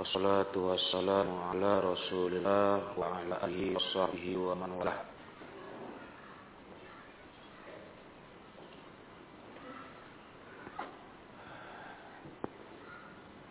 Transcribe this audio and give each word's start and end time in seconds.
Wassalatu 0.00 0.72
wassalamu 0.72 1.44
ala 1.52 1.84
rasulillah 1.84 2.96
wa 2.96 3.20
ala 3.20 3.36
alihi 3.44 3.76
wa 3.76 3.84
sahbihi 3.92 4.32
wa 4.32 4.56
man 4.56 4.72
walah 4.80 4.96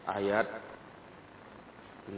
Ayat 0.09 0.49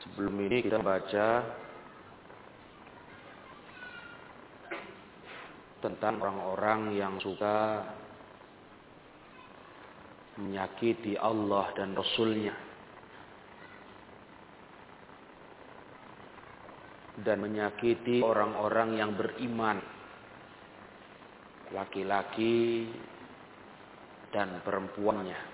Sebelum 0.00 0.34
ini 0.48 0.64
kita 0.64 0.80
baca 0.80 1.60
tentang 5.82 6.22
orang-orang 6.22 6.94
yang 6.94 7.18
suka 7.18 7.82
menyakiti 10.38 11.18
Allah 11.18 11.68
dan 11.74 11.92
Rasulnya. 11.92 12.54
Dan 17.18 17.44
menyakiti 17.44 18.24
orang-orang 18.24 18.96
yang 18.96 19.12
beriman. 19.12 19.78
Laki-laki 21.76 22.88
dan 24.32 24.64
perempuannya 24.64 25.51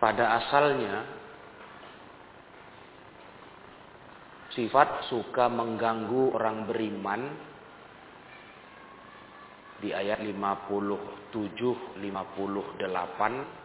pada 0.00 0.40
asalnya 0.40 1.04
sifat 4.56 5.06
suka 5.12 5.46
mengganggu 5.46 6.34
orang 6.34 6.64
beriman 6.64 7.22
di 9.84 9.92
ayat 9.92 10.24
57 10.24 12.00
58 12.00 13.60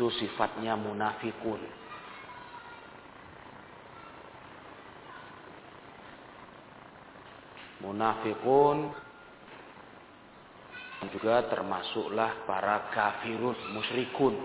itu 0.00 0.06
sifatnya 0.16 0.80
munafikun. 0.80 1.60
Munafikun 7.84 8.96
juga 11.08 11.48
termasuklah 11.48 12.44
para 12.44 12.92
kafirun 12.92 13.56
musyrikun. 13.72 14.36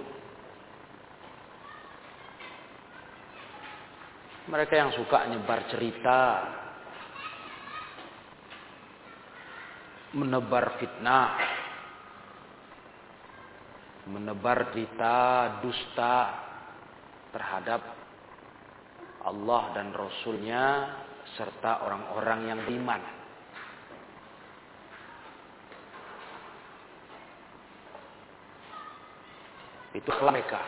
Mereka 4.46 4.74
yang 4.78 4.94
suka 4.96 5.26
nyebar 5.28 5.68
cerita, 5.68 6.20
menebar 10.16 10.80
fitnah, 10.80 11.30
menebar 14.08 14.72
cerita 14.72 15.16
dusta 15.60 16.16
terhadap 17.36 17.82
Allah 19.26 19.64
dan 19.74 19.90
Rasulnya 19.92 20.94
serta 21.36 21.84
orang-orang 21.84 22.40
yang 22.48 22.60
beriman. 22.64 23.25
Itu 29.96 30.12
mereka. 30.20 30.60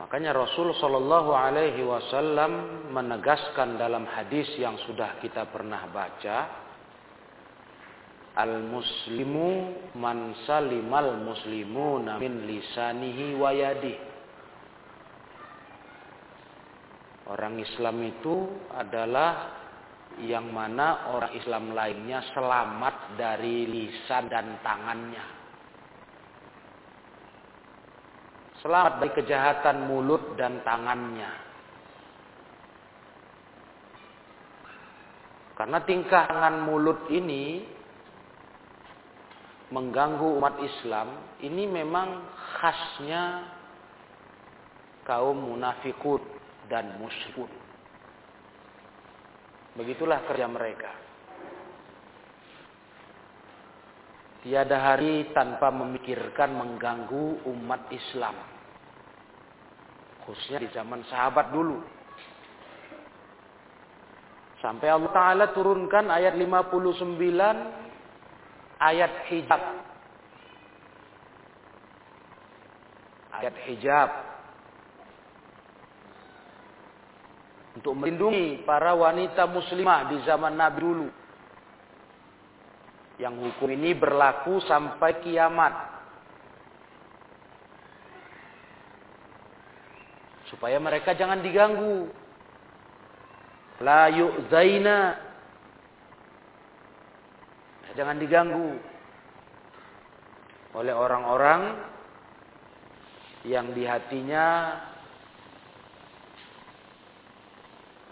Makanya 0.00 0.34
Rasul 0.34 0.72
Shallallahu 0.80 1.30
Alaihi 1.36 1.84
Wasallam 1.84 2.86
menegaskan 2.90 3.76
dalam 3.76 4.08
hadis 4.08 4.48
yang 4.56 4.80
sudah 4.88 5.20
kita 5.20 5.46
pernah 5.52 5.86
baca, 5.92 6.38
al 8.34 8.66
muslimu 8.66 9.48
man 9.94 10.34
salimal 10.48 11.14
muslimu 11.22 12.02
min 12.18 12.32
lisanihi 12.48 13.38
wa 13.38 13.52
Orang 17.24 17.56
Islam 17.56 18.04
itu 18.04 18.36
adalah 18.76 19.63
yang 20.22 20.54
mana 20.54 21.10
orang 21.10 21.34
Islam 21.34 21.74
lainnya 21.74 22.22
selamat 22.30 23.18
dari 23.18 23.66
lisan 23.66 24.30
dan 24.30 24.62
tangannya. 24.62 25.26
Selamat 28.62 29.02
dari 29.02 29.12
kejahatan 29.18 29.90
mulut 29.90 30.38
dan 30.38 30.62
tangannya. 30.62 31.30
Karena 35.54 35.78
tingkah 35.82 36.26
tangan 36.30 36.66
mulut 36.66 37.06
ini 37.10 37.62
mengganggu 39.70 40.38
umat 40.38 40.62
Islam, 40.62 41.08
ini 41.42 41.66
memang 41.66 42.22
khasnya 42.58 43.50
kaum 45.06 45.36
munafikun 45.36 46.22
dan 46.66 46.98
musyrikun. 46.98 47.63
Begitulah 49.74 50.22
kerja 50.30 50.46
mereka. 50.46 50.90
Tiada 54.46 54.76
hari 54.76 55.34
tanpa 55.34 55.72
memikirkan 55.74 56.54
mengganggu 56.54 57.42
umat 57.48 57.90
Islam. 57.90 58.36
Khususnya 60.22 60.62
di 60.62 60.68
zaman 60.70 61.02
sahabat 61.10 61.50
dulu. 61.50 61.80
Sampai 64.62 64.88
Allah 64.88 65.12
Ta'ala 65.12 65.44
turunkan 65.52 66.08
ayat 66.08 66.38
59 66.38 67.18
ayat 68.80 69.12
hijab. 69.28 69.62
Ayat 73.34 73.56
hijab 73.68 74.33
untuk 77.74 77.98
melindungi 77.98 78.62
para 78.62 78.94
wanita 78.94 79.50
muslimah 79.50 80.14
di 80.14 80.16
zaman 80.22 80.54
Nabi 80.54 80.78
dulu. 80.78 81.08
Yang 83.18 83.34
hukum 83.50 83.68
ini 83.70 83.94
berlaku 83.94 84.62
sampai 84.62 85.22
kiamat. 85.22 85.74
Supaya 90.50 90.78
mereka 90.78 91.14
jangan 91.18 91.42
diganggu. 91.42 92.10
La 93.82 94.10
yu'zaina. 94.10 94.98
Jangan 97.94 98.18
diganggu 98.18 98.74
oleh 100.74 100.90
orang-orang 100.90 101.78
yang 103.46 103.70
di 103.70 103.86
hatinya 103.86 104.74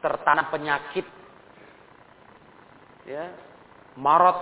tertanam 0.03 0.51
penyakit. 0.51 1.07
Ya 3.07 3.31
marot. 3.97 4.37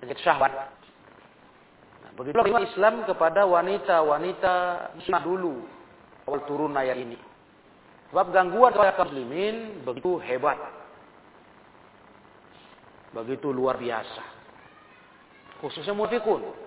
Penyakit 0.00 0.20
syahwat. 0.22 0.52
Nah, 2.04 2.10
begitu 2.16 2.38
Islam 2.40 3.04
kepada 3.04 3.44
wanita-wanita 3.44 4.54
muslimah 4.96 5.24
dulu. 5.24 5.54
Awal 6.24 6.40
turun 6.48 6.72
ayat 6.72 6.96
ini. 6.96 7.18
Sebab 8.08 8.30
gangguan 8.32 8.72
kepada 8.72 8.96
kaum 8.96 9.12
muslimin 9.12 9.84
begitu 9.84 10.22
hebat. 10.22 10.56
Begitu 13.12 13.50
luar 13.52 13.76
biasa. 13.76 14.22
Khususnya 15.60 15.96
munafikun 15.96 16.63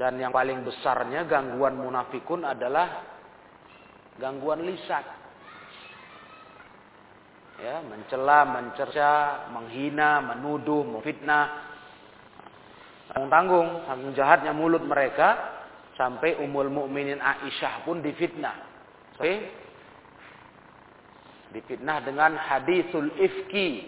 Dan 0.00 0.16
yang 0.16 0.32
paling 0.32 0.64
besarnya 0.64 1.28
gangguan 1.28 1.76
munafikun 1.76 2.40
adalah 2.48 3.04
gangguan 4.16 4.64
lisan. 4.64 5.04
Ya, 7.60 7.84
mencela, 7.84 8.48
mencerca, 8.48 9.44
menghina, 9.52 10.24
menuduh, 10.24 10.88
memfitnah. 10.88 11.68
Tanggung-tanggung, 13.12 13.84
tanggung 13.84 14.12
jahatnya 14.16 14.56
mulut 14.56 14.80
mereka 14.88 15.36
sampai 16.00 16.40
Ummul 16.40 16.72
Mukminin 16.72 17.20
Aisyah 17.20 17.84
pun 17.84 18.00
difitnah. 18.00 18.56
Sampai 19.20 19.52
difitnah 21.52 22.00
dengan 22.00 22.40
hadisul 22.40 23.12
ifki, 23.20 23.84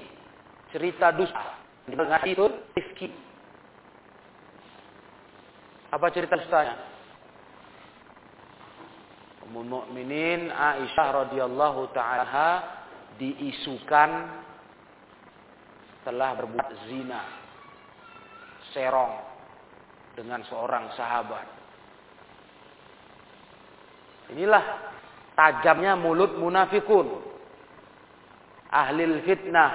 cerita 0.77 1.09
dusta. 1.17 1.57
Dengan 1.89 2.21
hadisul 2.21 2.69
ifki. 2.77 3.32
Apa 5.93 6.09
cerita 6.09 6.41
dustanya? 6.41 6.81
Ummul 9.45 9.69
Mukminin 9.69 10.49
Aisyah 10.49 11.29
radhiyallahu 11.29 11.93
taala 11.93 12.49
diisukan 13.21 14.11
telah 16.09 16.33
berbuat 16.41 16.89
zina 16.89 17.21
serong 18.73 19.21
dengan 20.17 20.41
seorang 20.49 20.97
sahabat. 20.97 21.47
Inilah 24.33 24.65
tajamnya 25.37 25.93
mulut 25.93 26.41
munafikun. 26.41 27.21
Ahlil 28.73 29.21
fitnah. 29.29 29.73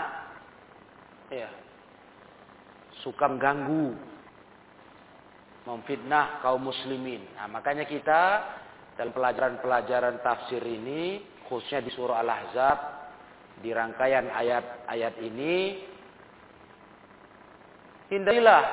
Ya. 1.29 1.53
Suka 3.05 3.29
mengganggu. 3.29 4.16
Memfitnah 5.67 6.39
kaum 6.39 6.63
muslimin. 6.63 7.27
Nah, 7.35 7.51
makanya 7.51 7.83
kita 7.83 8.21
dalam 8.95 9.11
pelajaran-pelajaran 9.11 10.23
tafsir 10.23 10.63
ini 10.63 11.19
khususnya 11.45 11.83
di 11.83 11.91
surah 11.91 12.23
Al-Ahzab 12.23 12.77
di 13.59 13.69
rangkaian 13.75 14.31
ayat-ayat 14.31 15.15
ini 15.21 15.55
hindarilah 18.09 18.63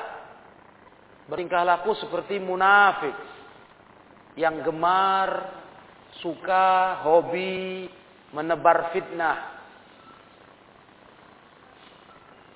bertingkah 1.27 1.67
laku 1.67 1.99
seperti 1.99 2.39
munafik 2.39 3.17
yang 4.39 4.63
gemar 4.63 5.51
suka 6.23 7.01
hobi 7.05 7.89
menebar 8.33 8.93
fitnah 8.95 9.39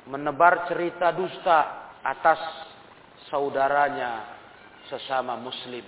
menebar 0.09 0.69
cerita 0.73 1.13
dusta 1.13 1.59
atas 2.01 2.41
saudaranya 3.29 4.25
sesama 4.89 5.37
muslim 5.37 5.85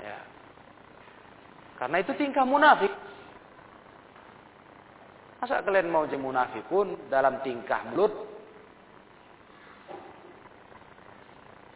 Ya. 0.00 0.18
Karena 1.76 1.96
itu 2.00 2.12
tingkah 2.16 2.44
munafik. 2.48 2.92
Masa 5.40 5.64
kalian 5.64 5.88
mau 5.88 6.04
jadi 6.04 6.20
munafikun 6.20 7.08
dalam 7.08 7.40
tingkah 7.40 7.80
mulut? 7.92 8.12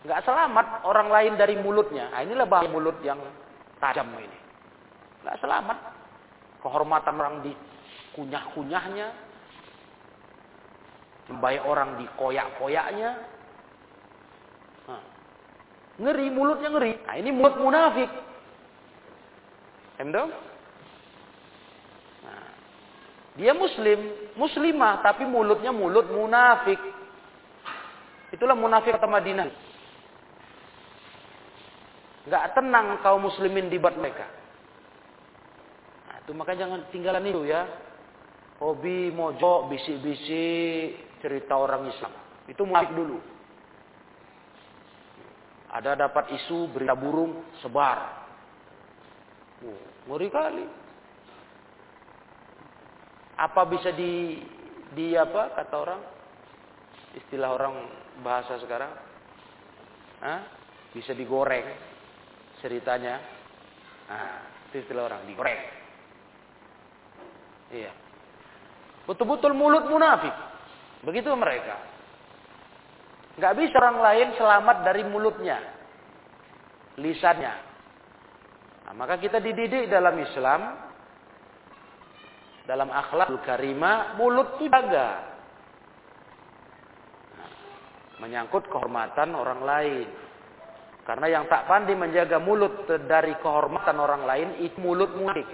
Enggak 0.04 0.20
selamat 0.28 0.84
orang 0.84 1.08
lain 1.08 1.32
dari 1.40 1.56
mulutnya. 1.56 2.12
Nah, 2.12 2.20
inilah 2.20 2.44
bahaya 2.44 2.68
mulut 2.68 3.00
yang 3.00 3.16
tajam 3.80 4.12
ini. 4.20 4.38
Enggak 5.24 5.40
selamat. 5.40 5.78
Kehormatan 6.60 7.14
orang 7.16 7.36
dikunyah-kunyahnya. 7.40 9.08
Baik 11.28 11.62
orang 11.64 11.96
dikoyak-koyaknya. 12.00 13.34
Ngeri, 15.94 16.26
mulutnya 16.30 16.68
ngeri. 16.74 16.92
Nah, 17.06 17.14
ini 17.14 17.30
mulut 17.30 17.54
munafik. 17.54 18.10
Emdo? 20.02 20.26
Nah, 22.26 22.46
dia 23.38 23.54
muslim, 23.54 24.10
muslimah, 24.34 25.06
tapi 25.06 25.22
mulutnya 25.22 25.70
mulut 25.70 26.10
munafik. 26.10 26.82
Itulah 28.34 28.58
munafik 28.58 28.98
kata 28.98 29.06
Madinah. 29.06 29.46
Gak 32.26 32.58
tenang 32.58 32.98
kaum 32.98 33.22
muslimin 33.30 33.70
di 33.70 33.78
bad 33.78 33.94
mereka. 33.94 34.26
Nah, 36.10 36.16
itu 36.26 36.34
makanya 36.34 36.66
jangan 36.66 36.80
tinggalan 36.90 37.30
itu 37.30 37.46
ya. 37.46 37.70
Hobi, 38.58 39.14
mojok, 39.14 39.70
bisik-bisik, 39.70 41.13
cerita 41.24 41.56
orang 41.56 41.88
Islam. 41.88 42.12
Itu 42.44 42.68
munafik 42.68 42.92
dulu. 42.92 43.16
Ada 45.72 45.96
dapat 45.96 46.36
isu 46.36 46.68
berita 46.68 46.92
burung 46.92 47.48
sebar. 47.64 48.28
Oh, 49.64 49.80
ngeri 50.12 50.28
kali. 50.28 50.66
Apa 53.40 53.64
bisa 53.64 53.88
di 53.96 54.44
di 54.92 55.16
apa 55.16 55.56
kata 55.56 55.74
orang? 55.80 56.00
Istilah 57.16 57.50
orang 57.56 57.74
bahasa 58.20 58.60
sekarang. 58.60 58.92
Hah? 60.20 60.40
Bisa 60.92 61.16
digoreng 61.16 61.66
ceritanya. 62.60 63.18
Nah, 64.12 64.44
istilah 64.70 65.08
orang 65.08 65.24
digoreng. 65.24 65.62
Iya. 67.72 67.90
Betul-betul 69.10 69.56
mulut 69.56 69.88
munafik. 69.90 70.53
Begitu 71.04 71.28
mereka. 71.36 71.76
Nggak 73.36 73.54
bisa 73.60 73.76
orang 73.82 73.98
lain 74.00 74.28
selamat 74.40 74.76
dari 74.86 75.02
mulutnya. 75.04 75.58
Lisannya. 76.96 77.54
Nah, 78.88 78.94
maka 78.96 79.20
kita 79.20 79.42
dididik 79.42 79.92
dalam 79.92 80.16
Islam. 80.16 80.60
Dalam 82.64 82.88
akhlak 82.88 83.28
karimah. 83.44 84.16
Mulut 84.16 84.56
itu 84.56 84.70
jaga. 84.72 85.08
Nah, 87.36 87.50
menyangkut 88.24 88.64
kehormatan 88.72 89.36
orang 89.36 89.60
lain. 89.60 90.08
Karena 91.04 91.26
yang 91.28 91.44
tak 91.52 91.68
pandai 91.68 91.92
menjaga 91.92 92.40
mulut 92.40 92.88
dari 92.88 93.36
kehormatan 93.44 93.98
orang 94.00 94.24
lain. 94.24 94.48
Itu 94.62 94.80
mulut 94.80 95.12
munafik. 95.12 95.50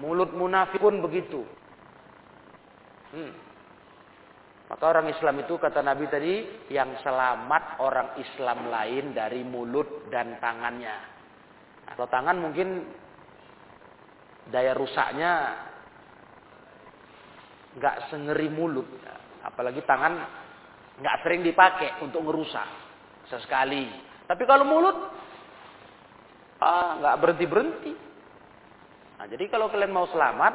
Mulut 0.00 0.32
munafik 0.32 0.80
pun 0.80 0.98
begitu. 1.04 1.44
Hmm. 3.12 3.49
Maka 4.70 4.84
orang 4.86 5.10
Islam 5.10 5.42
itu 5.42 5.58
kata 5.58 5.82
Nabi 5.82 6.06
tadi 6.06 6.34
yang 6.70 6.94
selamat 7.02 7.82
orang 7.82 8.14
Islam 8.22 8.70
lain 8.70 9.10
dari 9.10 9.42
mulut 9.42 10.06
dan 10.14 10.38
tangannya. 10.38 10.96
Nah, 11.90 11.92
kalau 11.98 12.06
tangan 12.06 12.38
mungkin 12.38 12.86
daya 14.46 14.70
rusaknya 14.78 15.32
nggak 17.74 18.14
sengeri 18.14 18.46
mulut, 18.46 18.86
apalagi 19.42 19.82
tangan 19.82 20.22
nggak 21.02 21.18
sering 21.26 21.42
dipakai 21.42 21.98
untuk 22.06 22.22
ngerusak 22.22 22.66
sesekali. 23.26 23.90
Tapi 24.30 24.42
kalau 24.46 24.62
mulut 24.70 24.94
ah 26.62 26.94
nggak 26.94 27.18
berhenti 27.18 27.46
berhenti. 27.50 27.92
Nah, 29.18 29.26
jadi 29.26 29.50
kalau 29.50 29.66
kalian 29.66 29.90
mau 29.90 30.06
selamat, 30.06 30.54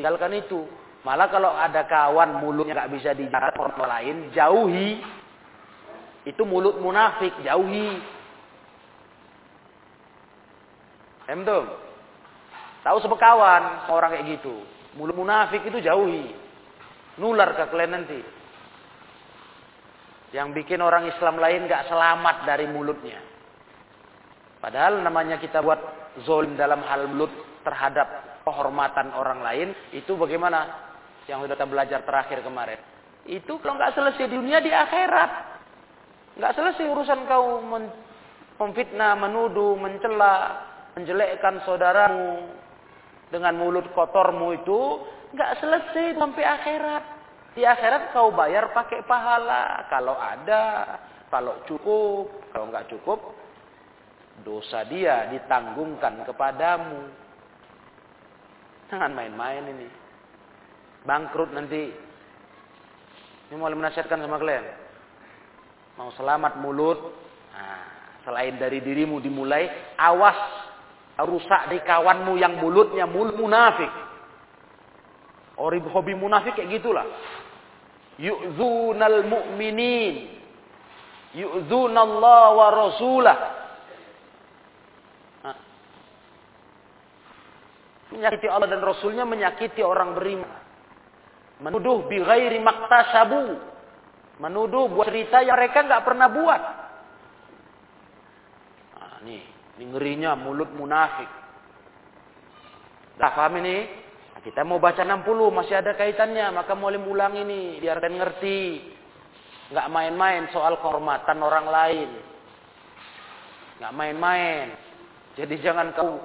tinggalkan 0.00 0.40
itu. 0.40 0.64
Malah 1.02 1.26
kalau 1.34 1.50
ada 1.50 1.82
kawan 1.82 2.38
mulutnya 2.38 2.78
nggak 2.78 2.92
bisa 2.94 3.10
dijaga 3.10 3.58
orang 3.58 3.90
lain, 3.90 4.16
jauhi. 4.30 5.02
Itu 6.22 6.46
mulut 6.46 6.78
munafik, 6.78 7.34
jauhi. 7.42 7.98
Emtum. 11.26 11.66
Tahu 12.86 12.98
sepekawan 13.02 13.90
orang 13.90 14.14
kayak 14.14 14.38
gitu. 14.38 14.62
Mulut 14.94 15.18
munafik 15.18 15.66
itu 15.66 15.82
jauhi. 15.82 16.30
Nular 17.18 17.50
ke 17.58 17.66
kalian 17.66 17.92
nanti. 17.98 18.20
Yang 20.30 20.48
bikin 20.62 20.80
orang 20.80 21.10
Islam 21.10 21.42
lain 21.42 21.66
gak 21.66 21.90
selamat 21.90 22.46
dari 22.46 22.70
mulutnya. 22.70 23.18
Padahal 24.62 25.02
namanya 25.02 25.42
kita 25.42 25.58
buat 25.58 25.82
zolim 26.22 26.54
dalam 26.54 26.86
hal 26.86 27.10
mulut 27.10 27.34
terhadap 27.66 28.38
kehormatan 28.46 29.10
orang 29.18 29.42
lain. 29.42 29.68
Itu 29.90 30.14
bagaimana? 30.14 30.91
Yang 31.32 31.40
sudah 31.40 31.56
kita 31.56 31.64
belajar 31.64 32.00
terakhir 32.04 32.44
kemarin. 32.44 32.76
Itu 33.24 33.56
kalau 33.64 33.80
nggak 33.80 33.96
selesai 33.96 34.28
di 34.28 34.36
dunia 34.36 34.60
di 34.60 34.68
akhirat. 34.68 35.30
Nggak 36.36 36.52
selesai 36.52 36.84
urusan 36.92 37.24
kau 37.24 37.64
memfitnah, 38.60 39.16
menuduh, 39.16 39.80
mencela, 39.80 40.60
menjelekkan 40.92 41.64
saudaramu 41.64 42.52
dengan 43.32 43.56
mulut 43.56 43.88
kotormu 43.96 44.52
itu 44.60 44.80
nggak 45.32 45.52
selesai 45.64 46.20
sampai 46.20 46.44
akhirat. 46.44 47.04
Di 47.56 47.64
akhirat 47.64 48.12
kau 48.12 48.28
bayar 48.36 48.68
pakai 48.76 49.00
pahala 49.08 49.88
kalau 49.88 50.16
ada, 50.16 51.00
kalau 51.32 51.64
cukup, 51.64 52.28
kalau 52.52 52.68
nggak 52.68 52.92
cukup 52.92 53.20
dosa 54.44 54.84
dia 54.84 55.32
ditanggungkan 55.32 56.28
kepadamu. 56.28 57.08
Jangan 58.92 59.12
main-main 59.16 59.64
ini 59.72 60.01
bangkrut 61.06 61.50
nanti. 61.54 61.92
Ini 63.50 63.54
mau 63.60 63.68
menasihatkan 63.68 64.22
sama 64.22 64.40
kalian. 64.40 64.64
Mau 66.00 66.08
selamat 66.16 66.56
mulut. 66.62 66.98
Nah, 67.52 67.84
selain 68.24 68.56
dari 68.56 68.80
dirimu 68.80 69.20
dimulai, 69.20 69.68
awas 70.00 70.38
rusak 71.20 71.68
di 71.68 71.78
kawanmu 71.84 72.40
yang 72.40 72.56
mulutnya 72.56 73.04
mulut 73.04 73.36
munafik. 73.36 73.92
Ori 75.60 75.84
hobi 75.84 76.16
munafik 76.16 76.56
kayak 76.56 76.80
gitulah. 76.80 77.04
Yu'zunal 78.16 79.20
mu'minin. 79.28 80.40
Yu'zunallah 81.36 82.44
wa 82.56 82.66
rasulah. 82.72 83.38
Menyakiti 88.12 88.44
Allah 88.44 88.68
dan 88.68 88.84
Rasulnya 88.84 89.24
menyakiti 89.24 89.80
orang 89.80 90.12
beriman. 90.12 90.61
Menuduh 91.62 92.10
bi 92.10 92.18
ghairi 92.18 92.58
maktasabu. 92.58 93.70
Menuduh 94.42 94.90
buat 94.90 95.06
cerita 95.06 95.38
yang 95.46 95.54
mereka 95.54 95.86
nggak 95.86 96.02
pernah 96.02 96.26
buat. 96.26 96.62
Nah, 98.98 99.16
nih, 99.22 99.42
ini 99.78 99.84
ngerinya 99.94 100.34
mulut 100.34 100.74
munafik. 100.74 101.30
Dah 103.14 103.30
paham 103.30 103.62
ini? 103.62 103.86
Nah, 104.34 104.40
kita 104.42 104.66
mau 104.66 104.82
baca 104.82 105.06
60 105.06 105.22
masih 105.54 105.78
ada 105.78 105.94
kaitannya, 105.94 106.50
maka 106.50 106.74
mau 106.74 106.90
ulang 106.90 107.38
ini 107.38 107.78
biar 107.78 108.02
kalian 108.02 108.18
ngerti. 108.18 108.60
Nggak 109.70 109.88
main-main 109.94 110.42
soal 110.50 110.82
kehormatan 110.82 111.38
orang 111.38 111.66
lain. 111.70 112.10
Nggak 113.78 113.94
main-main. 113.94 114.66
Jadi 115.38 115.54
jangan 115.62 115.94
kau 115.94 116.18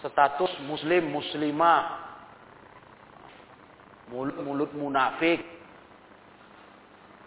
status 0.00 0.56
muslim 0.64 1.12
muslimah 1.12 2.05
mulut-mulut 4.10 4.70
munafik. 4.74 5.42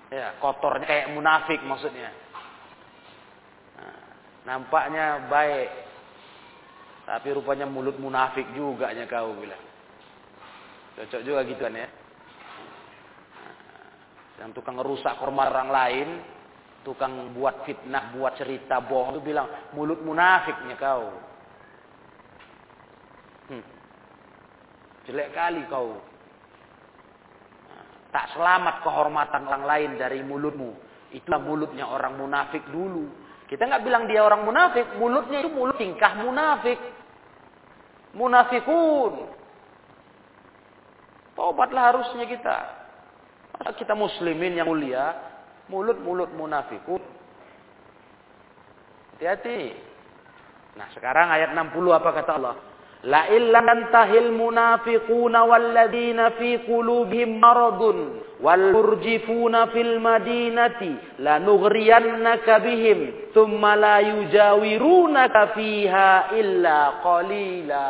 Ya 0.10 0.34
kotornya 0.42 0.90
kayak 0.90 1.14
munafik 1.14 1.62
maksudnya. 1.62 2.10
Nah, 3.78 4.00
nampaknya 4.48 5.30
baik. 5.30 5.70
Tapi 7.06 7.28
rupanya 7.34 7.66
mulut 7.70 7.98
munafik 7.98 8.46
juga 8.58 8.90
nya 8.94 9.06
kau 9.06 9.38
bilang. 9.38 9.62
Cocok 10.98 11.22
juga 11.22 11.46
gitu 11.46 11.62
kan 11.62 11.78
ya. 11.78 11.90
Yang 14.40 14.50
tukang 14.56 14.80
ngerusak 14.80 15.20
hormat 15.20 15.52
orang 15.52 15.70
lain 15.70 16.10
tukang 16.88 17.36
buat 17.36 17.68
fitnah 17.68 18.16
buat 18.16 18.40
cerita 18.40 18.80
bohong 18.80 19.20
itu 19.20 19.36
bilang 19.36 19.48
mulut 19.76 20.00
munafiknya 20.00 20.80
kau. 20.80 21.12
Hmm. 23.50 23.66
jelek 25.10 25.34
kali 25.34 25.66
kau 25.68 25.98
Tak 28.10 28.34
selamat 28.34 28.82
kehormatan 28.82 29.46
orang 29.46 29.66
lain 29.70 29.92
dari 30.02 30.26
mulutmu. 30.26 30.74
Itulah 31.14 31.42
mulutnya 31.42 31.86
orang 31.86 32.18
munafik 32.18 32.66
dulu. 32.70 33.06
Kita 33.50 33.66
nggak 33.66 33.82
bilang 33.86 34.06
dia 34.06 34.22
orang 34.22 34.46
munafik, 34.46 34.98
mulutnya 34.98 35.42
itu 35.42 35.50
mulut 35.50 35.78
tingkah 35.78 36.18
munafik. 36.22 36.78
Munafikun. 38.14 39.30
Tobatlah 41.34 41.84
harusnya 41.94 42.26
kita. 42.30 42.58
Masa 43.58 43.74
kita 43.78 43.94
muslimin 43.94 44.58
yang 44.58 44.70
mulia, 44.70 45.14
mulut-mulut 45.70 46.34
munafikun. 46.34 47.02
Hati-hati. 49.18 49.76
Nah 50.78 50.88
sekarang 50.94 51.28
ayat 51.34 51.54
60 51.54 51.76
apa 51.92 52.10
kata 52.16 52.32
Allah? 52.38 52.69
La 53.08 53.32
illa 53.32 53.64
yantahil 53.64 54.36
munafiquna 54.36 55.48
walladzina 55.48 56.36
fi 56.36 56.60
qulubihim 56.68 57.40
maradun 57.40 58.20
wal 58.44 58.76
murjifuna 58.76 59.72
fil 59.72 60.04
madinati 60.04 61.24
lanughriyannaka 61.24 62.60
bihim 62.60 63.32
thumma 63.32 63.80
la 63.80 64.04
yujawirunaka 64.04 65.56
fiha 65.56 66.36
illa 66.36 67.00
qalila. 67.00 67.88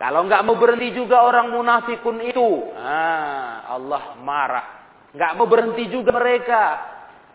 Kalau 0.00 0.24
enggak 0.24 0.42
mau 0.42 0.56
berhenti 0.56 0.96
juga 0.96 1.28
orang 1.28 1.52
munafikun 1.52 2.24
itu, 2.24 2.72
ah, 2.74 3.68
Allah 3.68 4.16
marah. 4.18 4.66
Enggak 5.12 5.32
mau 5.36 5.46
berhenti 5.46 5.92
juga 5.92 6.10
mereka. 6.16 6.64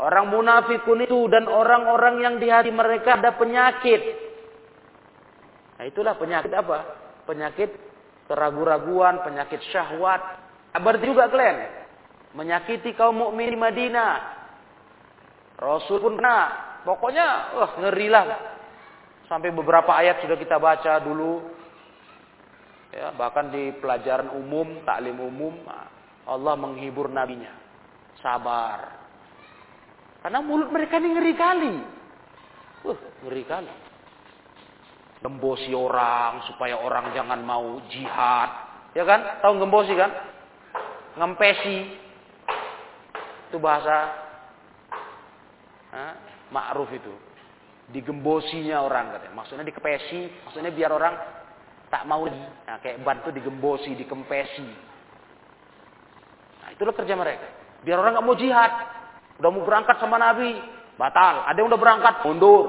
Orang 0.01 0.34
munafikun 0.34 1.06
itu 1.06 1.29
dan 1.29 1.46
orang-orang 1.46 2.25
yang 2.25 2.36
di 2.41 2.50
hati 2.50 2.70
mereka 2.74 3.17
ada 3.22 3.34
penyakit 3.39 4.26
Nah 5.77 5.86
itulah 5.86 6.17
penyakit 6.17 6.50
apa? 6.57 6.77
Penyakit 7.29 7.69
keraguan-raguan, 8.25 9.22
penyakit 9.22 9.62
syahwat. 9.69 10.22
Berarti 10.77 11.05
juga 11.10 11.29
kalian 11.29 11.57
menyakiti 12.38 12.93
kaum 12.98 13.17
mukmin 13.17 13.53
di 13.53 13.57
Madinah. 13.57 14.13
Rasul 15.57 16.01
pun 16.01 16.17
kena. 16.17 16.38
Pokoknya 16.86 17.25
wah 17.57 17.72
ngerilah. 17.81 18.25
Sampai 19.29 19.51
beberapa 19.53 19.91
ayat 19.93 20.22
sudah 20.25 20.38
kita 20.38 20.57
baca 20.57 21.01
dulu. 21.01 21.46
Ya, 22.93 23.12
bahkan 23.13 23.51
di 23.51 23.75
pelajaran 23.77 24.31
umum, 24.31 24.81
taklim 24.88 25.19
umum, 25.19 25.53
Allah 26.25 26.55
menghibur 26.55 27.12
nabinya. 27.12 27.51
Sabar. 28.24 28.98
Karena 30.24 30.39
mulut 30.41 30.72
mereka 30.72 30.98
ini 30.98 31.10
ngeri 31.13 31.34
kali. 31.38 31.75
Wah, 32.88 33.00
ngeri 33.27 33.43
kali 33.46 33.87
gembosi 35.17 35.74
orang 35.74 36.45
supaya 36.45 36.77
orang 36.77 37.12
jangan 37.13 37.41
mau 37.41 37.81
jihad. 37.89 38.50
Ya 38.93 39.03
kan? 39.05 39.41
Tahu 39.41 39.62
gembosi 39.62 39.93
kan? 39.97 40.12
Ngempesi. 41.17 41.77
Itu 43.50 43.57
bahasa 43.57 44.13
ma'ruf 46.51 46.91
itu. 46.93 47.13
Digembosinya 47.88 48.83
orang 48.83 49.15
katanya. 49.15 49.36
Maksudnya 49.39 49.65
dikepesi, 49.65 50.43
maksudnya 50.43 50.71
biar 50.75 50.91
orang 50.91 51.15
tak 51.88 52.03
mau 52.03 52.27
lagi. 52.27 52.36
Nah, 52.67 52.77
kayak 52.83 53.00
bantu 53.00 53.31
digembosi, 53.31 53.95
dikempesi. 53.95 54.67
Nah, 56.63 56.69
itulah 56.75 56.91
kerja 56.91 57.15
mereka. 57.15 57.47
Biar 57.88 58.03
orang 58.03 58.19
nggak 58.19 58.27
mau 58.27 58.36
jihad. 58.36 58.71
Udah 59.39 59.50
mau 59.53 59.63
berangkat 59.63 59.95
sama 60.03 60.19
Nabi, 60.19 60.59
batal. 61.00 61.47
Ada 61.47 61.57
yang 61.63 61.71
udah 61.71 61.79
berangkat, 61.79 62.13
mundur. 62.27 62.65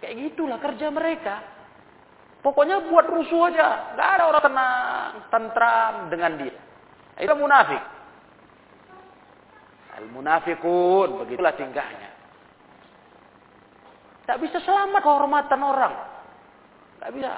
Kayak 0.00 0.32
gitulah 0.32 0.56
kerja 0.56 0.88
mereka. 0.88 1.59
Pokoknya 2.40 2.80
buat 2.88 3.04
rusuh 3.04 3.52
aja. 3.52 3.92
Gak 3.96 4.08
ada 4.16 4.24
orang 4.32 4.44
tenang, 4.44 5.12
tentram 5.28 5.94
dengan 6.08 6.32
dia. 6.40 6.56
Itu 7.20 7.36
munafik. 7.36 7.82
Al-munafikun. 10.00 11.20
Begitulah 11.20 11.52
tingkahnya. 11.52 12.10
Tak 14.24 14.40
bisa 14.40 14.56
selamat 14.64 15.00
kehormatan 15.04 15.60
orang. 15.60 15.94
Tak 16.96 17.10
bisa. 17.12 17.32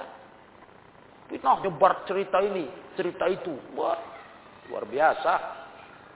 Fitnah 1.27 1.59
nyebar 1.65 2.05
cerita 2.07 2.39
ini, 2.45 2.69
cerita 2.95 3.27
itu. 3.27 3.57
Wah, 3.75 3.99
luar 4.71 4.85
biasa. 4.87 5.35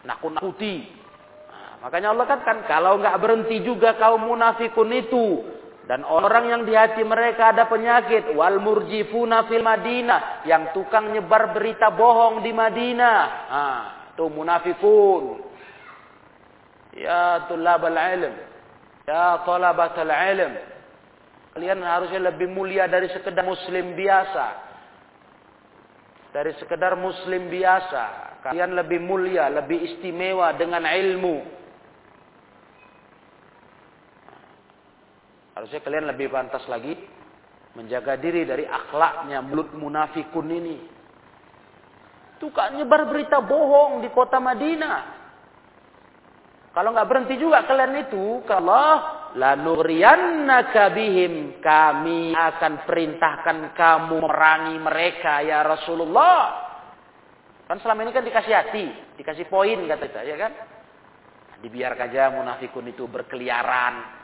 Nakut-nakuti. 0.06 0.86
Nah, 1.50 1.82
makanya 1.82 2.14
Allah 2.14 2.26
katakan, 2.28 2.68
kalau 2.70 3.02
nggak 3.02 3.18
berhenti 3.18 3.64
juga 3.66 3.98
kaum 3.98 4.22
munafikun 4.22 4.92
itu 4.94 5.55
dan 5.86 6.02
orang 6.02 6.50
yang 6.50 6.62
di 6.66 6.74
hati 6.74 7.06
mereka 7.06 7.54
ada 7.54 7.70
penyakit. 7.70 8.34
Wal 8.34 8.58
murjifuna 8.58 9.46
fil 9.46 9.62
Madinah. 9.62 10.42
Yang 10.42 10.74
tukang 10.74 11.14
nyebar 11.14 11.54
berita 11.54 11.94
bohong 11.94 12.42
di 12.42 12.50
Madinah. 12.50 13.18
Ah, 13.46 13.82
itu 14.10 14.26
munafikun. 14.26 15.46
Ya 16.98 17.46
tulab 17.46 17.86
al-ilm. 17.86 18.34
Ya 19.06 19.46
talabat 19.46 19.94
al-ilm. 19.94 20.58
Kalian 21.54 21.78
harusnya 21.86 22.34
lebih 22.34 22.50
mulia 22.50 22.90
dari 22.90 23.06
sekedar 23.14 23.46
muslim 23.46 23.94
biasa. 23.94 24.46
Dari 26.34 26.50
sekedar 26.58 26.98
muslim 26.98 27.46
biasa. 27.46 28.34
Kalian 28.42 28.74
lebih 28.74 28.98
mulia, 28.98 29.46
lebih 29.54 29.78
istimewa 29.94 30.50
dengan 30.58 30.82
ilmu. 30.82 31.55
Harusnya 35.56 35.80
kalian 35.80 36.12
lebih 36.12 36.28
pantas 36.28 36.68
lagi 36.68 36.92
menjaga 37.72 38.20
diri 38.20 38.44
dari 38.44 38.68
akhlaknya 38.68 39.40
mulut 39.40 39.72
munafikun 39.72 40.52
ini. 40.52 40.76
Tukang 42.36 42.76
nyebar 42.76 43.08
berita 43.08 43.40
bohong 43.40 44.04
di 44.04 44.12
kota 44.12 44.36
Madinah. 44.36 45.16
Kalau 46.76 46.92
nggak 46.92 47.08
berhenti 47.08 47.40
juga 47.40 47.64
kalian 47.64 48.04
itu, 48.04 48.44
kalau 48.44 49.00
lanuriyannaka 49.32 50.92
bihim 50.92 51.56
kami 51.64 52.36
akan 52.36 52.84
perintahkan 52.84 53.72
kamu 53.72 54.16
merangi 54.20 54.76
mereka 54.76 55.40
ya 55.40 55.64
Rasulullah. 55.64 56.68
Kan 57.64 57.80
selama 57.80 58.04
ini 58.04 58.12
kan 58.12 58.28
dikasih 58.28 58.52
hati, 58.52 58.86
dikasih 59.16 59.48
poin 59.48 59.88
kata 59.88 60.04
kita, 60.04 60.20
ya 60.28 60.36
kan? 60.36 60.52
Dibiarkan 61.64 62.12
aja 62.12 62.28
munafikun 62.36 62.92
itu 62.92 63.08
berkeliaran, 63.08 64.15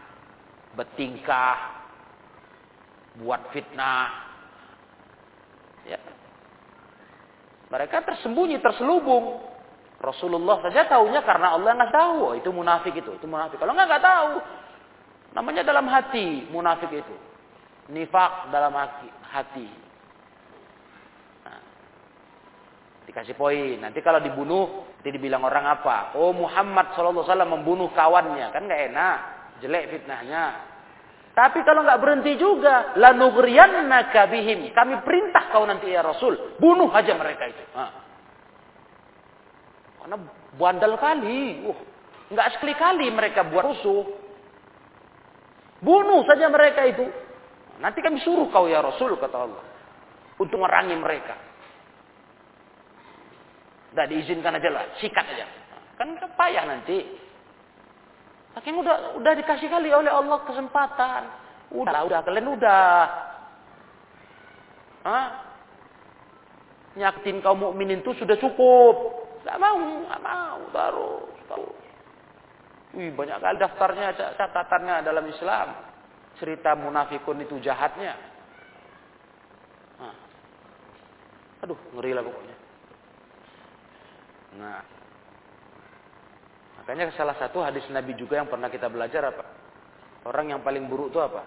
bertingkah, 0.72 1.56
buat 3.20 3.52
fitnah. 3.52 4.08
Ya. 5.84 6.00
Mereka 7.68 8.04
tersembunyi, 8.04 8.60
terselubung. 8.60 9.40
Rasulullah 10.02 10.58
saja 10.66 10.88
tahunya 10.90 11.22
karena 11.22 11.54
Allah 11.54 11.78
nggak 11.78 11.94
tahu. 11.94 12.16
Oh, 12.32 12.34
itu 12.34 12.50
munafik 12.50 12.96
itu, 12.96 13.12
itu 13.14 13.26
munafik. 13.28 13.60
Kalau 13.60 13.70
nggak 13.70 13.86
nggak 13.86 14.04
tahu, 14.04 14.30
namanya 15.36 15.62
dalam 15.62 15.86
hati 15.86 16.50
munafik 16.50 16.90
itu. 16.90 17.16
Nifak 17.92 18.50
dalam 18.50 18.74
hati. 18.74 19.68
Nah, 21.46 21.62
dikasih 23.06 23.38
poin. 23.38 23.78
Nanti 23.78 24.02
kalau 24.02 24.18
dibunuh, 24.18 24.90
nanti 24.98 25.10
dibilang 25.14 25.46
orang 25.46 25.78
apa? 25.78 26.18
Oh 26.18 26.34
Muhammad 26.34 26.98
Wasallam 26.98 27.62
membunuh 27.62 27.94
kawannya, 27.94 28.50
kan 28.50 28.66
nggak 28.66 28.82
enak 28.90 29.18
jelek 29.62 29.94
fitnahnya. 29.94 30.72
Tapi 31.32 31.64
kalau 31.64 31.80
nggak 31.80 32.00
berhenti 32.02 32.36
juga, 32.36 32.92
lanughriyannaka 32.92 34.28
bihim. 34.28 34.68
Kami 34.76 35.00
perintah 35.00 35.48
kau 35.48 35.64
nanti 35.64 35.88
ya 35.88 36.04
Rasul, 36.04 36.60
bunuh 36.60 36.92
aja 36.92 37.16
mereka 37.16 37.48
itu. 37.48 37.64
Ha. 37.72 37.84
Karena 40.02 40.16
bandel 40.60 40.94
kali, 41.00 41.64
uh, 41.64 41.78
nggak 42.28 42.48
sekali 42.58 42.74
kali 42.76 43.06
mereka 43.08 43.48
buat 43.48 43.64
rusuh. 43.64 44.04
Bunuh 45.80 46.20
saja 46.28 46.52
mereka 46.52 46.84
itu. 46.84 47.08
Nanti 47.80 48.04
kami 48.04 48.20
suruh 48.20 48.52
kau 48.52 48.68
ya 48.68 48.84
Rasul, 48.84 49.16
kata 49.16 49.36
Allah. 49.40 49.64
Untuk 50.36 50.60
merangi 50.60 50.94
mereka. 51.00 51.34
Tidak 53.90 54.06
diizinkan 54.08 54.60
aja 54.60 54.68
lah, 54.68 54.84
sikat 55.00 55.26
aja. 55.32 55.46
Kan 55.96 56.12
payah 56.36 56.64
nanti. 56.68 57.31
Saking 58.52 58.76
udah 58.84 59.16
udah 59.16 59.32
dikasih 59.32 59.68
kali 59.72 59.88
oleh 59.88 60.12
Allah 60.12 60.38
kesempatan. 60.44 61.22
Udah, 61.72 62.04
udah 62.04 62.20
kalian 62.20 62.52
udah. 62.52 62.92
Hah? 65.08 65.26
Nyakitin 66.92 67.40
kaum 67.40 67.64
mukminin 67.64 68.04
itu 68.04 68.12
sudah 68.20 68.36
cukup. 68.36 69.24
Gak 69.42 69.56
mau, 69.58 69.80
gak 70.06 70.22
mau, 70.22 70.60
baru, 70.70 71.14
baru. 71.48 71.70
Wih, 72.92 73.10
banyak 73.16 73.40
kali 73.40 73.56
daftarnya, 73.56 74.36
catatannya 74.36 75.00
dalam 75.00 75.24
Islam. 75.26 75.68
Cerita 76.36 76.76
munafikun 76.76 77.40
itu 77.40 77.56
jahatnya. 77.64 78.12
Nah. 79.96 80.16
Aduh, 81.64 81.80
ngeri 81.96 82.12
lah 82.12 82.22
pokoknya. 82.22 82.56
Nah. 84.60 85.01
Makanya 86.82 87.14
salah 87.14 87.38
satu 87.38 87.62
hadis 87.62 87.86
Nabi 87.94 88.18
juga 88.18 88.42
yang 88.42 88.50
pernah 88.50 88.66
kita 88.66 88.90
belajar 88.90 89.30
apa? 89.30 89.44
Orang 90.26 90.50
yang 90.50 90.66
paling 90.66 90.90
buruk 90.90 91.14
itu 91.14 91.22
apa? 91.22 91.46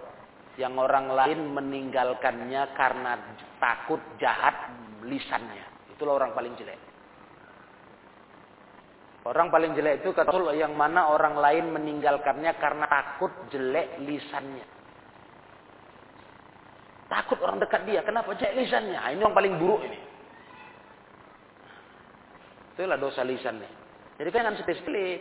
Yang 0.56 0.80
orang 0.80 1.12
lain 1.12 1.39
meninggalkannya 1.51 2.72
karena 2.72 3.20
takut 3.60 4.00
jahat 4.15 4.72
lisannya. 5.04 5.92
Itulah 5.92 6.24
orang 6.24 6.32
paling 6.32 6.56
jelek. 6.56 6.80
Orang 9.27 9.51
paling 9.51 9.75
jelek 9.75 10.00
itu 10.00 10.15
kata 10.15 10.56
yang 10.56 10.72
mana 10.80 11.12
orang 11.12 11.36
lain 11.36 11.75
meninggalkannya 11.75 12.56
karena 12.56 12.88
takut 12.88 13.36
jelek 13.51 14.00
lisannya. 14.08 14.63
Takut 17.12 17.44
orang 17.44 17.60
dekat 17.60 17.84
dia. 17.84 18.00
Kenapa 18.08 18.32
jelek 18.39 18.56
lisannya? 18.56 18.96
Nah, 18.96 19.12
ini 19.12 19.20
yang 19.20 19.36
paling 19.36 19.60
buruk 19.60 19.84
ini. 19.84 20.00
Itulah 22.80 22.96
dosa 22.96 23.27
lisannya. 23.27 23.85
Jadi 24.16 24.30
jangan 24.32 24.56
sekali 24.56 25.20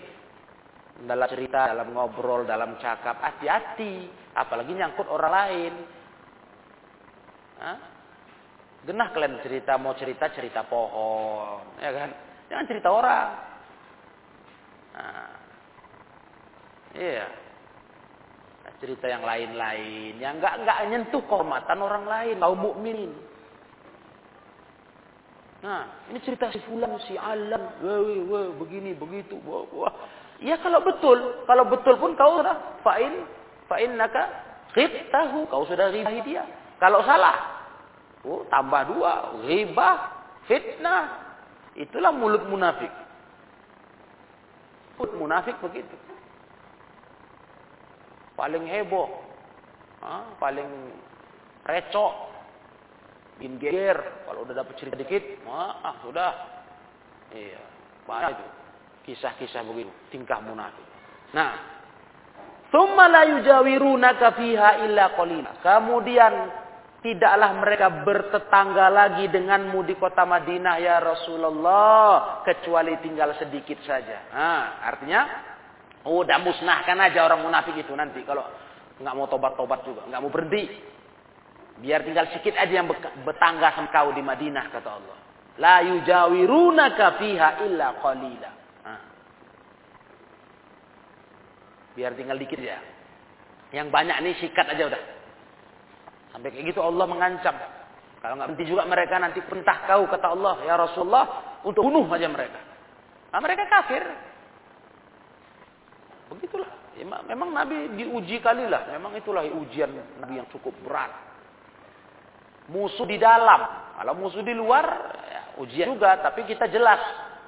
dalam 1.03 1.27
cerita, 1.27 1.75
dalam 1.75 1.91
ngobrol, 1.91 2.47
dalam 2.47 2.79
cakap, 2.79 3.19
hati-hati. 3.19 4.07
Apalagi 4.39 4.71
nyangkut 4.75 5.11
orang 5.11 5.33
lain. 5.35 5.75
Hah? 7.59 7.79
Genah 8.85 9.09
kalian 9.11 9.41
cerita, 9.43 9.75
mau 9.81 9.97
cerita, 9.99 10.31
cerita 10.31 10.63
pohon. 10.69 11.81
Ya 11.83 11.91
kan? 11.91 12.11
Jangan 12.53 12.67
cerita 12.71 12.89
orang. 12.93 13.29
Nah, 14.95 15.33
iya. 16.95 17.27
Cerita 18.83 19.09
yang 19.09 19.25
lain-lain 19.25 20.21
yang 20.21 20.37
enggak 20.37 20.61
enggak 20.61 20.79
nyentuh 20.93 21.25
kehormatan 21.25 21.79
orang 21.81 22.05
lain, 22.05 22.37
kaum 22.37 22.59
mukminin. 22.61 23.17
Nah, 25.65 26.13
ini 26.13 26.21
cerita 26.21 26.53
si 26.53 26.61
fulan, 26.69 26.93
si 27.09 27.17
alam, 27.17 27.81
wah, 27.81 28.01
wah, 28.29 28.47
begini, 28.61 28.93
begitu, 28.93 29.41
wah, 29.49 29.65
wah. 29.73 29.95
Ya 30.45 30.61
kalau 30.61 30.85
betul, 30.85 31.41
kalau 31.49 31.65
betul 31.73 31.97
pun 31.97 32.13
kau 32.21 32.37
sudah 32.37 32.85
fa'in, 32.85 33.25
fa'in 33.65 33.97
naka 33.97 34.29
tahu, 35.09 35.49
kau 35.49 35.65
sudah 35.65 35.89
ribahi 35.89 36.21
dia. 36.21 36.45
Kalau 36.77 37.01
salah, 37.09 37.65
oh 38.29 38.45
tambah 38.53 38.93
dua, 38.93 39.41
ribah, 39.49 40.13
fitnah. 40.45 41.25
Itulah 41.73 42.13
mulut 42.13 42.45
munafik. 42.45 42.93
Munafik 45.17 45.57
begitu. 45.65 45.97
Paling 48.37 48.69
heboh. 48.69 49.11
Ha? 50.05 50.39
Paling 50.39 50.69
recok. 51.67 52.34
Bin 53.39 53.59
geger. 53.59 54.27
Kalau 54.27 54.47
udah 54.47 54.55
dapat 54.55 54.75
cerita 54.79 54.97
dikit. 54.99 55.43
Ah, 55.49 55.99
sudah. 56.03 56.33
Iya. 57.35 57.63
Banyak 58.07 58.31
itu. 58.37 58.47
Kisah-kisah 59.11 59.63
begitu. 59.67 59.93
Tingkah 60.15 60.41
munafik. 60.41 60.87
Nah. 61.35 61.75
Thumma 62.75 63.07
la 63.07 63.23
yujawirunaka 63.39 64.35
fiha 64.35 64.83
illa 64.83 65.15
qalila. 65.15 65.63
Kemudian 65.63 66.33
tidaklah 67.05 67.53
mereka 67.61 68.01
bertetangga 68.01 68.89
lagi 68.89 69.29
denganmu 69.29 69.85
di 69.85 69.95
kota 70.01 70.25
Madinah 70.25 70.81
ya 70.81 70.97
Rasulullah 71.05 72.41
kecuali 72.49 72.97
tinggal 73.05 73.37
sedikit 73.37 73.77
saja. 73.85 74.33
Nah, 74.33 74.81
artinya 74.89 75.21
udah 76.09 76.39
musnahkan 76.41 76.97
aja 77.05 77.29
orang 77.29 77.45
munafik 77.45 77.77
itu 77.77 77.93
nanti 77.93 78.25
kalau 78.25 78.49
nggak 78.97 79.15
mau 79.21 79.29
tobat-tobat 79.29 79.85
juga, 79.85 80.09
nggak 80.09 80.21
mau 80.25 80.33
berhenti. 80.33 80.65
Biar 81.83 82.07
tinggal 82.07 82.31
sedikit 82.31 82.55
aja 82.55 82.71
yang 82.71 82.87
bertangga 83.27 83.75
sama 83.75 83.91
kau 83.91 84.15
di 84.15 84.23
Madinah 84.23 84.71
kata 84.71 84.91
Allah. 84.95 85.19
La 85.59 85.77
yujawirunaka 85.83 87.19
fiha 87.19 87.49
illa 87.67 87.99
qalila. 87.99 88.51
Biar 91.95 92.11
tinggal 92.19 92.39
dikit 92.39 92.59
ya. 92.59 92.79
Yang 93.71 93.91
banyak 93.91 94.17
nih 94.23 94.35
sikat 94.39 94.67
aja 94.71 94.91
udah. 94.91 95.03
Sampai 96.35 96.51
kayak 96.51 96.75
gitu 96.75 96.83
Allah 96.83 97.07
mengancam. 97.07 97.55
Kalau 98.19 98.35
nggak 98.39 98.49
berhenti 98.55 98.67
juga 98.67 98.83
mereka 98.87 99.15
nanti 99.23 99.39
perintah 99.43 99.87
kau 99.87 100.07
kata 100.11 100.27
Allah 100.31 100.55
ya 100.67 100.75
Rasulullah 100.75 101.27
untuk 101.63 101.87
bunuh 101.87 102.07
aja 102.11 102.27
mereka. 102.27 102.59
Nah, 103.35 103.43
mereka 103.43 103.67
kafir. 103.67 104.03
Begitulah. 106.31 106.71
Memang 107.27 107.51
Nabi 107.51 107.95
diuji 107.99 108.39
kali 108.39 108.71
lah. 108.71 108.87
Memang 108.95 109.19
itulah 109.19 109.43
ujian 109.43 109.91
Nabi 110.23 110.39
yang 110.39 110.47
cukup 110.55 110.71
berat. 110.87 111.11
Musuh 112.73 113.05
di 113.05 113.21
dalam. 113.21 113.61
Kalau 114.01 114.15
musuh 114.17 114.41
di 114.41 114.57
luar, 114.57 114.85
ya, 115.29 115.43
ujian 115.61 115.93
juga. 115.93 116.17
Tapi 116.25 116.49
kita 116.49 116.69
jelas 116.73 117.01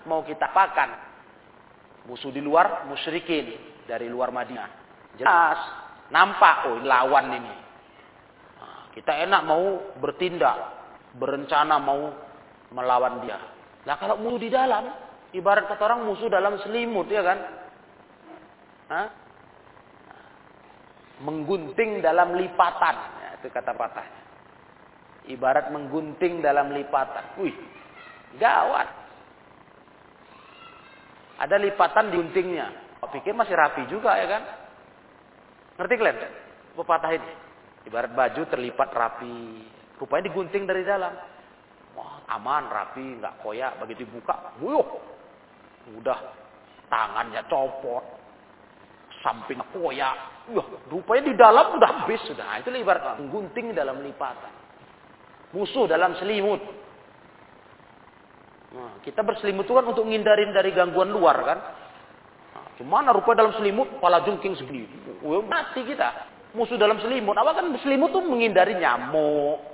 mau 0.05 0.21
kita 0.21 0.53
apakan. 0.53 0.91
Musuh 2.07 2.31
di 2.31 2.45
luar, 2.45 2.85
musyrikin 2.87 3.57
dari 3.89 4.07
luar 4.07 4.31
Madinah. 4.31 4.69
Jelas. 5.17 5.61
Nampak, 6.13 6.71
oh 6.71 6.79
lawan 6.85 7.35
ini. 7.35 7.55
Kita 8.95 9.13
enak 9.13 9.43
mau 9.43 9.93
bertindak, 9.99 10.57
berencana 11.19 11.77
mau 11.83 12.15
melawan 12.71 13.21
dia. 13.27 13.37
Nah 13.85 13.97
kalau 13.99 14.17
musuh 14.21 14.41
di 14.41 14.51
dalam, 14.53 14.87
ibarat 15.35 15.67
kata 15.67 15.83
orang 15.83 16.07
musuh 16.07 16.31
dalam 16.31 16.57
selimut 16.63 17.11
ya 17.11 17.23
kan? 17.27 17.39
Hah? 18.87 19.07
Menggunting 21.27 22.05
dalam 22.05 22.37
lipatan, 22.37 22.97
ya, 22.97 23.29
itu 23.41 23.49
kata 23.49 23.73
patahnya. 23.73 24.26
Ibarat 25.27 25.75
menggunting 25.75 26.39
dalam 26.39 26.71
lipatan. 26.71 27.35
Wih, 27.43 27.55
gawat. 28.39 28.89
Ada 31.37 31.61
lipatan 31.61 32.15
di 32.15 32.17
guntingnya. 32.17 32.67
Kau 33.03 33.12
pikir 33.12 33.37
masih 33.37 33.53
rapi 33.53 33.85
juga 33.93 34.17
ya 34.17 34.27
kan? 34.27 34.43
Ngerti 35.77 35.95
kalian? 36.01 36.17
Pepatah 36.73 37.12
ini. 37.12 37.33
Ibarat 37.87 38.12
baju 38.17 38.43
terlipat 38.49 38.89
rapi. 38.95 39.37
Rupanya 40.01 40.33
digunting 40.33 40.65
dari 40.65 40.83
dalam. 40.83 41.12
Wah, 41.97 42.25
aman, 42.33 42.73
rapi, 42.73 43.21
nggak 43.21 43.45
koyak. 43.45 43.77
Begitu 43.85 44.09
dibuka, 44.09 44.57
wuyuh. 44.61 44.85
Udah 45.93 46.19
tangannya 46.89 47.45
copot. 47.53 48.05
Samping 49.21 49.61
koyak. 49.77 50.49
Wah, 50.57 50.67
rupanya 50.89 51.23
di 51.29 51.35
dalam 51.37 51.77
udah 51.77 51.91
habis 52.05 52.23
sudah. 52.25 52.65
Itu 52.65 52.73
ibarat 52.73 53.21
menggunting 53.21 53.77
dalam 53.77 54.01
lipatan. 54.01 54.56
Musuh 55.55 55.87
dalam 55.87 56.19
selimut. 56.19 56.59
Nah, 58.77 59.01
kita 59.01 59.23
berselimut 59.23 59.65
itu 59.65 59.73
kan 59.73 59.87
untuk 59.87 60.05
ngindarin 60.05 60.53
dari 60.53 60.75
gangguan 60.75 61.09
luar 61.09 61.37
kan. 61.47 61.59
Nah, 62.83 63.13
rupanya 63.15 63.47
dalam 63.47 63.55
selimut, 63.57 63.89
kepala 63.97 64.27
jungking 64.27 64.59
segini. 64.59 64.91
Mati 65.25 65.87
kita 65.87 66.09
musuh 66.53 66.77
dalam 66.77 67.01
selimut. 67.01 67.37
Apa 67.37 67.57
kan 67.57 67.73
selimut 67.81 68.13
tuh 68.13 68.21
menghindari 68.21 68.77
nyamuk. 68.77 69.65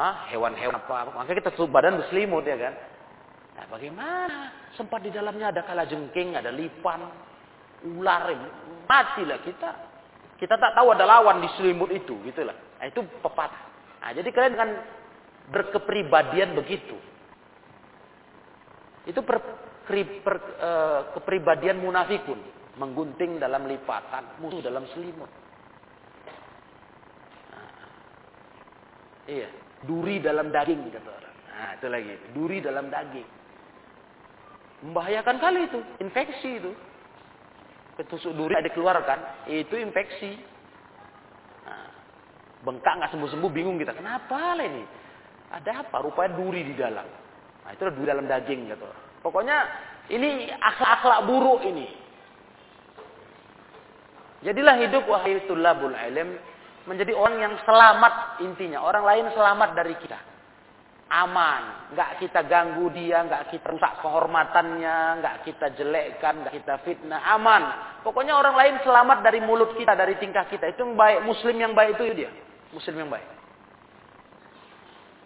Ah, 0.00 0.26
hewan-hewan 0.32 0.80
apa. 0.80 1.12
Makanya 1.12 1.36
kita 1.44 1.50
tutup 1.54 1.76
badan 1.76 2.00
berselimut 2.00 2.42
ya 2.42 2.56
kan. 2.56 2.74
Nah, 3.54 3.64
bagaimana? 3.68 4.38
Sempat 4.74 5.04
di 5.04 5.12
dalamnya 5.12 5.52
ada 5.52 5.62
kala 5.62 5.84
jengking, 5.84 6.34
ada 6.34 6.48
lipan, 6.48 7.04
ular, 7.84 8.32
matilah 8.88 9.38
kita. 9.44 9.70
Kita 10.40 10.56
tak 10.56 10.72
tahu 10.72 10.96
ada 10.96 11.04
lawan 11.04 11.44
di 11.44 11.48
selimut 11.60 11.92
itu, 11.92 12.16
gitulah. 12.24 12.56
Nah, 12.80 12.88
itu 12.88 13.04
pepatah. 13.20 13.69
Nah, 14.00 14.10
jadi 14.16 14.28
kalian 14.32 14.52
dengan 14.56 14.70
berkepribadian 15.52 16.56
begitu. 16.56 16.96
Itu 19.04 19.20
per, 19.24 19.38
per, 20.24 20.36
uh, 20.60 21.00
kepribadian 21.16 21.80
munafikun. 21.80 22.40
Menggunting 22.80 23.36
dalam 23.36 23.68
lipatan, 23.68 24.40
musuh 24.40 24.64
dalam 24.64 24.88
selimut. 24.94 25.28
Iya, 29.28 29.48
duri 29.84 30.18
dalam 30.18 30.48
daging 30.48 30.90
kata 30.90 31.10
orang. 31.10 31.36
Nah, 31.50 31.70
itu 31.76 31.86
lagi, 31.86 32.14
duri 32.32 32.58
dalam 32.58 32.88
daging. 32.88 33.28
Membahayakan 34.80 35.36
kali 35.38 35.60
itu, 35.68 35.80
infeksi 36.00 36.50
itu. 36.56 36.72
Ketusuk 38.00 38.32
duri 38.32 38.56
dikeluarkan, 38.64 39.44
itu 39.52 39.76
infeksi. 39.76 40.40
Bengkak 42.60 43.00
nggak 43.00 43.10
sembuh-sembuh, 43.16 43.50
bingung 43.52 43.80
kita. 43.80 43.96
Kenapa 43.96 44.52
lah 44.52 44.64
ini? 44.64 44.84
Ada 45.50 45.86
apa? 45.86 45.96
Rupanya 46.04 46.36
duri 46.36 46.62
di 46.62 46.74
dalam. 46.76 47.08
Nah, 47.64 47.70
itu 47.72 47.82
duri 47.88 48.06
dalam 48.06 48.28
daging 48.28 48.68
gitu. 48.68 48.86
Pokoknya 49.24 49.56
ini 50.12 50.52
akhlak-akhlak 50.52 51.20
buruk 51.24 51.60
ini. 51.64 51.88
Jadilah 54.40 54.76
hidup 54.80 55.04
wahai 55.04 55.44
tulabul 55.44 55.92
ilm 55.92 56.28
menjadi 56.88 57.12
orang 57.12 57.36
yang 57.40 57.54
selamat 57.64 58.40
intinya. 58.40 58.80
Orang 58.84 59.04
lain 59.04 59.28
selamat 59.36 59.76
dari 59.76 59.94
kita. 60.00 60.16
Aman. 61.10 61.92
Nggak 61.92 62.22
kita 62.22 62.40
ganggu 62.46 62.88
dia, 62.94 63.24
nggak 63.26 63.52
kita 63.52 63.66
rusak 63.72 64.00
kehormatannya, 64.00 65.20
nggak 65.20 65.36
kita 65.44 65.66
jelekkan, 65.76 66.44
nggak 66.44 66.54
kita 66.62 66.74
fitnah. 66.86 67.20
Aman. 67.36 67.62
Pokoknya 68.00 68.38
orang 68.38 68.56
lain 68.56 68.76
selamat 68.80 69.20
dari 69.20 69.44
mulut 69.44 69.76
kita, 69.76 69.92
dari 69.92 70.16
tingkah 70.16 70.48
kita. 70.48 70.72
Itu 70.72 70.88
yang 70.88 70.96
baik. 70.96 71.18
Muslim 71.26 71.56
yang 71.60 71.72
baik 71.76 72.00
itu 72.00 72.24
dia. 72.24 72.30
Muslim 72.70 73.06
yang 73.06 73.10
baik. 73.10 73.28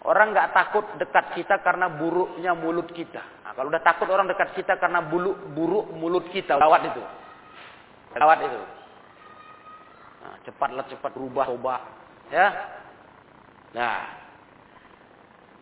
Orang 0.05 0.37
nggak 0.37 0.53
takut 0.53 0.85
dekat 1.01 1.33
kita 1.33 1.65
karena 1.65 1.89
buruknya 1.89 2.53
mulut 2.53 2.85
kita. 2.93 3.25
Nah, 3.41 3.57
kalau 3.57 3.73
udah 3.73 3.81
takut 3.81 4.05
orang 4.05 4.29
dekat 4.29 4.53
kita 4.53 4.77
karena 4.77 5.01
buruk, 5.01 5.49
buruk 5.57 5.89
mulut 5.97 6.29
kita, 6.29 6.53
lawat 6.61 6.93
itu. 6.93 7.01
Lawat 8.13 8.39
itu. 8.45 8.61
Nah, 10.21 10.35
cepatlah 10.45 10.85
cepat 10.93 11.11
rubah 11.17 11.49
coba. 11.49 11.75
Ya. 12.29 12.47
Nah. 13.73 13.97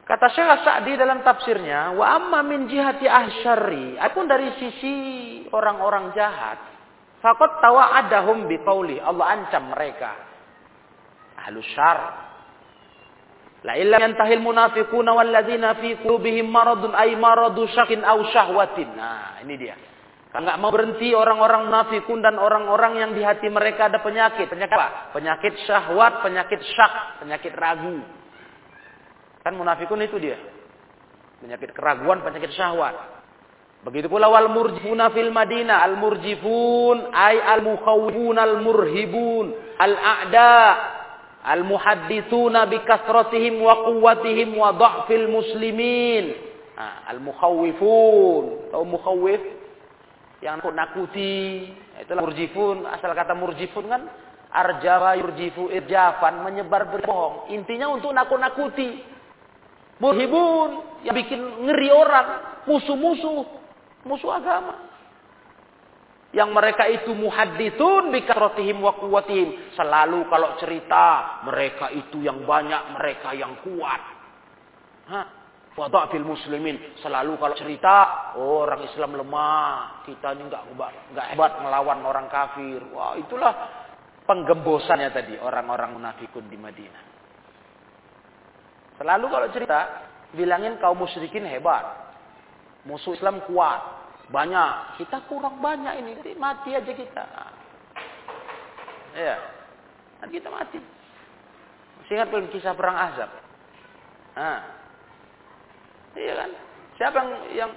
Kata 0.03 0.27
Syekh 0.35 0.67
Sa'di 0.67 0.99
dalam 0.99 1.23
tafsirnya, 1.23 1.95
wa 1.95 2.03
amma 2.11 2.43
min 2.43 2.67
jihati 2.67 3.07
ahsyari, 3.07 3.95
adapun 3.95 4.27
dari 4.27 4.51
sisi 4.59 4.95
orang-orang 5.47 6.11
jahat, 6.11 6.59
faqad 7.23 7.63
tawa'adahum 7.63 8.51
biqauli, 8.51 8.99
Allah 8.99 9.39
ancam 9.39 9.71
mereka. 9.71 10.32
Ahlus 11.43 11.67
syar. 11.75 11.99
La 13.63 13.79
illa 13.79 13.95
yantahil 13.99 14.43
munafiquna 14.43 15.15
walladzina 15.15 15.79
fi 15.79 15.95
qulubihim 16.03 16.51
maradun 16.51 16.91
ay 16.91 17.15
maradu 17.15 17.63
syakin 17.71 18.03
aw 18.03 18.19
syahwatin. 18.27 18.91
Nah, 18.91 19.39
ini 19.43 19.55
dia. 19.55 19.75
Enggak 20.33 20.57
mau 20.57 20.73
berhenti 20.73 21.13
orang-orang 21.13 21.69
munafikun 21.69 22.25
dan 22.25 22.41
orang-orang 22.41 22.97
yang 22.97 23.11
di 23.13 23.21
hati 23.21 23.47
mereka 23.53 23.87
ada 23.87 24.01
penyakit. 24.01 24.49
Penyakit 24.49 24.73
apa? 24.73 25.13
Penyakit 25.13 25.53
syahwat, 25.69 26.25
penyakit 26.25 26.59
syak, 26.73 27.21
penyakit 27.21 27.53
ragu. 27.53 28.01
Kan 29.45 29.53
munafikun 29.53 30.01
itu 30.01 30.17
dia. 30.17 30.41
Penyakit 31.37 31.71
keraguan, 31.77 32.25
penyakit 32.25 32.49
syahwat. 32.57 32.97
Begitu 33.85 34.09
pula 34.09 34.31
wal 34.31 34.49
murjifuna 34.49 35.13
fil 35.13 35.29
Madinah. 35.29 35.85
Al 35.85 36.01
murjifun 36.01 37.13
ay 37.13 37.37
al 37.37 37.61
mukhawifun 37.61 38.35
al 38.39 38.57
murhibun 38.63 39.53
al 39.77 39.93
a'da 39.93 40.55
al 41.43 41.67
muhadditsuna 41.67 42.65
bi 42.71 42.79
kasratihim 42.87 43.59
wa 43.59 43.83
quwwatihim 43.83 44.55
wa 44.55 44.71
dha'fil 44.71 45.27
muslimin. 45.27 46.33
Nah, 46.73 47.05
al 47.11 47.19
mukhawifun. 47.19 48.71
Tahu 48.71 48.83
mukhawif? 48.87 49.41
yang 50.43 50.59
nakut-nakuti. 50.59 51.71
Itulah 52.03 52.21
murjifun. 52.27 52.83
Asal 52.83 53.15
kata 53.15 53.31
murjifun 53.31 53.87
kan 53.87 54.03
arjara 54.51 55.15
yurjifu 55.17 55.71
irjafan 55.71 56.43
menyebar 56.43 56.91
berbohong. 56.91 57.49
Intinya 57.55 57.87
untuk 57.89 58.11
nakut-nakuti. 58.11 59.15
Murhibun 60.03 60.99
yang 61.07 61.15
bikin 61.15 61.39
ngeri 61.63 61.89
orang, 61.95 62.59
musuh-musuh, 62.67 63.47
musuh 64.03 64.35
agama. 64.35 64.92
Yang 66.33 66.49
mereka 66.49 66.89
itu 66.89 67.13
muhadithun 67.13 68.09
bikasratihim 68.09 68.81
wa 68.81 68.97
quwwatihim. 68.97 69.77
Selalu 69.77 70.25
kalau 70.33 70.57
cerita, 70.57 71.39
mereka 71.45 71.93
itu 71.93 72.25
yang 72.25 72.41
banyak, 72.41 72.97
mereka 72.97 73.37
yang 73.37 73.53
kuat. 73.61 74.01
Hah? 75.13 75.25
Wada'fil 75.77 76.25
muslimin. 76.25 76.97
Selalu 77.05 77.37
kalau 77.37 77.53
cerita, 77.53 77.95
oh, 78.37 78.65
orang 78.65 78.81
Islam 78.81 79.13
lemah. 79.13 80.05
Kita 80.09 80.33
ini 80.33 80.49
enggak, 80.49 80.73
enggak 80.73 81.27
hebat 81.33 81.53
melawan 81.61 82.01
orang 82.01 82.25
kafir. 82.29 82.81
Wah, 82.93 83.13
itulah 83.13 83.53
penggembosannya 84.25 85.13
tadi 85.13 85.37
orang-orang 85.37 85.97
munafikun 85.97 86.49
di 86.49 86.57
Madinah. 86.57 87.03
Selalu 88.97 89.25
kalau 89.29 89.47
cerita, 89.53 89.79
bilangin 90.33 90.81
kaum 90.81 90.97
musyrikin 90.97 91.45
hebat. 91.45 91.81
Musuh 92.89 93.13
Islam 93.13 93.45
kuat. 93.45 94.02
Banyak. 94.33 94.97
Kita 94.97 95.29
kurang 95.29 95.61
banyak 95.61 95.93
ini. 96.01 96.17
Jadi 96.17 96.33
mati 96.41 96.73
aja 96.73 96.89
kita. 96.89 97.23
Ya. 99.13 99.37
Nanti 100.17 100.41
kita 100.41 100.49
mati. 100.49 100.81
Masih 102.01 102.17
ingat 102.17 102.33
kisah 102.49 102.73
perang 102.73 102.97
Azab? 102.97 103.29
Nah, 104.33 104.59
Iya 106.13 106.33
kan? 106.37 106.49
Siapa 106.97 107.15
yang 107.17 107.31
yang 107.57 107.71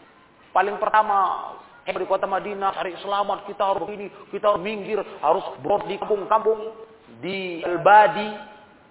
paling 0.52 0.76
pertama 0.76 1.52
di 1.86 2.06
kota 2.08 2.28
Madinah 2.28 2.74
cari 2.76 2.92
selamat 3.00 3.46
kita 3.48 3.62
harus 3.62 3.86
begini, 3.86 4.06
kita 4.34 4.52
harus 4.52 4.60
minggir, 4.60 5.00
harus 5.22 5.44
brod 5.62 5.86
di 5.88 5.96
kampung-kampung, 5.96 6.74
di 7.22 7.62
Al-Badi, 7.62 8.28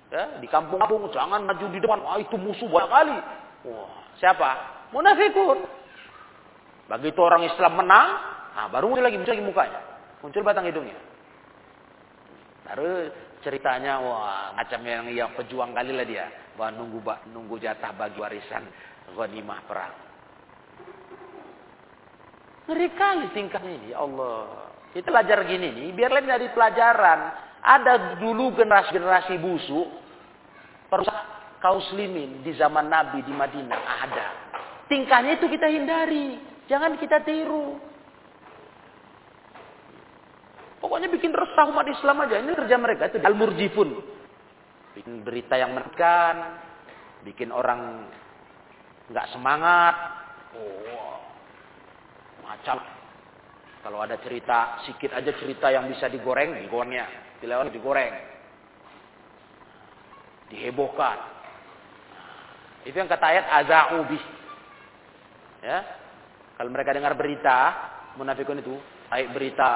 ya, 0.10 0.40
di 0.40 0.48
kampung-kampung, 0.48 1.12
jangan 1.12 1.44
maju 1.44 1.66
di 1.70 1.80
depan. 1.84 2.00
Wah, 2.02 2.18
itu 2.18 2.40
musuh 2.40 2.72
banyak 2.72 2.90
kali. 2.90 3.18
Wah, 3.70 3.92
siapa? 4.18 4.50
Munafikun. 4.96 5.68
Begitu 6.86 7.18
orang 7.18 7.42
Islam 7.50 7.82
menang, 7.82 8.10
nah 8.54 8.66
baru 8.70 8.94
muncul 8.94 9.06
lagi, 9.06 9.18
muncul 9.18 9.34
lagi 9.34 9.46
mukanya. 9.46 9.82
Muncul 10.22 10.46
batang 10.46 10.70
hidungnya. 10.70 10.98
Baru 12.66 13.10
ceritanya, 13.42 14.02
wah 14.02 14.54
macam 14.54 14.82
yang 14.86 15.06
yang 15.14 15.30
pejuang 15.34 15.74
kali 15.74 15.94
lah 15.94 16.06
dia. 16.06 16.26
Wah 16.58 16.70
nunggu 16.70 17.02
nunggu 17.34 17.58
jatah 17.58 17.94
bagi 17.94 18.22
warisan 18.22 18.66
ghanimah 19.14 19.60
perang. 19.66 19.94
Ngeri 22.66 22.90
kali 22.98 23.26
tingkahnya 23.34 23.72
ini, 23.78 23.88
ya 23.94 24.02
Allah. 24.02 24.70
Kita 24.90 25.14
belajar 25.14 25.46
gini 25.46 25.70
nih, 25.70 25.88
biar 25.94 26.10
lain 26.10 26.26
dari 26.26 26.48
pelajaran. 26.54 27.20
Ada 27.66 28.22
dulu 28.22 28.54
generasi-generasi 28.54 29.42
busuk, 29.42 29.90
perusak 30.90 31.18
kaum 31.62 31.82
muslimin 31.82 32.46
di 32.46 32.54
zaman 32.54 32.90
Nabi 32.90 33.26
di 33.26 33.34
Madinah 33.34 33.82
ada. 34.06 34.28
Tingkahnya 34.86 35.42
itu 35.42 35.50
kita 35.50 35.66
hindari, 35.66 36.38
jangan 36.70 36.98
kita 36.98 37.22
tiru. 37.26 37.78
Pokoknya 40.82 41.10
bikin 41.10 41.34
resah 41.34 41.66
umat 41.72 41.90
Islam 41.90 42.22
aja. 42.22 42.38
Ini 42.46 42.54
kerja 42.54 42.78
mereka 42.78 43.10
itu 43.10 43.18
al-murjifun. 43.18 43.90
Bikin 44.94 45.26
berita 45.26 45.58
yang 45.58 45.74
menekan, 45.74 46.62
bikin 47.26 47.50
orang 47.50 48.06
nggak 49.10 49.28
semangat. 49.34 49.96
Oh, 50.56 51.18
macam 52.46 52.80
kalau 53.82 54.02
ada 54.02 54.18
cerita 54.22 54.82
sikit 54.86 55.14
aja 55.14 55.34
cerita 55.42 55.74
yang 55.74 55.90
bisa 55.90 56.06
digoreng, 56.06 56.58
digorengnya, 56.64 57.06
dilewat 57.42 57.74
digoreng, 57.74 58.14
dihebohkan. 60.54 61.18
Itu 62.86 62.94
yang 62.94 63.10
kata 63.10 63.26
ayat 63.26 63.46
azaubi. 63.66 64.22
Ya, 65.66 65.82
kalau 66.56 66.70
mereka 66.72 66.96
dengar 66.96 67.14
berita 67.20 67.58
munafikun 68.16 68.64
itu, 68.64 68.76
baik 69.12 69.36
berita 69.36 69.70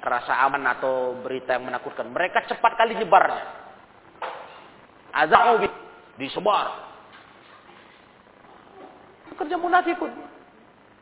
rasa 0.00 0.44
aman 0.48 0.64
atau 0.76 1.18
berita 1.20 1.58
yang 1.58 1.68
menakutkan, 1.68 2.08
mereka 2.08 2.46
cepat 2.48 2.72
kali 2.78 2.96
nyebarnya. 2.96 3.44
Azaubi 5.12 5.68
disebar, 6.16 6.86
kerja 9.36 9.56
munafikun. 9.60 10.12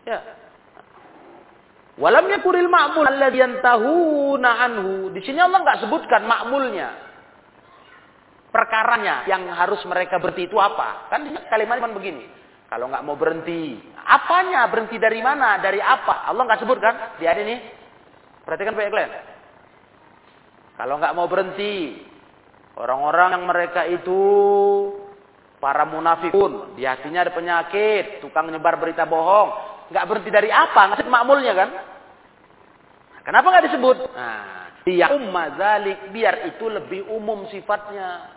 Ya. 0.05 0.19
Walam 1.95 2.27
yakuril 2.27 2.67
ma'mul 2.67 3.07
alladhi 3.07 3.39
yantahuna 3.39 4.51
anhu. 4.67 5.15
Di 5.15 5.23
sini 5.23 5.39
Allah 5.39 5.63
nggak 5.63 5.87
sebutkan 5.87 6.27
ma'mulnya. 6.27 6.89
Perkaranya 8.51 9.27
yang 9.31 9.47
harus 9.51 9.83
mereka 9.87 10.19
berhenti 10.19 10.47
itu 10.51 10.59
apa? 10.59 11.11
Kan 11.11 11.27
kalimat 11.51 11.79
cuma 11.79 11.95
begini. 11.95 12.27
Kalau 12.69 12.91
nggak 12.91 13.05
mau 13.07 13.15
berhenti, 13.15 13.79
apanya? 14.03 14.67
Berhenti 14.67 14.97
dari 14.99 15.21
mana? 15.21 15.61
Dari 15.61 15.79
apa? 15.79 16.27
Allah 16.27 16.43
nggak 16.49 16.61
sebutkan 16.65 16.95
di 17.21 17.25
ayat 17.29 17.41
ini. 17.45 17.57
Perhatikan 18.45 18.77
baik 18.77 18.91
kalian. 18.93 19.13
Kalau 20.75 20.95
nggak 20.99 21.15
mau 21.15 21.27
berhenti, 21.31 22.03
orang-orang 22.75 23.39
yang 23.39 23.45
mereka 23.47 23.87
itu 23.87 24.21
para 25.63 25.87
munafikun, 25.87 26.77
di 26.77 26.85
hatinya 26.85 27.25
ada 27.25 27.33
penyakit, 27.33 28.21
tukang 28.21 28.51
nyebar 28.51 28.77
berita 28.77 29.07
bohong, 29.07 29.49
nggak 29.89 30.07
berhenti 30.11 30.31
dari 30.35 30.51
apa? 30.51 30.93
Ngasih 30.93 31.09
makmulnya 31.09 31.53
kan? 31.55 31.71
Kenapa 33.25 33.47
nggak 33.49 33.67
disebut? 33.71 33.97
Nah, 34.13 34.69
dia 34.85 35.09
ummazalik 35.17 36.13
biar 36.13 36.45
itu 36.53 36.69
lebih 36.69 37.09
umum 37.09 37.49
sifatnya. 37.49 38.34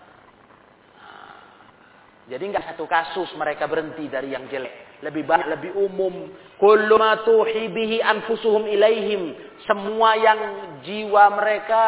Jadi 2.28 2.44
nggak 2.52 2.76
satu 2.76 2.84
kasus 2.92 3.32
mereka 3.40 3.72
berhenti 3.72 4.12
dari 4.12 4.36
yang 4.36 4.52
jelek. 4.52 5.00
Lebih 5.00 5.24
banyak, 5.24 5.48
lebih 5.48 5.72
umum. 5.80 6.28
Kullu 6.60 6.96
ma 7.00 7.16
anfusuhum 7.24 8.68
ilaihim. 8.68 9.32
Semua 9.64 10.20
yang 10.20 10.40
jiwa 10.84 11.24
mereka 11.40 11.84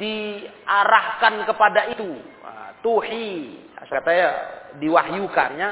diarahkan 0.00 1.44
kepada 1.44 1.92
itu. 1.92 2.10
Tuhi, 2.80 3.60
katanya 3.76 4.28
diwahyukannya, 4.80 5.68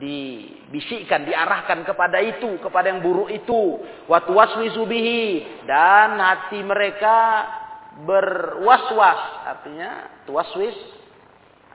dibisikkan, 0.00 1.28
diarahkan 1.28 1.84
kepada 1.84 2.18
itu, 2.24 2.56
kepada 2.64 2.88
yang 2.88 3.04
buruk 3.04 3.28
itu. 3.28 3.84
Waktu 4.08 4.32
waswisu 4.32 4.88
bihi 4.88 5.44
dan 5.68 6.16
hati 6.16 6.64
mereka 6.64 7.46
berwaswas, 8.06 9.44
artinya 9.44 10.08
tuwaswis 10.24 10.99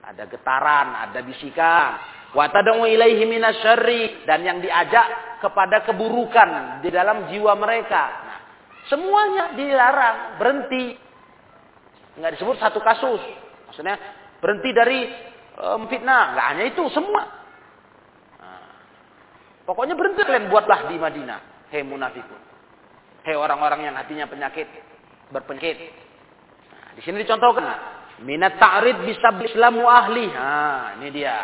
ada 0.06 0.22
getaran, 0.30 1.10
ada 1.10 1.18
bisikan. 1.26 1.98
Wa 2.30 2.46
tad'u 2.52 2.86
ilaihi 2.86 3.26
minasyarri 3.26 4.28
dan 4.28 4.46
yang 4.46 4.58
diajak 4.62 5.38
kepada 5.42 5.82
keburukan 5.82 6.80
di 6.84 6.90
dalam 6.94 7.26
jiwa 7.32 7.58
mereka. 7.58 8.02
Nah, 8.22 8.38
semuanya 8.86 9.56
dilarang, 9.58 10.38
berhenti. 10.38 10.94
Enggak 12.16 12.38
disebut 12.38 12.56
satu 12.62 12.78
kasus. 12.78 13.22
Maksudnya 13.66 13.98
berhenti 14.38 14.70
dari 14.70 15.00
um, 15.58 15.90
fitnah, 15.90 16.36
enggak 16.36 16.46
hanya 16.54 16.64
itu, 16.70 16.84
semua. 16.94 17.22
Nah, 18.38 18.68
pokoknya 19.66 19.98
berhenti 19.98 20.22
kalian 20.22 20.46
buatlah 20.52 20.86
di 20.86 20.96
Madinah. 20.96 21.40
Hei 21.74 21.82
munafikun. 21.82 22.42
Hei 23.26 23.34
orang-orang 23.34 23.90
yang 23.90 23.94
hatinya 23.98 24.30
penyakit, 24.30 24.70
berpenyakit. 25.34 25.78
Nah, 26.70 26.94
di 26.94 27.02
sini 27.02 27.26
dicontohkan. 27.26 27.95
Minat 28.24 28.56
ta'rid 28.56 28.96
bisa 29.04 29.28
Islamu 29.44 29.84
ahli. 29.84 30.24
Nah, 30.32 30.96
ini 30.96 31.08
dia. 31.12 31.36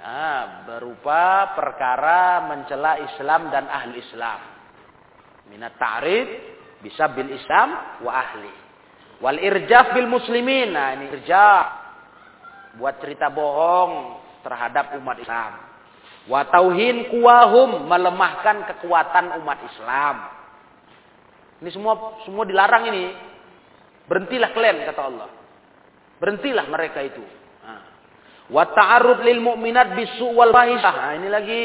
Nah, 0.00 0.64
berupa 0.64 1.52
perkara 1.52 2.48
mencela 2.48 2.96
Islam 3.04 3.52
dan 3.52 3.68
ahli 3.68 4.00
Islam. 4.00 4.40
Minat 5.52 5.76
ta'rid 5.76 6.28
bisa 6.80 7.12
bil 7.12 7.28
Islam 7.28 8.00
wa 8.00 8.12
ahli. 8.16 8.52
Wal 9.20 9.36
irjaf 9.42 9.92
bil 9.92 10.08
muslimin. 10.08 10.72
Nah, 10.72 10.96
ini 10.96 11.12
irjaf. 11.12 11.66
Buat 12.80 12.96
cerita 13.04 13.28
bohong 13.28 14.16
terhadap 14.40 14.96
umat 14.96 15.18
Islam. 15.20 15.52
Wa 16.24 16.48
tauhin 16.48 17.12
kuwahum 17.12 17.84
melemahkan 17.84 18.64
kekuatan 18.64 19.36
umat 19.44 19.58
Islam. 19.76 20.16
Ini 21.58 21.68
semua 21.74 22.22
semua 22.24 22.48
dilarang 22.48 22.88
ini. 22.88 23.27
Berhentilah 24.08 24.50
kalian 24.56 24.88
kata 24.88 25.02
Allah. 25.04 25.28
Berhentilah 26.18 26.66
mereka 26.66 27.04
itu. 27.04 27.22
Wa 28.48 28.64
ta'arud 28.64 29.20
lil 29.28 29.44
mu'minat 29.44 29.92
bisu 29.92 30.32
wal 30.32 30.50
fahisah. 30.50 30.94
Nah, 30.96 31.12
ini 31.20 31.28
lagi 31.28 31.64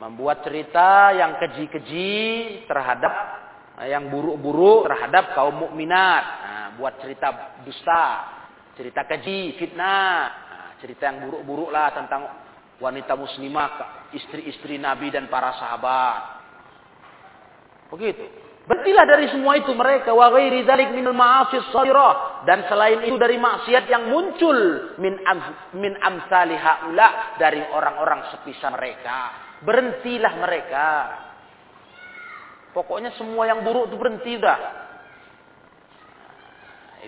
membuat 0.00 0.44
cerita 0.44 1.12
yang 1.16 1.40
keji-keji 1.40 2.20
terhadap 2.68 3.40
yang 3.88 4.12
buruk-buruk 4.12 4.84
terhadap 4.92 5.32
kaum 5.32 5.56
mukminat. 5.56 6.24
Nah, 6.44 6.66
buat 6.76 7.00
cerita 7.00 7.56
dusta, 7.64 8.04
cerita 8.76 9.08
keji, 9.08 9.56
fitnah, 9.56 10.12
nah, 10.28 10.70
cerita 10.84 11.08
yang 11.08 11.24
buruk-buruk 11.24 11.72
lah 11.72 11.88
tentang 11.96 12.22
wanita 12.76 13.16
muslimah, 13.16 14.12
istri-istri 14.12 14.76
Nabi 14.76 15.08
dan 15.08 15.32
para 15.32 15.56
sahabat. 15.56 16.20
Begitu. 17.88 18.49
Berhentilah 18.70 19.02
dari 19.02 19.26
semua 19.34 19.58
itu 19.58 19.74
mereka 19.74 20.14
wa 20.14 20.30
ghairi 20.30 20.62
dzalik 20.62 20.94
minal 20.94 21.10
ma'asis 21.10 21.74
sharira 21.74 22.38
dan 22.46 22.62
selain 22.70 23.02
itu 23.02 23.18
dari 23.18 23.34
maksiat 23.34 23.90
yang 23.90 24.06
muncul 24.06 24.54
min 25.02 25.18
am, 25.26 25.42
min 25.74 25.98
amsali 25.98 26.54
haula 26.54 27.34
dari 27.34 27.66
orang-orang 27.66 28.30
sepisah 28.30 28.70
mereka. 28.70 29.18
Berhentilah 29.66 30.34
mereka. 30.38 30.86
Pokoknya 32.70 33.10
semua 33.18 33.50
yang 33.50 33.66
buruk 33.66 33.90
itu 33.90 33.98
berhenti 33.98 34.38
dah. 34.38 34.60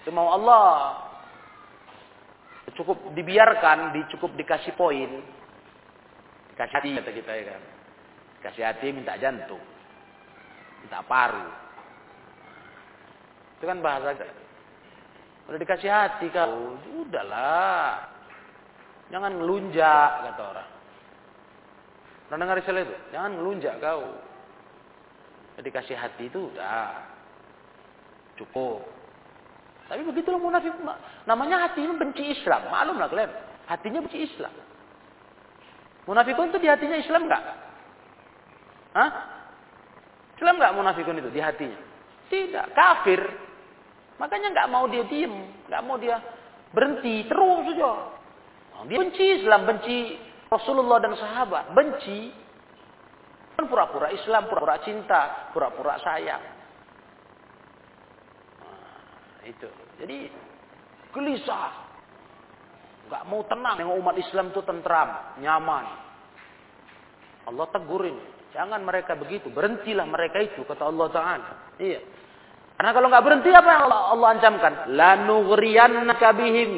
Itu 0.03 0.11
mau 0.11 0.35
Allah. 0.35 0.99
Cukup 2.75 3.15
dibiarkan, 3.15 3.95
dicukup 4.03 4.35
dikasih 4.35 4.75
poin. 4.75 5.23
Dikasih 6.51 6.75
hati 6.75 6.91
kata 6.99 7.11
kita 7.15 7.33
ya 7.39 7.45
kan. 7.55 7.63
Dikasih 8.43 8.63
hati 8.67 8.87
minta 8.91 9.15
jantung 9.23 9.72
minta 10.83 11.01
paru. 11.07 11.47
Itu 13.57 13.65
kan 13.71 13.79
bahasa 13.79 14.19
udah 15.43 15.59
dikasih 15.59 15.91
hati 15.91 16.27
kau, 16.35 16.79
udahlah. 17.03 18.09
Jangan 19.11 19.39
ngelunjak 19.39 20.11
kata 20.31 20.43
orang. 20.43 20.71
Pernah 22.27 22.39
dengar 22.49 22.57
istilah 22.65 22.83
itu? 22.89 22.97
Jangan 23.13 23.31
ngelunjak 23.37 23.75
kau. 23.79 24.03
Udah 25.53 25.63
dikasih 25.63 25.95
hati 25.95 26.33
itu 26.33 26.49
udah 26.49 26.97
cukup. 28.41 28.81
Tapi 29.93 30.01
begitulah 30.09 30.41
munafik. 30.41 30.73
Namanya 31.29 31.69
hati 31.69 31.85
ini 31.85 31.95
benci 32.01 32.33
Islam. 32.33 32.73
Maklumlah 32.73 33.09
kalian. 33.13 33.33
Hatinya 33.69 34.01
benci 34.01 34.25
Islam. 34.25 34.53
Munafikun 36.09 36.51
itu 36.51 36.59
di 36.59 36.69
hatinya 36.73 36.97
Islam 36.97 37.29
enggak? 37.29 37.45
Hah? 38.97 39.11
Islam 40.43 40.59
nggak 40.59 40.75
munafikun 40.75 41.23
itu 41.23 41.31
di 41.31 41.39
hatinya? 41.39 41.79
Tidak, 42.27 42.75
kafir. 42.75 43.23
Makanya 44.19 44.51
nggak 44.51 44.71
mau 44.75 44.91
dia 44.91 45.07
diem, 45.07 45.31
nggak 45.71 45.83
mau 45.87 45.95
dia 46.03 46.19
berhenti, 46.75 47.31
terus 47.31 47.63
saja. 47.71 48.11
Dia 48.91 48.99
benci 48.99 49.39
Islam, 49.39 49.71
benci 49.71 50.19
Rasulullah 50.51 50.99
dan 50.99 51.15
sahabat, 51.15 51.71
benci. 51.71 52.35
Kan 53.55 53.71
pura-pura 53.71 54.11
Islam, 54.11 54.51
pura-pura 54.51 54.83
cinta, 54.83 55.55
pura-pura 55.55 55.95
sayang. 56.03 56.43
Nah, 58.67 59.47
itu. 59.47 59.71
Jadi 60.03 60.27
gelisah. 61.15 61.71
Nggak 63.07 63.23
mau 63.31 63.47
tenang. 63.47 63.79
Nengok 63.79 63.99
umat 64.03 64.17
Islam 64.19 64.51
itu 64.51 64.59
tentram, 64.67 65.39
nyaman. 65.39 65.87
Allah 67.47 67.67
tegurin. 67.71 68.32
Jangan 68.53 68.81
mereka 68.85 69.17
begitu. 69.17 69.49
Berhentilah 69.49 70.05
mereka 70.05 70.39
itu, 70.45 70.61
kata 70.69 70.85
Allah 70.85 71.09
Ta'ala. 71.09 71.51
Iya. 71.81 72.01
Karena 72.77 72.91
kalau 72.93 73.09
nggak 73.09 73.25
berhenti 73.25 73.51
apa 73.53 73.69
yang 73.69 73.83
Allah, 73.89 74.01
Allah 74.13 74.29
ancamkan? 74.37 74.73
Lanugriyannaka 74.93 76.29
bihim. 76.37 76.73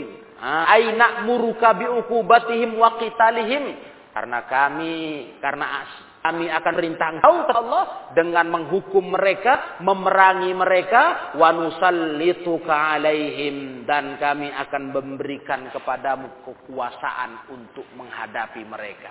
Aina 0.44 1.24
muruka 1.24 1.74
biukubatihim 1.74 2.78
wa 2.78 2.98
qitalihim. 2.98 3.94
Karena 4.14 4.46
kami, 4.46 4.94
karena 5.42 5.82
kami 6.22 6.46
akan 6.46 6.72
perintah 6.78 7.08
engkau, 7.10 7.34
kata 7.50 7.58
Allah, 7.58 7.84
dengan 8.14 8.46
menghukum 8.46 9.10
mereka, 9.10 9.82
memerangi 9.82 10.54
mereka, 10.54 11.34
wa 11.34 11.50
nusallituka 11.50 12.94
alaihim. 12.94 13.82
Dan 13.82 14.14
kami 14.22 14.54
akan 14.54 14.82
memberikan 14.94 15.72
kepadamu 15.74 16.46
kekuasaan 16.46 17.50
untuk 17.50 17.88
menghadapi 17.98 18.62
mereka. 18.62 19.10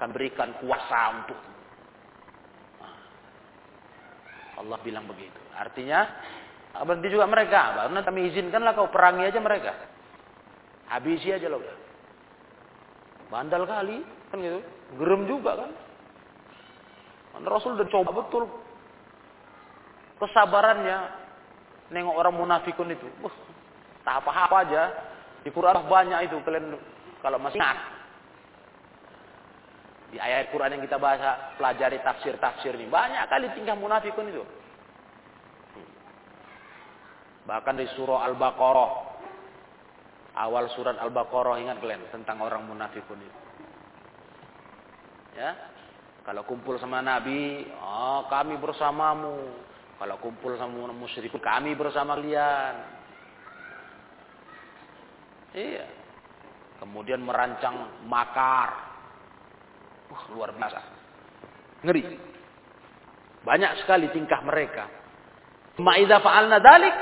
Akan 0.00 0.16
berikan 0.16 0.56
kuasa 0.58 1.20
untuk 1.20 1.49
Allah 4.60 4.76
bilang 4.84 5.08
begitu. 5.08 5.40
Artinya 5.56 6.04
berhenti 6.84 7.08
juga 7.08 7.24
mereka. 7.24 7.80
Baru 7.80 7.96
nanti 7.96 8.06
kami 8.12 8.20
izinkanlah 8.28 8.76
kau 8.76 8.92
perangi 8.92 9.24
aja 9.24 9.40
mereka. 9.40 9.72
Habisi 10.92 11.32
aja 11.32 11.48
loh. 11.48 11.64
Bandal 13.32 13.64
kali 13.64 14.04
kan 14.28 14.38
gitu. 14.38 14.60
Gerem 15.00 15.24
juga 15.24 15.56
kan. 15.56 15.70
kan. 17.32 17.42
Rasul 17.48 17.80
udah 17.80 17.88
coba 17.88 18.10
betul 18.20 18.44
kesabarannya 20.20 20.98
nengok 21.88 22.16
orang 22.20 22.36
munafikun 22.36 22.92
itu. 22.92 23.08
Wah, 23.24 23.34
tak 24.04 24.20
apa-apa 24.20 24.56
aja. 24.68 24.82
Di 25.40 25.48
Quran 25.48 25.88
banyak 25.88 26.28
itu 26.28 26.36
kalian 26.44 26.76
kalau 27.24 27.40
masih 27.40 27.56
ingat. 27.56 27.99
Di 30.10 30.18
ayat 30.18 30.50
Quran 30.50 30.74
yang 30.74 30.82
kita 30.82 30.98
bahasa, 30.98 31.54
pelajari 31.54 32.02
tafsir-tafsir 32.02 32.74
ini. 32.74 32.90
Banyak 32.90 33.30
kali 33.30 33.46
tingkah 33.54 33.78
munafikun 33.78 34.26
itu. 34.26 34.42
Bahkan 37.46 37.74
di 37.78 37.86
surah 37.94 38.26
Al-Baqarah. 38.26 38.92
Awal 40.30 40.70
surat 40.74 40.98
Al-Baqarah 40.98 41.58
ingat 41.62 41.78
kalian 41.82 42.06
tentang 42.10 42.42
orang 42.42 42.66
munafikun 42.66 43.18
itu. 43.22 43.38
Ya. 45.38 45.54
Kalau 46.26 46.44
kumpul 46.44 46.76
sama 46.78 47.00
Nabi, 47.00 47.66
oh 47.80 48.26
kami 48.26 48.58
bersamamu. 48.58 49.50
Kalau 49.98 50.16
kumpul 50.18 50.56
sama 50.56 50.90
musyrik, 50.90 51.32
kami 51.38 51.78
bersama 51.78 52.18
kalian. 52.18 52.74
Iya. 55.54 55.86
Kemudian 56.80 57.20
merancang 57.20 58.00
makar, 58.08 58.89
Wah, 60.10 60.24
luar 60.34 60.50
biasa. 60.52 60.80
Ngeri. 61.86 62.02
Banyak 63.40 63.72
sekali 63.80 64.12
tingkah 64.12 64.42
mereka. 64.44 64.84
Ma'idha 65.80 66.20
fa'alna 66.20 66.60
dalik. 66.60 66.94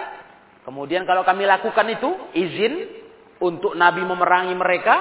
Kemudian 0.63 1.09
kalau 1.09 1.25
kami 1.25 1.49
lakukan 1.49 1.89
itu, 1.89 2.11
izin 2.37 2.75
untuk 3.41 3.75
Nabi 3.75 4.05
memerangi 4.05 4.55
mereka, 4.55 4.97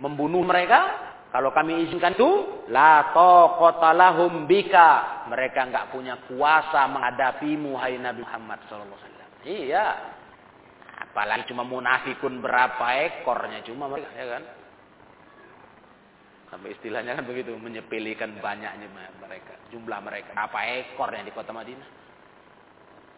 membunuh 0.00 0.46
mereka. 0.46 1.10
Kalau 1.30 1.54
kami 1.54 1.86
izinkan 1.86 2.14
itu, 2.14 2.64
la 2.72 3.10
taqatalahum 3.14 4.46
bika. 4.46 5.26
Mereka 5.30 5.60
enggak 5.70 5.94
punya 5.94 6.18
kuasa 6.26 6.86
menghadapimu 6.90 7.78
hai 7.78 7.98
Nabi 7.98 8.22
Muhammad 8.22 8.58
wasallam. 8.66 9.28
Iya. 9.46 9.86
Apalagi 11.10 11.50
cuma 11.50 11.66
munafikun 11.66 12.38
berapa 12.38 12.86
ekornya 13.10 13.66
cuma 13.66 13.90
mereka 13.90 14.10
ya 14.14 14.26
kan. 14.38 14.42
Sampai 16.50 16.74
istilahnya 16.74 17.14
kan 17.14 17.24
begitu 17.30 17.54
menyepelekan 17.54 18.42
banyaknya 18.42 18.90
mereka, 19.22 19.54
jumlah 19.70 20.02
mereka. 20.02 20.34
Berapa 20.34 20.60
ekornya 20.82 21.22
di 21.22 21.30
kota 21.30 21.54
Madinah? 21.54 21.88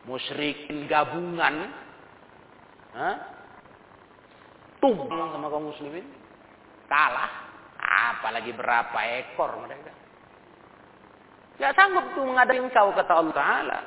Musyrikin 0.05 0.85
gabungan, 0.85 1.73
tumbang 4.85 5.33
sama 5.33 5.49
kaum 5.49 5.73
muslimin, 5.73 6.05
kalah. 6.93 7.49
Apalagi 7.83 8.53
berapa 8.53 8.99
ekor 9.25 9.65
mereka. 9.65 9.91
Gak 11.57 11.73
sanggup 11.79 12.15
tuh 12.15 12.25
menghadapi 12.27 12.59
engkau 12.59 12.93
kata 12.95 13.13
Allah 13.17 13.35
Ta'ala. 13.35 13.79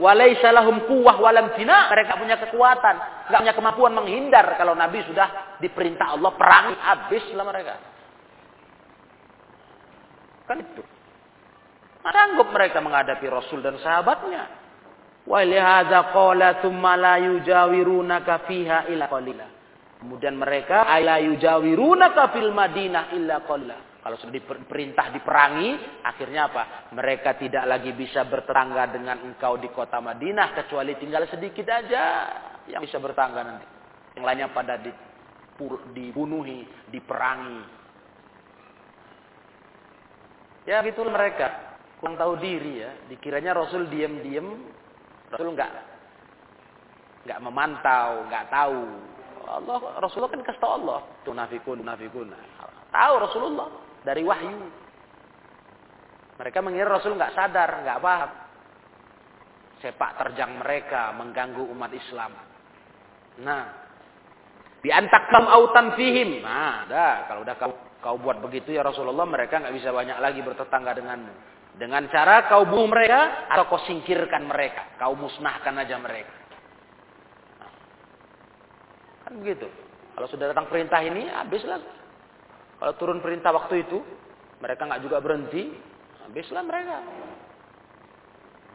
Walaysa 0.00 0.52
kuwah 0.88 1.16
walam 1.20 1.52
tina. 1.56 1.92
Mereka 1.92 2.16
punya 2.16 2.40
kekuatan. 2.40 2.96
Gak 3.28 3.40
punya 3.44 3.56
kemampuan 3.56 3.92
menghindar. 3.92 4.56
Kalau 4.56 4.72
Nabi 4.72 5.04
sudah 5.04 5.58
diperintah 5.60 6.16
Allah 6.16 6.32
perang. 6.36 6.76
Habislah 6.76 7.44
mereka. 7.44 7.91
Kan 10.52 10.60
itu. 10.60 10.84
Sanggup 12.04 12.52
mereka 12.52 12.84
menghadapi 12.84 13.24
Rasul 13.24 13.64
dan 13.64 13.80
sahabatnya. 13.80 14.60
Walihada 15.24 16.12
qala 16.12 16.60
thumma 16.60 16.92
la 16.92 17.16
yujawirunaka 17.16 18.44
fiha 18.44 18.92
illa 18.92 19.08
qalila. 19.08 19.48
Kemudian 19.96 20.36
mereka 20.36 20.84
ala 20.84 21.16
yujawirunaka 21.24 22.36
fil 22.36 22.52
Madinah 22.52 23.16
illa 23.16 23.40
qalila. 23.48 23.96
Kalau 24.02 24.18
sudah 24.18 24.34
diperintah 24.34 25.14
diperangi, 25.14 26.02
akhirnya 26.04 26.52
apa? 26.52 26.92
Mereka 26.92 27.38
tidak 27.38 27.64
lagi 27.64 27.94
bisa 27.96 28.26
bertetangga 28.26 28.90
dengan 28.92 29.24
engkau 29.24 29.56
di 29.56 29.72
kota 29.72 30.02
Madinah 30.04 30.52
kecuali 30.52 30.98
tinggal 31.00 31.24
sedikit 31.32 31.64
aja 31.70 32.04
yang 32.68 32.82
bisa 32.84 33.00
bertangga 33.00 33.40
nanti. 33.40 33.66
Yang 34.18 34.24
lainnya 34.26 34.48
pada 34.52 34.76
dibunuhi, 35.94 36.66
diperangi. 36.92 37.81
Ya 40.68 40.82
gitu 40.86 41.02
mereka. 41.06 41.78
Kurang 41.98 42.18
tahu 42.18 42.38
diri 42.38 42.82
ya. 42.82 42.90
Dikiranya 43.10 43.54
Rasul 43.54 43.90
diam-diam. 43.90 44.62
Rasul 45.30 45.54
enggak 45.54 45.70
enggak 47.22 47.40
memantau, 47.42 48.26
enggak 48.26 48.50
tahu. 48.50 48.82
Allah 49.42 49.78
Rasulullah 49.98 50.32
kan 50.32 50.42
kasih 50.42 50.60
tahu 50.62 50.72
Allah. 50.82 51.00
Tunafikun, 51.26 51.82
nafikun. 51.82 52.30
Tahu 52.90 53.14
Rasulullah 53.18 53.68
dari 54.02 54.22
wahyu. 54.22 54.70
Mereka 56.42 56.58
mengira 56.58 56.90
Rasul 56.90 57.14
nggak 57.14 57.34
sadar, 57.38 57.70
nggak 57.86 58.00
paham. 58.02 58.30
Sepak 59.82 60.14
terjang 60.18 60.62
mereka 60.62 61.10
mengganggu 61.14 61.62
umat 61.74 61.90
Islam. 61.90 62.34
Nah, 63.42 63.64
diantak 64.82 65.30
kam 65.30 65.46
autan 65.46 65.94
fihim. 65.98 66.42
Nah, 66.42 66.86
dah 66.86 67.14
kalau 67.30 67.42
udah 67.42 67.54
kau 67.58 67.72
kau 68.02 68.18
buat 68.18 68.42
begitu 68.42 68.74
ya 68.74 68.82
Rasulullah, 68.82 69.24
mereka 69.24 69.62
nggak 69.62 69.74
bisa 69.78 69.94
banyak 69.94 70.18
lagi 70.18 70.42
bertetangga 70.42 70.92
denganmu. 70.98 71.32
Dengan 71.78 72.04
cara 72.12 72.50
kau 72.50 72.68
bunuh 72.68 72.90
mereka 72.90 73.48
atau 73.48 73.64
kau 73.70 73.80
singkirkan 73.86 74.44
mereka, 74.44 74.98
kau 74.98 75.16
musnahkan 75.16 75.72
aja 75.80 75.96
mereka. 75.96 76.34
Nah, 77.62 77.72
kan 79.24 79.32
begitu. 79.40 79.70
Kalau 80.12 80.28
sudah 80.28 80.52
datang 80.52 80.68
perintah 80.68 81.00
ini, 81.00 81.30
habislah 81.32 81.80
kalau 82.82 82.98
turun 82.98 83.22
perintah 83.22 83.54
waktu 83.54 83.86
itu, 83.86 84.02
mereka 84.58 84.90
nggak 84.90 85.06
juga 85.06 85.22
berhenti, 85.22 85.70
habislah 86.26 86.66
mereka. 86.66 86.98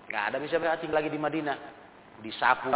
Nggak 0.07 0.23
ada 0.31 0.37
bisa 0.39 0.55
tinggal 0.79 1.03
lagi 1.03 1.11
di 1.11 1.19
Madinah. 1.19 1.57
Disapu 2.23 2.71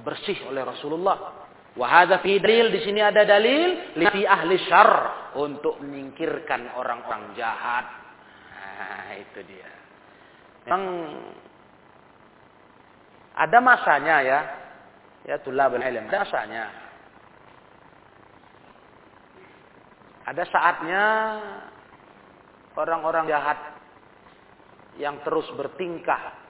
bersih 0.00 0.40
oleh 0.48 0.64
Rasulullah. 0.64 1.46
Wahada 1.80 2.20
fi 2.20 2.36
dalil 2.36 2.68
di 2.68 2.84
sini 2.84 3.00
ada 3.00 3.24
dalil 3.24 3.96
li 3.96 4.20
ahli 4.28 4.60
syar 4.68 4.92
untuk 5.40 5.80
menyingkirkan 5.80 6.76
orang-orang 6.76 7.32
jahat. 7.32 7.88
Nah, 8.52 9.16
itu 9.16 9.40
dia. 9.48 9.72
Memang 10.68 10.84
ada 13.32 13.58
masanya 13.64 14.16
ya. 14.20 14.40
Ya 15.24 15.36
tulabul 15.40 15.80
ilm, 15.80 16.04
ada 16.08 16.20
masanya. 16.20 16.64
Ada 20.28 20.44
saatnya 20.52 21.04
orang-orang 22.76 23.24
jahat 23.24 23.58
yang 25.00 25.16
terus 25.24 25.48
bertingkah 25.56 26.40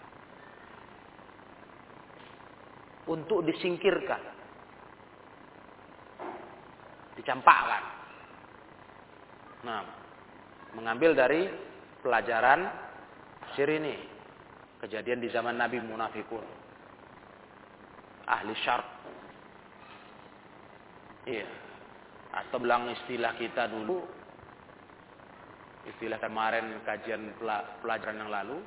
untuk 3.10 3.42
disingkirkan, 3.42 4.22
dicampakkan. 7.20 7.84
Nah, 9.68 9.84
mengambil 10.72 11.12
dari 11.12 11.44
pelajaran 12.00 12.64
sir 13.52 13.68
ini, 13.68 13.96
kejadian 14.80 15.20
di 15.20 15.28
zaman 15.28 15.60
Nabi 15.60 15.84
Munafikun, 15.84 16.44
ahli 18.24 18.56
syarq. 18.64 18.88
Iya. 21.28 21.48
Atau 22.32 22.62
bilang 22.64 22.88
istilah 22.88 23.36
kita 23.36 23.68
dulu. 23.68 24.00
Istilah 25.84 26.16
kemarin 26.16 26.80
kajian 26.88 27.36
pelajaran 27.84 28.24
yang 28.24 28.32
lalu. 28.32 28.58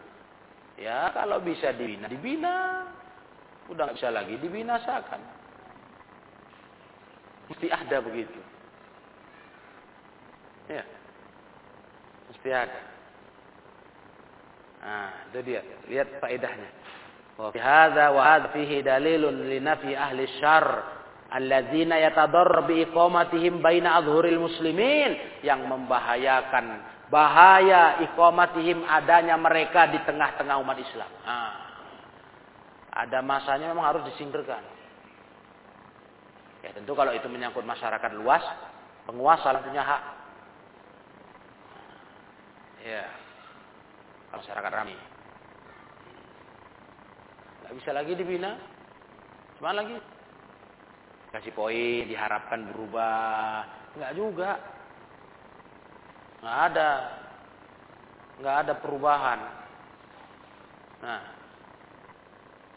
Ya 0.77 1.09
kalau 1.15 1.41
bisa 1.41 1.73
dibina 1.73 2.05
dibina. 2.05 2.55
Udah 3.71 3.89
nggak 3.89 3.97
bisa 3.97 4.11
lagi 4.11 4.35
dibinasakan 4.37 5.42
mesti 7.51 7.67
ada 7.71 7.97
begitu. 7.99 8.39
Ya 10.71 10.83
mesti 12.43 12.49
ada. 12.49 12.81
Nah 14.83 15.09
itu 15.31 15.39
dia. 15.47 15.61
Lihat 15.87 16.19
faedahnya. 16.19 16.69
Wa 17.39 17.55
fi 17.55 17.59
hadza 17.63 18.11
wa 18.11 18.21
hadza 18.21 18.51
fihi 18.51 18.83
dalilun 18.83 19.47
li 19.47 19.63
nafi 19.63 19.95
ahli 19.95 20.27
syarr 20.43 20.83
alladzina 21.31 21.97
yatadarr 22.03 22.67
bi 22.67 22.83
iqamatihim 22.83 23.63
baina 23.63 23.95
adhuril 24.03 24.43
muslimin 24.43 25.39
yang 25.41 25.63
membahayakan 25.65 26.83
bahaya 27.07 28.03
iqamatihim 28.11 28.83
adanya 28.83 29.39
mereka 29.39 29.87
di 29.87 30.03
tengah-tengah 30.03 30.59
umat 30.59 30.77
Islam. 30.83 31.11
Nah, 31.23 31.53
ada 32.91 33.19
masanya 33.23 33.71
memang 33.71 33.87
harus 33.87 34.03
disingkirkan. 34.13 34.61
Ya 36.63 36.71
tentu 36.71 36.95
kalau 36.95 37.11
itu 37.11 37.27
menyangkut 37.27 37.67
masyarakat 37.67 38.11
luas, 38.15 38.41
penguasa 39.03 39.59
punya 39.59 39.83
hak. 39.83 40.03
Ya, 42.83 43.03
masyarakat 44.31 44.71
ramai. 44.71 44.97
Gak 47.63 47.73
bisa 47.79 47.91
lagi 47.91 48.15
dibina. 48.15 48.55
Cuma 49.59 49.75
lagi 49.75 49.95
kasih 51.33 51.49
poin 51.57 52.05
diharapkan 52.05 52.69
berubah 52.69 53.65
nggak 53.97 54.13
juga 54.13 54.61
nggak 56.45 56.57
ada 56.69 56.89
nggak 58.37 58.55
ada 58.61 58.73
perubahan 58.77 59.39
nah 61.01 61.21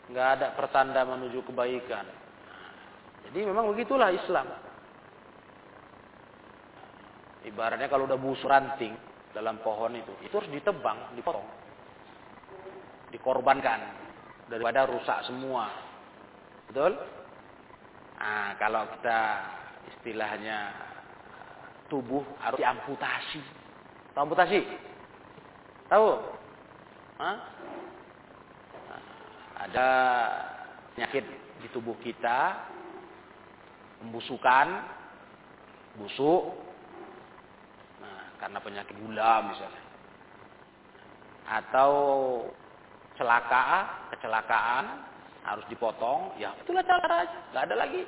nggak 0.08 0.28
ada 0.40 0.46
pertanda 0.56 1.04
menuju 1.04 1.44
kebaikan 1.44 2.08
jadi 3.30 3.46
memang 3.46 3.70
begitulah 3.72 4.10
Islam 4.14 4.46
ibaratnya 7.46 7.86
kalau 7.86 8.06
udah 8.10 8.18
busuk 8.18 8.50
ranting 8.50 8.94
dalam 9.32 9.60
pohon 9.60 9.94
itu 9.94 10.12
itu 10.24 10.34
harus 10.34 10.50
ditebang 10.50 11.14
dipotong 11.14 11.46
dikorbankan 13.10 13.80
daripada 14.50 14.86
rusak 14.86 15.26
semua 15.26 15.70
betul 16.70 16.94
Nah, 18.16 18.56
kalau 18.58 18.82
kita 18.96 19.20
istilahnya 19.94 20.72
tubuh 21.86 22.24
harus 22.42 22.58
diamputasi. 22.58 23.38
Tahu 24.16 24.22
amputasi? 24.26 24.60
Tahu? 25.86 26.08
Hah? 27.22 27.36
Ada 29.68 29.88
penyakit 30.96 31.24
di 31.62 31.68
tubuh 31.70 31.94
kita, 32.02 32.66
pembusukan, 34.02 34.66
busuk, 35.96 36.52
nah, 38.00 38.22
karena 38.40 38.58
penyakit 38.60 38.96
gula 39.00 39.44
misalnya, 39.48 39.82
atau 41.46 41.92
celaka, 43.16 43.64
kecelakaan, 44.12 44.84
harus 45.46 45.64
dipotong, 45.70 46.34
ya 46.36 46.52
itulah 46.58 46.82
cara 46.82 47.22
nggak 47.54 47.64
ada 47.70 47.76
lagi. 47.78 48.02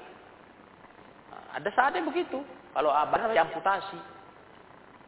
Nah, 1.30 1.42
ada 1.56 1.68
saatnya 1.72 2.02
begitu. 2.02 2.42
Kalau 2.74 2.92
abah 2.92 3.32
amputasi, 3.32 3.98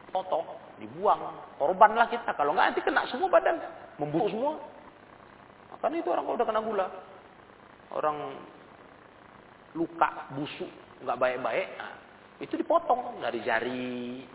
potong, 0.09 0.43
dibuang, 0.81 1.21
korbanlah 1.61 2.09
kita. 2.09 2.33
Kalau 2.33 2.51
nggak 2.55 2.73
nanti 2.73 2.81
kena 2.81 3.05
semua 3.07 3.29
badan, 3.29 3.61
membusuk 3.99 4.31
semua. 4.33 4.53
Kan 5.81 5.97
itu 5.97 6.13
orang 6.13 6.29
kalau 6.29 6.37
udah 6.37 6.47
kena 6.47 6.61
gula. 6.61 6.87
orang 7.91 8.17
luka, 9.75 10.31
busuk, 10.35 10.69
nggak 11.03 11.19
baik-baik, 11.19 11.67
nah, 11.79 11.93
itu 12.41 12.53
dipotong 12.57 13.21
dari 13.21 13.39
jari. 13.45 14.25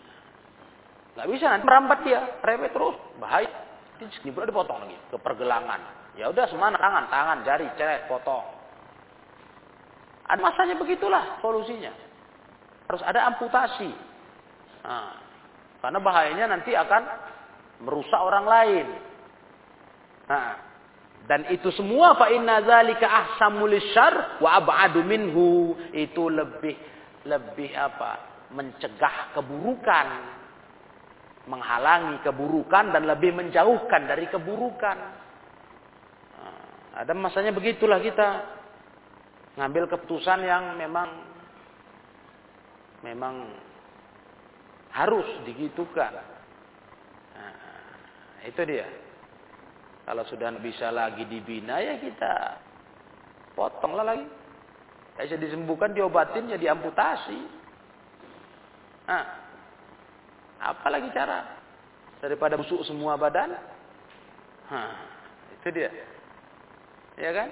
Nggak 1.16 1.28
bisa 1.32 1.44
nanti 1.48 1.64
merambat 1.64 1.98
dia, 2.04 2.20
rewet 2.44 2.70
terus, 2.72 2.96
bahaya. 3.16 3.50
Ini 3.96 4.28
pula 4.28 4.44
dipotong 4.44 4.84
lagi 4.84 4.96
ke 5.08 5.16
pergelangan. 5.16 5.80
Ya 6.20 6.28
udah 6.28 6.44
semana 6.48 6.76
tangan, 6.76 7.04
tangan, 7.08 7.38
jari, 7.44 7.66
ceret, 7.76 8.08
potong. 8.08 8.44
Ada 10.28 10.40
masanya 10.40 10.74
begitulah 10.76 11.40
solusinya. 11.40 11.92
Harus 12.88 13.02
ada 13.04 13.24
amputasi. 13.32 13.90
Nah, 14.84 15.16
karena 15.80 15.98
bahayanya 16.02 16.46
nanti 16.56 16.76
akan 16.76 17.02
merusak 17.84 18.20
orang 18.20 18.44
lain. 18.44 18.86
Nah, 20.28 20.46
dan 21.26 21.42
itu 21.50 21.74
semua 21.74 22.14
fa 22.14 22.30
inna 22.30 22.62
zalika 22.62 23.06
ahsamul 23.06 23.74
syarr 23.90 24.38
wa 24.38 24.62
ab'adu 24.62 25.02
minhu. 25.02 25.74
Itu 25.90 26.30
lebih 26.30 26.74
lebih 27.26 27.74
apa? 27.74 28.38
mencegah 28.46 29.34
keburukan, 29.34 30.06
menghalangi 31.50 32.22
keburukan 32.22 32.94
dan 32.94 33.02
lebih 33.10 33.34
menjauhkan 33.34 34.06
dari 34.06 34.30
keburukan. 34.30 35.26
Ada 36.94 37.10
masanya 37.10 37.50
begitulah 37.50 37.98
kita 37.98 38.28
ngambil 39.58 39.90
keputusan 39.90 40.46
yang 40.46 40.78
memang 40.78 41.10
memang 43.02 43.50
harus 44.94 45.26
digitukan. 45.42 46.22
Nah, 47.36 48.46
itu 48.46 48.62
dia. 48.62 48.86
Kalau 50.06 50.22
sudah 50.30 50.54
bisa 50.62 50.94
lagi 50.94 51.26
dibina 51.26 51.82
ya 51.82 51.98
kita 51.98 52.62
potonglah 53.58 54.06
lagi. 54.06 54.26
Bisa 55.18 55.34
disembuhkan, 55.34 55.90
diobatin 55.90 56.46
ya 56.46 56.54
diamputasi. 56.54 57.40
Nah, 59.10 59.24
apa 60.62 60.86
lagi 60.94 61.10
cara? 61.10 61.58
Daripada 62.22 62.54
busuk 62.54 62.86
semua 62.86 63.18
badan. 63.18 63.50
Nah, 64.70 64.94
itu 65.58 65.68
dia. 65.74 65.90
Ya 67.18 67.30
kan? 67.34 67.48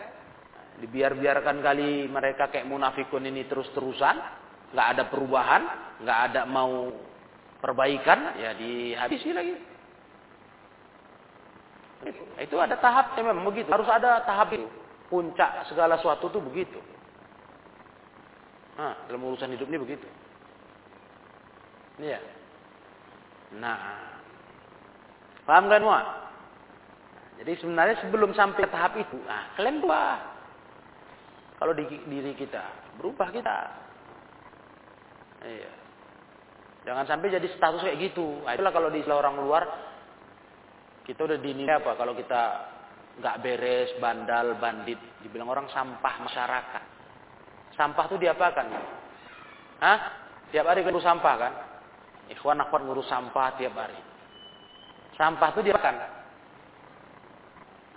Dibiar-biarkan 0.79 1.59
kali 1.59 2.07
mereka 2.07 2.55
kayak 2.55 2.71
munafikun 2.71 3.27
ini 3.27 3.51
terus-terusan. 3.51 4.47
nggak 4.71 4.89
ada 4.95 5.03
perubahan. 5.11 5.63
nggak 6.07 6.21
ada 6.31 6.41
mau 6.47 6.93
perbaikan. 7.59 8.39
Ya 8.39 8.55
dihabisi 8.55 9.35
lagi. 9.35 9.74
Itu 12.41 12.57
ada 12.61 12.77
tahapnya 12.77 13.23
memang 13.33 13.49
begitu. 13.49 13.69
Harus 13.71 13.89
ada 13.89 14.21
tahap 14.27 14.53
itu. 14.53 14.69
Puncak 15.09 15.69
segala 15.69 16.01
sesuatu 16.01 16.33
itu 16.33 16.41
begitu. 16.41 16.81
Nah, 18.75 19.07
dalam 19.07 19.23
urusan 19.23 19.55
hidup 19.55 19.71
ini 19.71 19.79
begitu. 19.79 20.07
Iya. 22.03 22.19
Nah. 23.61 23.79
Paham 25.47 25.71
kan 25.71 25.79
semua? 25.79 26.01
Jadi 27.39 27.53
sebenarnya 27.61 27.97
sebelum 28.01 28.31
sampai 28.33 28.65
tahap 28.71 28.95
itu, 28.97 29.19
nah, 29.27 29.53
kalian 29.59 29.83
berubah. 29.83 30.17
Kalau 31.61 31.73
di 31.77 31.85
diri 31.87 32.33
kita, 32.35 32.65
berubah 32.99 33.29
kita. 33.31 33.59
Iya. 35.45 35.73
Jangan 36.85 37.05
sampai 37.09 37.33
jadi 37.33 37.49
status 37.57 37.85
kayak 37.85 38.01
gitu. 38.11 38.43
Nah, 38.45 38.53
itulah 38.57 38.73
kalau 38.75 38.89
di 38.93 39.01
orang 39.07 39.37
luar, 39.41 39.63
kita 41.05 41.21
udah 41.29 41.39
dinilai 41.39 41.85
apa? 41.85 42.01
Kalau 42.01 42.17
kita 42.17 42.43
nggak 43.21 43.37
beres, 43.45 43.91
bandal, 44.01 44.57
bandit, 44.57 44.97
dibilang 45.21 45.53
orang 45.53 45.69
sampah 45.71 46.15
masyarakat. 46.25 46.83
Sampah 47.77 48.05
itu 48.09 48.17
diapakan? 48.25 48.67
Hah? 49.85 49.99
Tiap 50.49 50.65
hari 50.65 50.81
ngurus 50.87 51.05
sampah 51.05 51.35
kan? 51.37 51.53
Ikhwan 52.33 52.63
akhwat 52.63 52.83
ngurus 52.89 53.07
sampah 53.11 53.53
tiap 53.61 53.77
hari. 53.77 53.99
Sampah 55.15 55.49
itu 55.53 55.61
diapakan? 55.69 55.95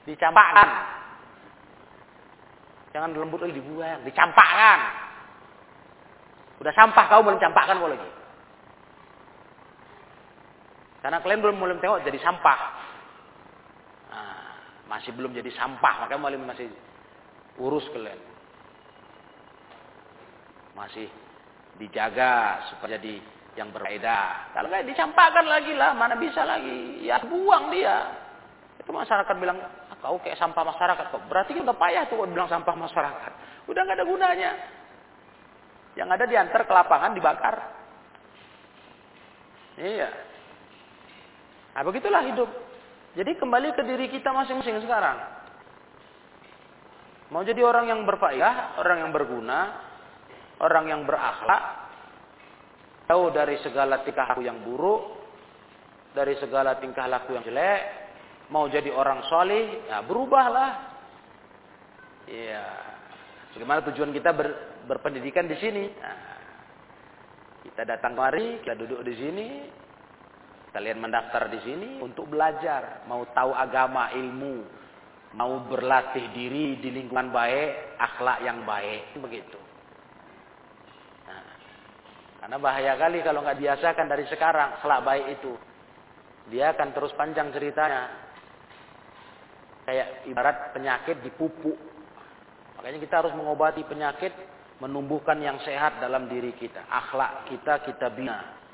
Dicampakkan. 0.04 0.70
Jangan 2.92 3.10
lembut 3.14 3.40
lagi 3.40 3.56
dibuang, 3.56 4.04
dicampakkan. 4.04 4.80
Udah 6.58 6.74
sampah 6.74 7.06
kau 7.08 7.22
belum 7.24 7.40
campakkan 7.40 7.78
kau 7.78 7.90
lagi. 7.90 8.10
Karena 11.06 11.22
kalian 11.22 11.40
belum 11.46 11.56
belum 11.62 11.80
tengok 11.80 12.04
jadi 12.04 12.20
sampah 12.20 12.87
masih 14.88 15.12
belum 15.12 15.36
jadi 15.36 15.52
sampah 15.56 16.08
makanya 16.08 16.22
malim 16.24 16.44
masih 16.48 16.72
urus 17.60 17.84
kalian. 17.92 18.20
Masih 20.74 21.12
dijaga 21.78 22.66
supaya 22.72 22.98
jadi 22.98 23.22
yang 23.58 23.74
berbeda 23.74 24.54
kalau 24.54 24.70
nggak 24.70 24.86
dicampakkan 24.86 25.46
lagi 25.50 25.74
lah 25.74 25.92
mana 25.94 26.16
bisa 26.16 26.46
lagi? 26.48 27.04
Ya 27.04 27.20
buang 27.26 27.74
dia. 27.74 28.16
Itu 28.80 28.96
masyarakat 28.96 29.36
bilang 29.36 29.60
ah, 29.60 29.98
kau 30.00 30.22
kayak 30.24 30.40
sampah 30.40 30.64
masyarakat 30.64 31.06
kok. 31.12 31.24
Berarti 31.28 31.58
udah 31.60 31.76
payah 31.76 32.08
tuh 32.08 32.24
bilang 32.24 32.48
sampah 32.48 32.76
masyarakat. 32.78 33.32
Udah 33.68 33.82
nggak 33.84 33.98
ada 34.00 34.06
gunanya. 34.08 34.52
Yang 35.98 36.10
ada 36.14 36.26
diantar 36.30 36.62
ke 36.64 36.74
lapangan 36.74 37.12
dibakar. 37.18 37.56
Iya. 39.82 40.10
Nah 41.74 41.82
begitulah 41.86 42.22
hidup 42.26 42.50
jadi 43.18 43.34
kembali 43.34 43.74
ke 43.74 43.82
diri 43.82 44.14
kita 44.14 44.30
masing-masing 44.30 44.78
sekarang. 44.86 45.18
Mau 47.34 47.42
jadi 47.42 47.66
orang 47.66 47.90
yang 47.90 48.06
berfaedah, 48.06 48.78
orang 48.78 49.02
yang 49.02 49.12
berguna, 49.12 49.74
orang 50.62 50.86
yang 50.86 51.02
berakhlak, 51.02 51.90
tahu 53.10 53.34
dari 53.34 53.58
segala 53.66 54.06
tingkah 54.06 54.30
laku 54.30 54.46
yang 54.46 54.62
buruk, 54.62 55.18
dari 56.14 56.38
segala 56.38 56.78
tingkah 56.78 57.10
laku 57.10 57.34
yang 57.34 57.42
jelek, 57.42 57.82
mau 58.54 58.70
jadi 58.70 58.94
orang 58.94 59.26
soleh, 59.26 59.90
ya 59.90 60.06
berubahlah. 60.06 60.72
Iya. 62.30 62.66
Bagaimana 63.58 63.82
tujuan 63.90 64.14
kita 64.14 64.30
ber, 64.38 64.48
berpendidikan 64.86 65.50
di 65.50 65.58
sini? 65.58 65.90
Nah, 65.90 66.20
kita 67.66 67.82
datang 67.82 68.14
kemari, 68.14 68.62
kita 68.62 68.78
duduk 68.78 69.02
di 69.02 69.14
sini, 69.18 69.48
Kalian 70.78 71.02
mendaftar 71.02 71.50
di 71.50 71.58
sini 71.66 71.98
untuk 72.06 72.30
belajar, 72.30 73.02
mau 73.10 73.26
tahu 73.34 73.50
agama, 73.50 74.14
ilmu, 74.14 74.62
mau 75.34 75.66
berlatih 75.66 76.30
diri 76.38 76.78
di 76.78 76.94
lingkungan 76.94 77.34
baik, 77.34 77.98
akhlak 77.98 78.46
yang 78.46 78.62
baik, 78.62 79.10
begitu. 79.18 79.58
Nah, 81.26 81.50
karena 82.46 82.62
bahaya 82.62 82.94
kali 82.94 83.26
kalau 83.26 83.42
nggak 83.42 83.58
biasakan 83.58 84.06
dari 84.06 84.30
sekarang 84.30 84.78
akhlak 84.78 85.02
baik 85.02 85.42
itu, 85.42 85.58
dia 86.54 86.70
akan 86.78 86.94
terus 86.94 87.10
panjang 87.18 87.50
ceritanya. 87.50 88.14
Kayak 89.82 90.30
ibarat 90.30 90.78
penyakit 90.78 91.26
dipupuk. 91.26 91.74
Makanya 92.78 93.02
kita 93.02 93.26
harus 93.26 93.34
mengobati 93.34 93.82
penyakit, 93.82 94.30
menumbuhkan 94.78 95.42
yang 95.42 95.58
sehat 95.66 95.98
dalam 95.98 96.30
diri 96.30 96.54
kita. 96.54 96.86
Akhlak 96.86 97.50
kita 97.50 97.82
kita 97.82 98.14
bina 98.14 98.67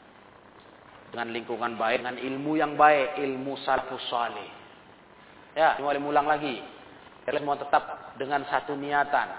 dengan 1.14 1.30
lingkungan 1.30 1.78
baik, 1.78 2.01
dengan 2.01 2.18
ilmu 2.18 2.57
yang 2.57 2.74
baik, 2.74 3.22
ilmu 3.22 3.53
salafus 3.61 4.01
salih. 4.09 4.49
Ya, 5.53 5.78
boleh 5.78 6.01
ulang 6.01 6.26
lagi. 6.26 6.57
Kita 7.22 7.38
semua 7.38 7.53
tetap 7.53 8.18
dengan 8.18 8.41
satu 8.49 8.74
niatan. 8.74 9.30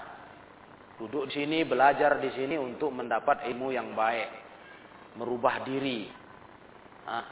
Duduk 0.95 1.27
di 1.27 1.43
sini, 1.43 1.67
belajar 1.67 2.23
di 2.23 2.31
sini 2.31 2.55
untuk 2.55 2.95
mendapat 2.95 3.43
ilmu 3.51 3.75
yang 3.75 3.91
baik. 3.91 4.31
Merubah 5.19 5.67
diri. 5.67 6.07
Nah, 7.03 7.27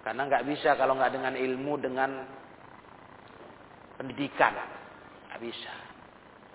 karena 0.00 0.32
nggak 0.32 0.48
bisa 0.48 0.80
kalau 0.80 0.96
nggak 0.96 1.12
dengan 1.12 1.36
ilmu, 1.36 1.72
dengan 1.76 2.10
pendidikan. 4.00 4.56
Nggak 5.28 5.40
bisa. 5.44 5.74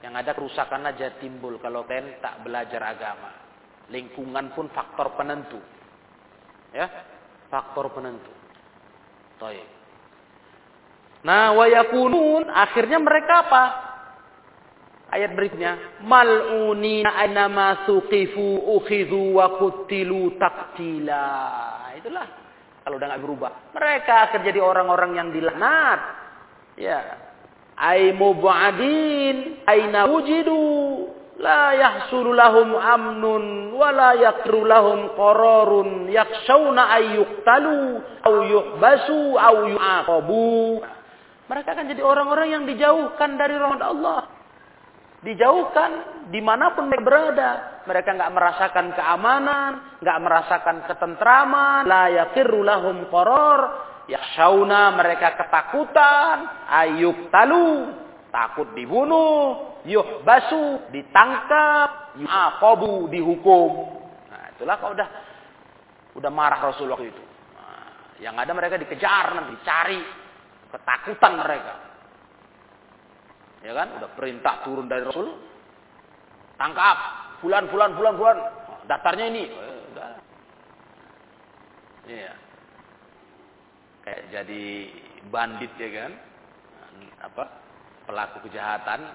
Yang 0.02 0.14
ada 0.18 0.32
kerusakan 0.34 0.82
aja 0.90 1.14
timbul 1.22 1.62
kalau 1.62 1.86
kalian 1.86 2.18
tak 2.26 2.42
belajar 2.42 2.82
agama. 2.82 3.30
Lingkungan 3.94 4.50
pun 4.58 4.66
faktor 4.74 5.14
penentu. 5.14 5.62
Ya, 6.74 6.90
faktor 7.50 7.92
penentu. 7.92 8.32
Taib. 9.42 9.68
Nah, 11.20 11.52
wayakunun 11.52 12.48
akhirnya 12.48 13.02
mereka 13.02 13.34
apa? 13.50 13.64
Ayat 15.10 15.34
berikutnya, 15.34 16.00
mal'unina 16.06 17.18
aynama 17.18 17.84
suqifu 17.90 18.62
ukhidhu 18.78 19.42
wa 19.42 19.58
kutilu 19.58 20.38
taktila. 20.38 21.28
Itulah 21.98 22.28
kalau 22.86 22.96
udah 22.96 23.08
nggak 23.10 23.24
berubah. 23.26 23.52
Mereka 23.76 24.14
akan 24.30 24.40
jadi 24.46 24.60
orang-orang 24.62 25.12
yang 25.18 25.28
dilaknat. 25.34 26.00
Ya. 26.80 27.00
Ay 27.76 28.12
mubadin 28.16 29.66
aina 29.68 30.08
wujidu 30.08 31.19
la 31.40 31.74
yahsulu 31.74 32.36
lahum 32.36 32.76
amnun 32.76 33.72
wa 33.72 33.90
la 33.96 34.12
yakru 34.20 34.68
lahum 34.68 35.16
qararun 35.16 36.12
yakhshawna 36.12 37.00
ayyuqtalu 37.00 38.04
au 38.28 38.36
yuhbasu 38.44 39.40
au 39.40 39.56
yu'aqabu 39.72 40.84
mereka 41.48 41.74
akan 41.74 41.90
jadi 41.90 42.02
orang-orang 42.04 42.48
yang 42.54 42.64
dijauhkan 42.68 43.40
dari 43.40 43.56
rahmat 43.58 43.82
Allah 43.82 44.40
Dijauhkan 45.20 45.92
di 46.32 46.40
mana 46.40 46.72
pun 46.72 46.88
mereka 46.88 47.04
berada. 47.04 47.52
Mereka 47.84 48.10
nggak 48.16 48.34
merasakan 48.34 48.86
keamanan, 48.96 49.72
nggak 50.00 50.20
merasakan 50.24 50.78
ketentraman. 50.88 51.84
La 51.84 52.08
yakirru 52.08 52.64
lahum 52.64 53.04
koror. 53.12 53.92
Yakshauna 54.08 54.96
mereka 54.96 55.36
ketakutan. 55.36 56.48
Ayuk 56.72 57.28
talu. 57.36 57.92
Takut 58.30 58.70
dibunuh. 58.78 59.82
Yuh 59.86 60.22
basu. 60.22 60.90
Ditangkap. 60.94 62.18
Yu'akobu 62.18 63.10
dihukum. 63.10 63.72
Nah 64.30 64.54
itulah 64.54 64.76
kalau 64.82 64.94
udah 64.98 65.10
udah 66.18 66.32
marah 66.34 66.60
Rasul 66.74 66.90
waktu 66.90 67.14
itu. 67.14 67.24
Nah, 67.58 68.18
yang 68.22 68.36
ada 68.38 68.52
mereka 68.54 68.78
dikejar 68.78 69.38
nanti, 69.38 69.58
dicari. 69.58 70.02
Ketakutan 70.70 71.34
mereka. 71.42 71.74
Ya 73.66 73.74
kan? 73.76 73.88
Udah 74.00 74.12
perintah 74.16 74.62
turun 74.64 74.86
dari 74.88 75.04
Rasul. 75.04 75.36
Tangkap. 76.56 76.98
Bulan, 77.40 77.72
bulan, 77.72 77.96
bulan, 77.96 78.14
bulan. 78.20 78.38
Datarnya 78.86 79.26
ini. 79.32 79.44
Eh, 79.48 79.78
udah. 79.96 80.10
Iya. 82.10 82.34
Kayak 84.04 84.22
jadi 84.32 84.64
bandit 85.30 85.72
ya 85.80 85.90
kan. 86.04 86.12
Apa? 87.20 87.46
Pelaku 88.10 88.50
kejahatan. 88.50 89.06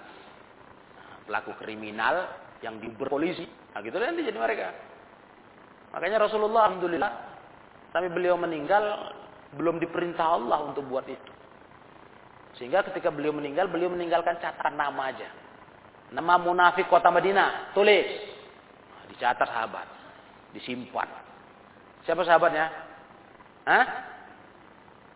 Pelaku 1.27 1.59
kriminal 1.59 2.31
yang 2.63 2.79
diuber 2.79 3.11
polisi. 3.11 3.43
Nah 3.43 3.83
gitu 3.83 3.99
nanti 3.99 4.23
jadi 4.23 4.39
mereka. 4.39 4.71
Makanya 5.91 6.31
Rasulullah 6.31 6.71
Alhamdulillah. 6.71 7.13
Sampai 7.91 8.15
beliau 8.15 8.39
meninggal. 8.39 9.11
Belum 9.59 9.83
diperintah 9.83 10.39
Allah 10.39 10.71
untuk 10.71 10.87
buat 10.87 11.07
itu. 11.11 11.35
Sehingga 12.55 12.87
ketika 12.87 13.11
beliau 13.11 13.35
meninggal, 13.35 13.67
beliau 13.67 13.91
meninggalkan 13.91 14.39
catatan 14.39 14.79
nama 14.79 15.11
aja. 15.11 15.27
Nama 16.15 16.39
munafik 16.39 16.87
kota 16.87 17.11
Madinah, 17.11 17.75
tulis. 17.75 18.07
Nah, 18.95 19.05
dicatat 19.11 19.49
sahabat, 19.51 19.87
disimpan. 20.55 21.11
Siapa 22.07 22.23
sahabatnya? 22.23 22.67
Hah? 23.67 23.87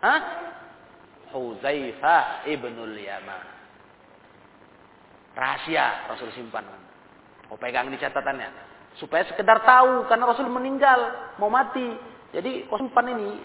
Hah? 0.03 0.21
Huzaifah 1.31 2.49
ibnul 2.51 2.97
Yaman. 2.99 3.58
Rahasia 5.39 6.11
Rasul 6.11 6.35
simpan. 6.35 6.67
Oh 7.47 7.55
pegang 7.55 7.87
di 7.95 7.97
catatannya. 7.97 8.67
Supaya 8.99 9.23
sekedar 9.31 9.63
tahu 9.63 10.11
karena 10.11 10.27
Rasul 10.27 10.51
meninggal, 10.51 11.31
mau 11.39 11.47
mati. 11.47 11.95
Jadi 12.35 12.67
kau 12.67 12.83
simpan 12.83 13.15
ini. 13.15 13.39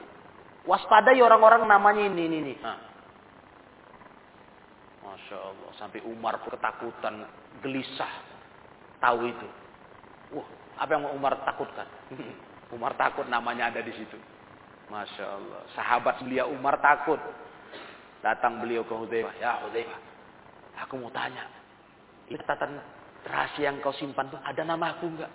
Waspadai 0.66 1.22
orang-orang 1.22 1.70
namanya 1.70 2.02
ini 2.02 2.22
ini 2.26 2.38
ini. 2.42 2.54
Masya 5.06 5.38
Allah. 5.38 5.70
Sampai 5.78 6.02
Umar 6.10 6.42
ketakutan, 6.42 7.30
gelisah. 7.62 8.10
Tahu 8.98 9.20
itu. 9.30 9.48
Wah, 10.34 10.48
apa 10.82 10.90
yang 10.98 11.14
Umar 11.14 11.46
takutkan? 11.46 11.86
Umar 12.76 12.98
takut 12.98 13.30
namanya 13.30 13.70
ada 13.70 13.86
di 13.86 13.94
situ. 13.94 14.18
Masya 14.90 15.26
Allah. 15.30 15.62
Sahabat 15.78 16.26
beliau 16.26 16.50
Umar 16.50 16.82
takut. 16.82 17.22
Datang 18.26 18.64
beliau 18.64 18.82
ke 18.88 18.96
Hudzaifah. 18.96 19.36
Ya 19.38 19.62
Hudzaifah, 19.68 20.00
aku 20.80 20.98
mau 20.98 21.12
tanya. 21.12 21.44
Itu 22.28 22.40
catatan 22.44 22.80
rahasia 23.24 23.72
yang 23.72 23.80
kau 23.80 23.96
simpan 23.96 24.28
tuh 24.32 24.40
ada 24.44 24.62
nama 24.64 24.96
aku 24.96 25.08
enggak? 25.08 25.32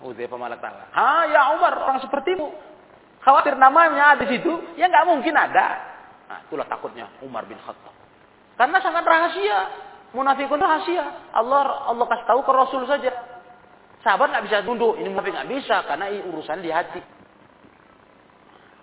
Hudzaifah 0.00 0.36
malah 0.36 0.60
tahu. 0.60 0.76
Ha 0.92 1.08
ya 1.32 1.56
Umar, 1.56 1.72
orang 1.80 2.00
sepertimu. 2.04 2.52
Khawatir 3.24 3.56
namanya 3.58 4.14
ada 4.14 4.22
di 4.22 4.38
situ, 4.38 4.52
ya 4.76 4.86
nggak 4.86 5.06
mungkin 5.08 5.34
ada. 5.34 5.66
Nah, 6.26 6.38
itulah 6.46 6.68
takutnya 6.68 7.10
Umar 7.24 7.48
bin 7.48 7.58
Khattab. 7.58 7.94
Karena 8.56 8.78
sangat 8.80 9.04
rahasia. 9.04 9.58
Munafikun 10.14 10.60
rahasia. 10.62 11.32
Allah 11.34 11.90
Allah 11.90 12.06
kasih 12.08 12.26
tahu 12.28 12.40
ke 12.44 12.52
Rasul 12.52 12.82
saja. 12.88 13.12
Sahabat 14.00 14.32
nggak 14.32 14.44
bisa 14.46 14.56
tunduk. 14.62 14.96
Ini 15.00 15.08
munafik 15.10 15.34
nggak 15.34 15.50
bisa 15.50 15.76
karena 15.84 16.06
ini 16.12 16.22
urusan 16.30 16.62
di 16.62 16.70
hati. 16.70 17.02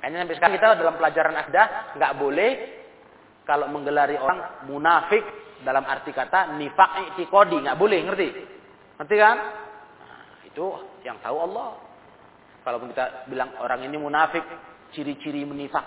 Kayaknya 0.03 0.17
sampai 0.27 0.35
sekarang 0.35 0.55
kita 0.59 0.67
dalam 0.83 0.95
pelajaran 0.99 1.35
akidah 1.39 1.67
nggak 1.95 2.13
boleh 2.19 2.51
kalau 3.47 3.71
menggelari 3.71 4.19
orang 4.19 4.67
munafik 4.67 5.23
dalam 5.63 5.83
arti 5.87 6.11
kata 6.11 6.59
nifak 6.59 7.15
iktikodi 7.15 7.63
nggak 7.63 7.79
boleh 7.79 7.99
ngerti 8.05 8.27
ngerti 8.99 9.15
kan 9.17 9.37
nah, 9.97 10.27
itu 10.45 10.65
yang 11.07 11.17
tahu 11.23 11.37
Allah 11.49 11.79
kalau 12.63 12.79
kita 12.87 13.27
bilang 13.27 13.55
orang 13.59 13.83
ini 13.87 13.97
munafik 13.97 14.43
ciri-ciri 14.93 15.43
menifak 15.43 15.83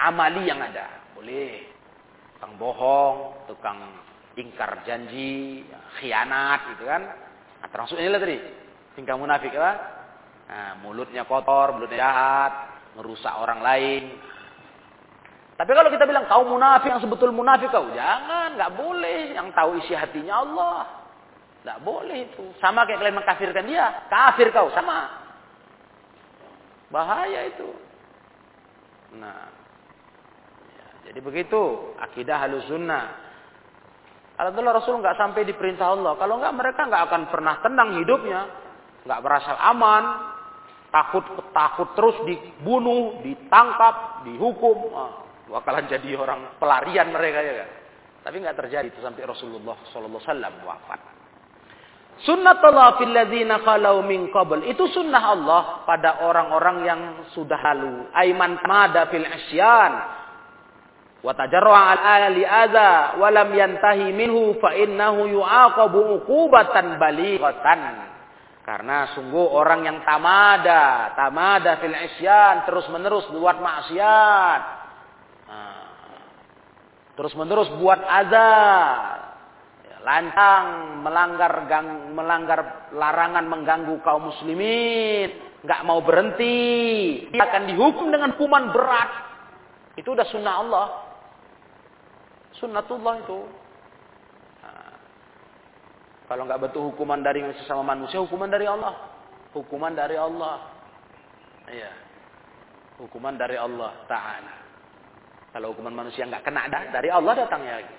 amali 0.00 0.48
yang 0.48 0.60
ada 0.60 1.14
boleh 1.14 1.74
tukang 2.44 2.60
bohong, 2.60 3.48
tukang 3.48 3.80
ingkar 4.36 4.84
janji, 4.84 5.64
khianat 5.96 6.76
gitu 6.76 6.84
kan. 6.84 7.02
Nah, 7.64 7.68
termasuk 7.72 7.96
inilah 7.96 8.20
tadi, 8.20 8.36
tingkah 8.92 9.16
munafik 9.16 9.48
ya. 9.48 9.72
Nah, 10.44 10.76
mulutnya 10.84 11.24
kotor, 11.24 11.72
mulutnya 11.72 12.04
jahat, 12.04 12.52
merusak 13.00 13.32
orang 13.32 13.64
lain. 13.64 14.02
Tapi 15.54 15.70
kalau 15.70 15.86
kita 15.86 16.02
bilang 16.02 16.26
kau 16.26 16.42
munafik 16.42 16.90
yang 16.90 16.98
sebetul 16.98 17.30
munafik 17.30 17.70
kau, 17.70 17.86
jangan, 17.94 18.58
nggak 18.58 18.74
boleh. 18.74 19.38
Yang 19.38 19.48
tahu 19.54 19.70
isi 19.78 19.94
hatinya 19.94 20.42
Allah. 20.42 20.78
Nggak 21.62 21.78
boleh 21.86 22.16
itu. 22.26 22.44
Sama 22.58 22.82
kayak 22.82 22.98
kalian 22.98 23.18
mengkafirkan 23.22 23.64
dia, 23.64 23.86
kafir 24.10 24.50
kau 24.50 24.68
sama. 24.74 25.22
Bahaya 26.90 27.46
itu. 27.46 27.70
Nah, 29.14 29.46
jadi 31.06 31.22
begitu 31.22 31.94
akidah 32.02 32.42
halus 32.42 32.66
sunnah. 32.66 33.22
Alhamdulillah 34.34 34.82
Rasul 34.82 34.98
nggak 34.98 35.14
sampai 35.14 35.46
diperintah 35.46 35.94
Allah. 35.94 36.18
Kalau 36.18 36.42
nggak 36.42 36.54
mereka 36.58 36.90
nggak 36.90 37.02
akan 37.06 37.22
pernah 37.30 37.54
tenang 37.62 38.02
hidupnya, 38.02 38.40
nggak 39.06 39.22
berasa 39.22 39.54
aman, 39.70 40.34
takut 40.90 41.22
takut 41.54 41.94
terus 41.94 42.18
dibunuh, 42.26 43.22
ditangkap, 43.22 44.26
dihukum, 44.26 44.90
ah, 44.90 45.23
bakalan 45.54 45.86
jadi 45.86 46.18
orang 46.18 46.58
pelarian 46.58 47.14
mereka 47.14 47.38
ya 47.38 47.54
kan. 47.62 47.70
Tapi 48.26 48.36
nggak 48.42 48.58
terjadi 48.58 48.86
itu 48.90 48.98
sampai 48.98 49.22
Rasulullah 49.22 49.78
Sallallahu 49.94 50.18
Alaihi 50.18 50.26
Wasallam 50.26 50.54
wafat. 50.66 51.00
Sunnatullah 52.24 52.88
fil 52.98 53.12
ladzina 53.14 53.62
khalau 53.62 54.02
min 54.02 54.34
qabl. 54.34 54.66
Itu 54.66 54.90
sunnah 54.90 55.22
Allah 55.22 55.62
pada 55.86 56.26
orang-orang 56.26 56.76
yang 56.82 57.00
sudah 57.36 57.58
lalu. 57.74 58.10
Aiman 58.16 58.58
mada 58.66 59.06
fil 59.12 59.22
isyan 59.22 59.92
wa 61.24 61.32
al 61.32 62.36
li 62.36 62.44
adza 62.44 63.16
wa 63.16 63.28
lam 63.32 63.48
yantahi 63.56 64.12
minhu 64.12 64.60
fa 64.60 64.76
innahu 64.76 65.24
yu'aqabu 65.24 66.20
uqubatan 66.20 67.00
balighatan 67.00 67.80
karena 68.60 69.08
sungguh 69.16 69.56
orang 69.56 69.88
yang 69.88 69.98
tamada 70.04 71.16
tamada 71.16 71.80
fil 71.80 71.96
isyan 71.96 72.68
terus 72.68 72.84
menerus 72.92 73.24
buat 73.32 73.56
maksiat 73.56 74.83
terus 77.14 77.32
menerus 77.38 77.70
buat 77.78 78.00
azab 78.02 78.98
ya, 79.86 79.96
lancang 80.02 80.66
melanggar 81.02 81.52
gang, 81.70 81.88
melanggar 82.14 82.90
larangan 82.94 83.44
mengganggu 83.46 83.94
kaum 84.02 84.30
muslimin 84.30 85.30
nggak 85.64 85.80
mau 85.86 86.02
berhenti 86.04 87.26
akan 87.32 87.62
dihukum 87.70 88.12
dengan 88.12 88.34
hukuman 88.36 88.74
berat 88.74 89.10
itu 89.94 90.10
udah 90.10 90.26
sunnah 90.28 90.54
Allah 90.60 90.86
Sunnatullah 92.58 93.14
itu. 93.26 93.38
Nah, 94.62 94.90
kalau 96.30 96.42
nggak 96.46 96.62
betul 96.70 96.94
hukuman 96.94 97.18
dari 97.20 97.42
sesama 97.60 97.94
manusia, 97.94 98.22
hukuman 98.22 98.46
dari 98.46 98.66
Allah. 98.70 98.94
Hukuman 99.52 99.92
dari 99.94 100.14
Allah. 100.14 100.56
Iya. 101.66 101.92
Hukuman 103.02 103.34
dari 103.34 103.58
Allah 103.58 103.90
Ta'ala. 104.06 104.63
Kalau 105.54 105.70
hukuman 105.70 105.94
manusia 105.94 106.26
nggak 106.26 106.42
kena 106.42 106.66
dah, 106.66 106.90
dari 106.90 107.14
Allah 107.14 107.32
datangnya 107.38 107.78
lagi. 107.78 107.96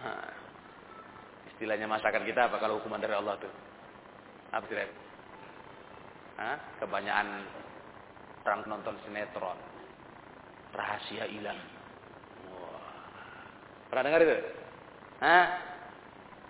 Nah, 0.00 0.28
istilahnya 1.52 1.84
masakan 1.84 2.24
kita 2.24 2.48
apa 2.48 2.56
kalau 2.56 2.80
hukuman 2.80 2.96
dari 2.96 3.12
Allah 3.12 3.36
tuh? 3.36 3.52
Apa 4.56 4.64
sih? 4.64 4.88
Hah? 6.40 6.56
Kebanyakan 6.80 7.28
orang 8.48 8.60
nonton 8.64 8.96
sinetron. 9.04 9.58
Rahasia 10.72 11.28
ilahi. 11.28 11.66
Pernah 13.92 14.04
dengar 14.10 14.20
itu? 14.24 14.36
Hah? 15.20 15.46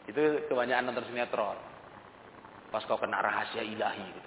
Itu 0.07 0.22
kebanyakan 0.47 0.95
nonton 0.95 1.07
sinetron. 1.11 1.59
Pas 2.70 2.87
kau 2.87 2.99
kena 2.99 3.18
rahasia 3.18 3.66
ilahi 3.66 4.07
gitu. 4.07 4.24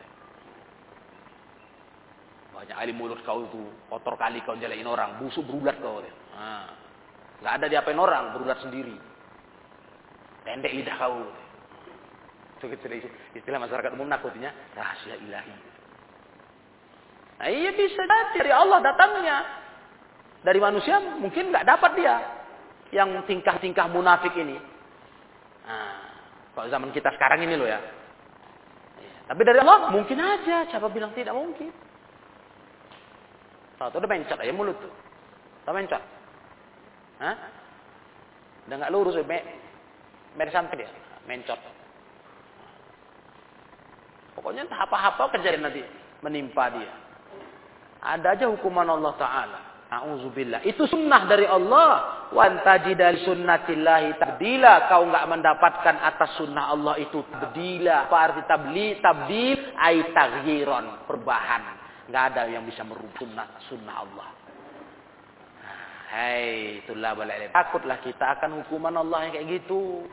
Banyak 2.57 2.73
kali 2.73 2.93
mulut 2.97 3.21
kau 3.21 3.45
itu 3.45 3.61
kotor 3.85 4.17
kali 4.17 4.41
kau 4.41 4.57
jalanin 4.57 4.89
orang, 4.89 5.21
busuk 5.21 5.45
berulat 5.45 5.77
kau. 5.77 6.01
Nah, 6.33 6.65
Gak 7.37 7.53
ada 7.61 7.69
diapain 7.69 8.01
orang, 8.01 8.33
berulat 8.33 8.57
sendiri. 8.65 8.97
Pendek 10.41 10.73
lidah 10.73 10.97
kau. 10.97 11.21
Itu 12.57 12.65
istilah 13.37 13.61
masyarakat 13.61 13.93
umum 13.93 14.09
nakutinya 14.09 14.49
rahasia 14.73 15.21
ilahi. 15.21 15.53
Nah, 17.37 17.49
iya 17.53 17.69
bisa 17.77 18.01
dari 18.33 18.49
Allah 18.49 18.81
datangnya. 18.81 19.37
Dari 20.41 20.57
manusia 20.57 20.97
mungkin 21.21 21.53
nggak 21.53 21.67
dapat 21.69 21.91
dia 21.93 22.15
yang 22.89 23.21
tingkah-tingkah 23.29 23.85
munafik 23.93 24.33
ini. 24.33 24.57
Nah, 25.69 25.93
kalau 26.57 26.73
zaman 26.73 26.89
kita 26.89 27.13
sekarang 27.13 27.45
ini 27.45 27.53
loh 27.53 27.69
ya. 27.69 27.77
Iya. 28.97 29.29
Tapi 29.29 29.41
dari 29.45 29.61
Allah 29.61 29.93
mungkin 29.93 30.17
aja. 30.17 30.65
Siapa 30.73 30.89
bilang 30.89 31.13
tidak 31.13 31.37
mungkin? 31.37 31.69
Tahu 33.77 33.93
udah 33.93 34.09
mencet 34.09 34.37
aja 34.41 34.53
mulut 34.53 34.77
tuh. 34.81 34.93
Tahu 35.65 35.73
mencet? 35.77 36.01
Hah? 37.21 37.35
Udah 38.67 38.75
nggak 38.83 38.93
lurus, 38.93 39.15
me, 39.23 39.39
mer 40.35 40.49
sampai 40.49 40.81
dia, 40.81 40.89
mencot. 41.29 41.61
Pokoknya 44.37 44.69
apa-apa 44.69 45.33
kejadian 45.33 45.65
nanti 45.65 45.81
menimpa 46.21 46.69
dia. 46.73 46.93
Ada 48.01 48.37
aja 48.37 48.45
hukuman 48.53 48.85
Allah 48.85 49.13
Ta'ala. 49.17 49.59
A'udzubillah. 49.87 50.67
Itu 50.67 50.83
sunnah 50.85 51.25
dari 51.25 51.47
Allah. 51.47 51.89
Wa 52.29 52.51
dari 52.83 53.23
sunnatillahi 53.23 54.19
tabdila. 54.19 54.91
Kau 54.91 55.07
enggak 55.07 55.25
mendapatkan 55.25 55.95
atas 56.05 56.37
sunnah 56.37 56.69
Allah 56.69 56.99
itu 57.01 57.23
tabdila. 57.33 58.05
Apa 58.05 58.17
arti 58.19 58.41
tabli? 58.45 58.99
Tabdil 58.99 59.73
ay 59.79 60.11
taghyiron. 60.11 61.07
Perubahan. 61.07 61.86
Enggak 62.07 62.23
ada 62.33 62.41
yang 62.47 62.63
bisa 62.63 62.87
merubah 62.87 63.15
sunnah, 63.19 63.47
sunnah 63.67 63.95
Allah. 64.07 64.29
Hai, 66.07 66.79
itulah 66.79 67.11
balai 67.19 67.51
Takutlah 67.51 67.99
kita 67.99 68.39
akan 68.39 68.63
hukuman 68.63 68.95
Allah 68.95 69.27
yang 69.27 69.31
kayak 69.35 69.47
gitu. 69.59 70.07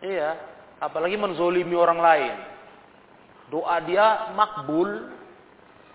Iya, 0.00 0.40
apalagi 0.80 1.20
menzolimi 1.20 1.76
orang 1.76 2.00
lain. 2.00 2.34
Doa 3.52 3.76
dia 3.84 4.32
makbul, 4.32 5.10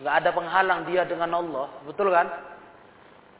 nggak 0.03 0.16
ada 0.22 0.30
penghalang 0.36 0.82
dia 0.86 1.07
dengan 1.09 1.34
Allah, 1.34 1.82
betul 1.88 2.14
kan? 2.14 2.30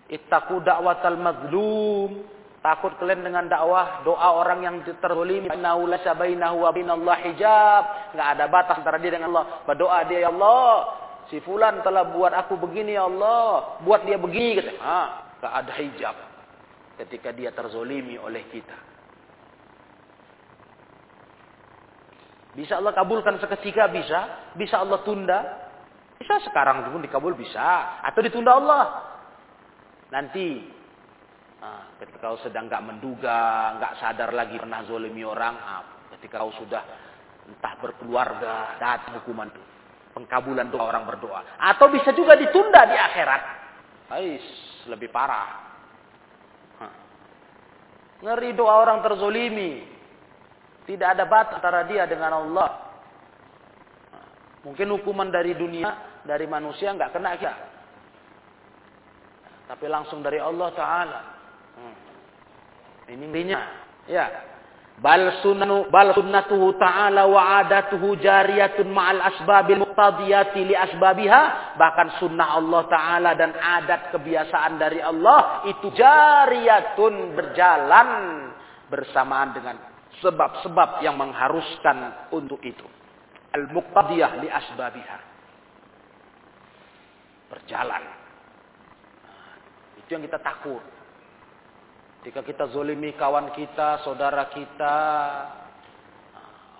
Ittaqu 0.09 0.63
da'watal 0.65 1.19
mazlum. 1.19 2.26
Takut 2.64 2.95
kalian 2.95 3.28
dengan 3.28 3.43
dakwah 3.51 4.07
doa 4.07 4.39
orang 4.39 4.64
yang 4.64 4.76
terzalimi. 4.88 5.51
Innahu 5.51 5.84
laysa 5.84 6.16
bainahu 6.16 6.64
wa 6.64 6.72
bainallahi 6.72 7.36
hijab. 7.36 8.16
Enggak 8.16 8.28
ada 8.39 8.45
batas 8.47 8.80
antara 8.80 8.95
dia 9.03 9.11
dengan 9.11 9.36
Allah. 9.36 9.68
Berdoa 9.68 9.99
dia 10.07 10.24
ya 10.24 10.32
Allah, 10.32 10.95
si 11.28 11.43
fulan 11.43 11.84
telah 11.84 12.07
buat 12.07 12.32
aku 12.32 12.55
begini 12.55 12.95
ya 12.95 13.03
Allah, 13.03 13.76
buat 13.84 14.07
dia 14.07 14.16
begini 14.16 14.64
kata. 14.64 14.80
Enggak 14.80 15.53
ada 15.59 15.72
hijab 15.76 16.16
ketika 17.03 17.36
dia 17.36 17.51
terzolimi 17.51 18.16
oleh 18.16 18.47
kita. 18.47 18.78
Bisa 22.55 22.80
Allah 22.80 22.95
kabulkan 22.95 23.43
seketika 23.43 23.91
bisa, 23.91 24.53
bisa 24.55 24.80
Allah 24.80 25.03
tunda, 25.03 25.68
bisa 26.16 26.39
sekarang 26.47 26.88
pun 26.88 27.03
dikabul 27.03 27.36
bisa. 27.36 27.99
Atau 28.07 28.24
ditunda 28.24 28.55
Allah. 28.55 28.84
Nanti. 30.07 30.72
Nah, 31.64 31.95
ketika 31.95 32.28
kau 32.28 32.36
sedang 32.43 32.68
nggak 32.68 32.84
menduga, 32.84 33.39
nggak 33.80 33.95
sadar 34.03 34.36
lagi 34.36 34.59
pernah 34.59 34.84
zolimi 34.84 35.24
orang. 35.24 35.55
Nah, 35.55 35.82
ketika 36.11 36.43
kau 36.43 36.51
sudah 36.59 36.84
entah 37.47 37.80
berkeluarga, 37.80 38.76
datang 38.84 39.24
hukuman 39.24 39.47
itu. 39.47 39.64
Pengkabulan 40.11 40.68
doa 40.68 40.91
orang 40.91 41.07
berdoa. 41.07 41.55
Atau 41.55 41.88
bisa 41.88 42.11
juga 42.11 42.36
ditunda 42.36 42.84
di 42.84 42.99
akhirat. 42.99 43.41
Ais, 44.11 44.45
lebih 44.91 45.07
parah. 45.07 45.49
Nah. 46.84 46.95
Ngeri 48.28 48.51
doa 48.53 48.84
orang 48.84 48.99
terzolimi. 48.99 49.88
Tidak 50.84 51.07
ada 51.16 51.24
batas 51.24 51.64
antara 51.64 51.88
dia 51.88 52.03
dengan 52.03 52.43
Allah. 52.43 52.70
Mungkin 54.68 54.99
hukuman 54.99 55.32
dari 55.32 55.55
dunia 55.55 56.20
dari 56.28 56.43
manusia 56.43 56.91
nggak 56.91 57.16
kena 57.16 57.39
kita. 57.39 57.55
Tapi 59.72 59.86
langsung 59.88 60.20
dari 60.20 60.43
Allah 60.43 60.70
Taala. 60.76 61.22
Hmm. 61.78 61.95
Ini 63.13 63.24
intinya. 63.30 63.59
Ya. 64.07 64.28
Bal 64.93 65.41
sunnatu 65.41 65.89
bal 65.89 66.13
sunnatuhu 66.13 66.78
ta'ala 66.78 67.26
wa 67.26 67.65
adatuhu 67.65 68.13
jariyatun 68.21 68.93
ma'al 68.93 69.26
asbabil 69.26 69.82
muqtadiyati 69.82 70.69
li 70.69 70.76
asbabiha 70.78 71.76
bahkan 71.82 72.13
sunnah 72.21 72.61
Allah 72.61 72.86
taala 72.86 73.34
dan 73.34 73.57
adat 73.57 74.13
kebiasaan 74.13 74.78
dari 74.78 75.01
Allah 75.01 75.65
itu 75.65 75.89
jariyatun 75.97 77.34
berjalan 77.34 78.09
bersamaan 78.93 79.57
dengan 79.57 79.82
sebab-sebab 80.21 81.01
yang 81.01 81.17
mengharuskan 81.17 82.30
untuk 82.30 82.61
itu 82.61 82.86
al 83.49 83.74
muqtadiyah 83.74 84.45
li 84.45 84.47
asbabiha 84.53 85.34
berjalan. 87.53 88.03
itu 90.01 90.09
yang 90.09 90.26
kita 90.26 90.41
takut. 90.41 90.82
Jika 92.24 92.39
kita 92.39 92.71
zolimi 92.71 93.11
kawan 93.19 93.51
kita, 93.51 93.99
saudara 94.07 94.47
kita, 94.47 94.97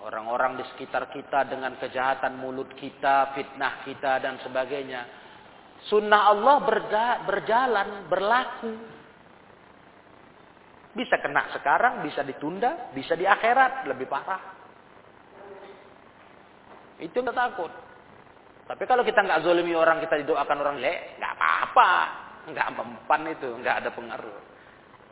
orang-orang 0.00 0.56
di 0.56 0.64
sekitar 0.72 1.12
kita 1.12 1.44
dengan 1.44 1.76
kejahatan 1.76 2.40
mulut 2.40 2.72
kita, 2.72 3.36
fitnah 3.36 3.84
kita 3.84 4.24
dan 4.24 4.40
sebagainya. 4.40 5.04
Sunnah 5.84 6.32
Allah 6.32 6.56
berjalan, 7.28 7.88
berlaku. 8.08 8.72
Bisa 10.96 11.20
kena 11.20 11.52
sekarang, 11.52 12.00
bisa 12.00 12.24
ditunda, 12.24 12.88
bisa 12.96 13.12
di 13.12 13.28
akhirat, 13.28 13.84
lebih 13.84 14.08
parah. 14.08 14.42
Itu 17.04 17.20
kita 17.20 17.36
takut. 17.36 17.72
Tapi 18.64 18.84
kalau 18.88 19.04
kita 19.04 19.20
nggak 19.20 19.44
zolimi 19.44 19.76
orang, 19.76 20.00
kita 20.00 20.24
didoakan 20.24 20.56
orang 20.56 20.80
jelek, 20.80 21.20
nggak 21.20 21.32
apa-apa. 21.36 21.92
Nggak 22.48 22.68
mempan 22.80 23.22
itu, 23.28 23.48
nggak 23.60 23.76
ada 23.84 23.90
pengaruh. 23.92 24.53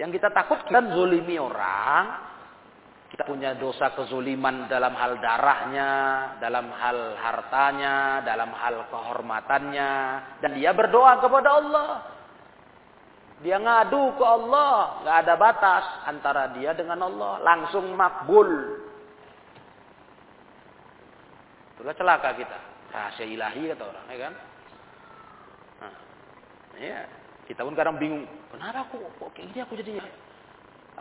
Yang 0.02 0.18
kita 0.18 0.34
takut 0.34 0.58
kita 0.66 0.82
zolimi 0.90 1.38
orang, 1.38 2.18
kita 3.06 3.22
punya 3.22 3.54
dosa 3.54 3.94
kezoliman 3.94 4.66
dalam 4.66 4.98
hal 4.98 5.22
darahnya, 5.22 5.90
dalam 6.42 6.74
hal 6.74 7.14
hartanya, 7.22 8.18
dalam 8.26 8.50
hal 8.50 8.90
kehormatannya. 8.90 9.92
Dan 10.42 10.58
dia 10.58 10.74
berdoa 10.74 11.22
kepada 11.22 11.48
Allah. 11.54 11.90
Dia 13.46 13.62
ngadu 13.62 14.18
ke 14.18 14.24
Allah. 14.26 15.06
nggak 15.06 15.16
ada 15.22 15.34
batas 15.38 15.84
antara 16.10 16.50
dia 16.50 16.74
dengan 16.74 17.06
Allah. 17.06 17.38
Langsung 17.38 17.94
makbul. 17.94 18.50
Itulah 21.78 21.94
celaka 21.94 22.34
kita 22.34 22.58
rahasia 22.92 23.26
ilahi 23.26 23.72
kata 23.72 23.84
orang, 23.88 24.06
ya 24.12 24.18
kan? 24.20 24.34
Nah, 25.80 25.94
ya, 26.76 27.00
kita 27.50 27.66
pun 27.66 27.74
kadang 27.74 27.98
bingung, 27.98 28.24
kenapa 28.54 28.86
aku 28.86 29.02
kok 29.18 29.30
kayak 29.34 29.50
gini 29.50 29.60
aku 29.66 29.74
jadinya? 29.74 30.06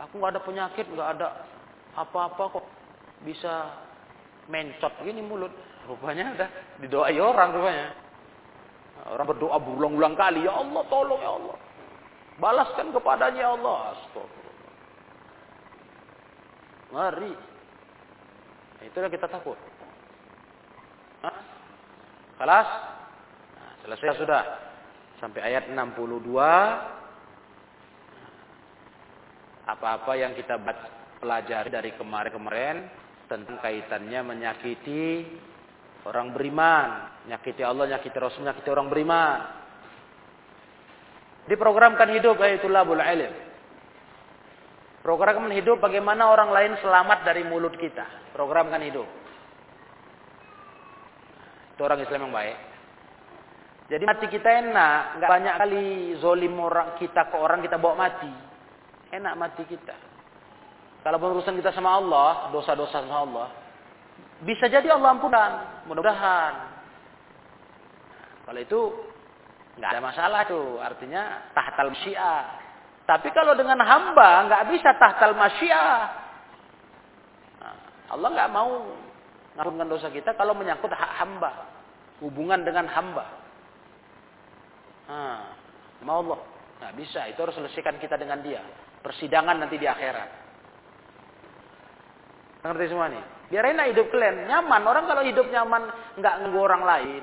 Aku 0.08 0.18
nggak 0.18 0.32
ada 0.34 0.42
penyakit, 0.42 0.86
nggak 0.90 1.10
ada 1.18 1.28
apa-apa 1.94 2.60
kok 2.60 2.66
bisa 3.22 3.70
mencot 4.50 4.92
gini 5.06 5.22
mulut. 5.22 5.52
Rupanya 5.86 6.34
ada 6.34 6.46
didoai 6.78 7.18
orang 7.18 7.50
rupanya. 7.54 7.88
Orang 9.02 9.26
berdoa 9.34 9.58
berulang-ulang 9.58 10.14
kali, 10.14 10.46
ya 10.46 10.54
Allah 10.54 10.82
tolong 10.86 11.18
ya 11.18 11.32
Allah. 11.34 11.56
Balaskan 12.38 12.94
kepadanya 12.94 13.40
ya 13.42 13.50
Allah. 13.58 13.76
Astagfirullah. 13.98 14.70
Ngeri. 16.92 17.34
Nah, 18.78 18.84
itulah 18.86 19.10
kita 19.10 19.26
takut. 19.26 19.58
Hah? 21.26 21.36
Kelas? 22.38 22.68
Nah, 23.58 23.72
selesai 23.86 24.22
sudah. 24.22 24.42
Sampai 25.22 25.38
ayat 25.38 25.70
62. 25.70 26.34
Apa-apa 29.62 30.18
yang 30.18 30.34
kita 30.34 30.58
pelajari 31.22 31.70
dari 31.70 31.94
kemarin-kemarin 31.94 32.82
tentang 33.30 33.62
kaitannya 33.62 34.20
menyakiti 34.26 35.22
orang 36.02 36.34
beriman, 36.34 37.06
nyakiti 37.30 37.62
Allah, 37.62 37.86
nyakiti 37.94 38.18
Rasul, 38.18 38.42
nyakiti 38.42 38.66
orang 38.74 38.90
beriman. 38.90 39.38
Diprogramkan 41.46 42.10
hidup 42.18 42.42
itulah 42.42 42.82
bul 42.82 42.98
ilm. 42.98 43.34
Programkan 45.02 45.50
hidup 45.50 45.82
bagaimana 45.82 46.30
orang 46.30 46.54
lain 46.54 46.72
selamat 46.78 47.26
dari 47.26 47.42
mulut 47.42 47.74
kita. 47.74 48.34
Programkan 48.34 48.82
hidup. 48.86 49.06
Itu 51.74 51.82
orang 51.82 52.02
Islam 52.06 52.30
yang 52.30 52.34
baik. 52.34 52.71
Jadi 53.90 54.04
mati 54.06 54.26
kita 54.30 54.48
enak, 54.48 55.18
nggak 55.18 55.30
banyak 55.30 55.54
kali 55.58 55.84
zolim 56.22 56.54
orang 56.60 56.94
kita 56.96 57.28
ke 57.28 57.36
orang 57.36 57.60
kita 57.60 57.76
bawa 57.76 58.08
mati. 58.08 58.30
Enak 59.12 59.34
mati 59.36 59.62
kita. 59.66 59.96
Kalau 61.02 61.18
urusan 61.18 61.58
kita 61.58 61.74
sama 61.74 61.98
Allah, 61.98 62.54
dosa-dosa 62.54 63.02
sama 63.02 63.26
Allah, 63.26 63.48
bisa 64.46 64.70
jadi 64.70 64.86
Allah 64.94 65.18
ampunan, 65.18 65.82
mudah-mudahan. 65.90 66.54
Kalau 68.46 68.60
itu 68.62 68.80
nggak 69.78 69.90
ada 69.98 70.02
masalah 70.02 70.40
tuh, 70.46 70.78
artinya 70.78 71.50
tahtal 71.50 71.90
masyiah. 71.90 72.62
Tapi 73.02 73.28
kalau 73.34 73.58
dengan 73.58 73.82
hamba 73.82 74.46
nggak 74.46 74.62
bisa 74.70 74.94
tahtal 74.94 75.34
masyiah. 75.34 76.06
Nah, 77.58 77.76
Allah 78.14 78.28
nggak 78.30 78.50
mau 78.54 78.70
ngampunkan 79.58 79.88
dosa 79.90 80.08
kita 80.08 80.38
kalau 80.38 80.54
menyangkut 80.54 80.90
hak 80.94 81.12
hamba 81.18 81.66
hubungan 82.22 82.62
dengan 82.62 82.86
hamba. 82.86 83.41
Nah, 85.08 85.54
mau 86.04 86.22
Allah. 86.22 86.40
Nggak 86.82 86.94
bisa, 86.98 87.20
itu 87.30 87.38
harus 87.38 87.54
selesaikan 87.54 87.96
kita 88.02 88.18
dengan 88.18 88.42
dia. 88.42 88.58
Persidangan 89.02 89.54
nanti 89.54 89.78
di 89.78 89.86
akhirat. 89.86 90.30
Ngerti 92.62 92.86
semua 92.90 93.10
nih? 93.10 93.22
Biar 93.50 93.64
enak 93.74 93.86
hidup 93.94 94.06
kalian. 94.10 94.46
Nyaman. 94.46 94.82
Orang 94.86 95.04
kalau 95.10 95.22
hidup 95.26 95.46
nyaman, 95.50 95.82
nggak 96.18 96.34
nganggu 96.42 96.58
orang 96.62 96.82
lain. 96.86 97.22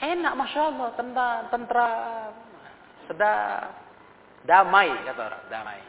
Enak, 0.00 0.32
Masya 0.36 0.60
Allah. 0.72 0.88
Tentram, 0.96 1.40
tentram. 1.52 2.32
Sedap. 3.08 3.72
Damai, 4.44 4.92
kata 5.04 5.20
orang. 5.20 5.42
Damai. 5.52 5.80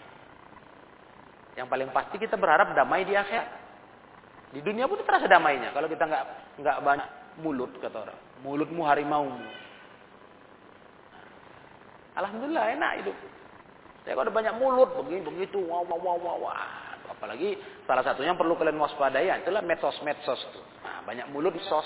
Yang 1.55 1.67
paling 1.71 1.89
pasti 1.95 2.15
kita 2.19 2.35
berharap 2.35 2.75
damai 2.75 3.07
di 3.07 3.15
akhirat. 3.15 3.47
Di 4.55 4.59
dunia 4.63 4.87
pun 4.87 5.03
terasa 5.03 5.27
damainya. 5.27 5.71
Kalau 5.75 5.87
kita 5.87 6.03
nggak 6.03 6.25
nggak 6.63 6.77
banyak 6.83 7.07
mulut, 7.43 7.71
kata 7.79 8.07
orang. 8.07 8.19
Mulutmu 8.43 8.83
harimaumu. 8.87 9.39
Alhamdulillah 12.15 12.65
enak 12.79 12.91
hidup. 13.03 13.17
Saya 14.07 14.15
kalau 14.15 14.29
ada 14.29 14.33
banyak 14.33 14.55
mulut 14.61 14.89
begini 14.95 15.25
begitu, 15.25 15.59
wow 15.67 15.83
wow 15.83 15.99
wow 15.99 16.17
wow. 16.21 16.37
wow. 16.47 16.85
Apalagi 17.11 17.59
salah 17.85 18.01
satunya 18.01 18.33
yang 18.33 18.39
perlu 18.39 18.57
kalian 18.57 18.79
waspadai 18.81 19.29
itulah 19.29 19.61
medsos-medsos 19.61 20.41
tuh. 20.53 20.63
Nah, 20.81 21.05
banyak 21.05 21.27
mulut 21.29 21.53
sos. 21.65 21.85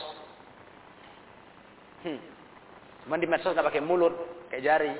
Hmm. 2.03 2.19
Cuman 3.03 3.19
di 3.19 3.27
medsos 3.27 3.51
nggak 3.51 3.67
pakai 3.67 3.83
mulut, 3.83 4.15
kayak 4.51 4.63
jari. 4.63 4.93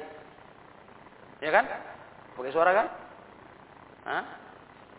Ya 1.39 1.51
kan? 1.55 1.65
Pakai 2.35 2.51
suara 2.51 2.71
kan? 2.75 2.87
Hah? 4.07 4.23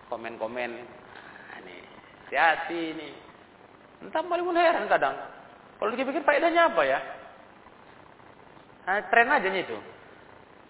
Komen-komen. 0.09 0.71
Nah, 0.73 1.57
ini 1.65 1.77
hati-hati 2.27 2.81
ini. 2.97 3.09
Entah 4.01 4.25
malah 4.25 4.45
pun 4.45 4.57
heran 4.57 4.89
kadang. 4.89 5.17
Kalau 5.77 5.93
dipikir 5.93 6.25
faedahnya 6.25 6.73
apa 6.73 6.83
ya? 6.85 6.99
Nah, 8.89 9.05
tren 9.13 9.29
aja 9.29 9.49
nih 9.49 9.65
itu 9.69 9.79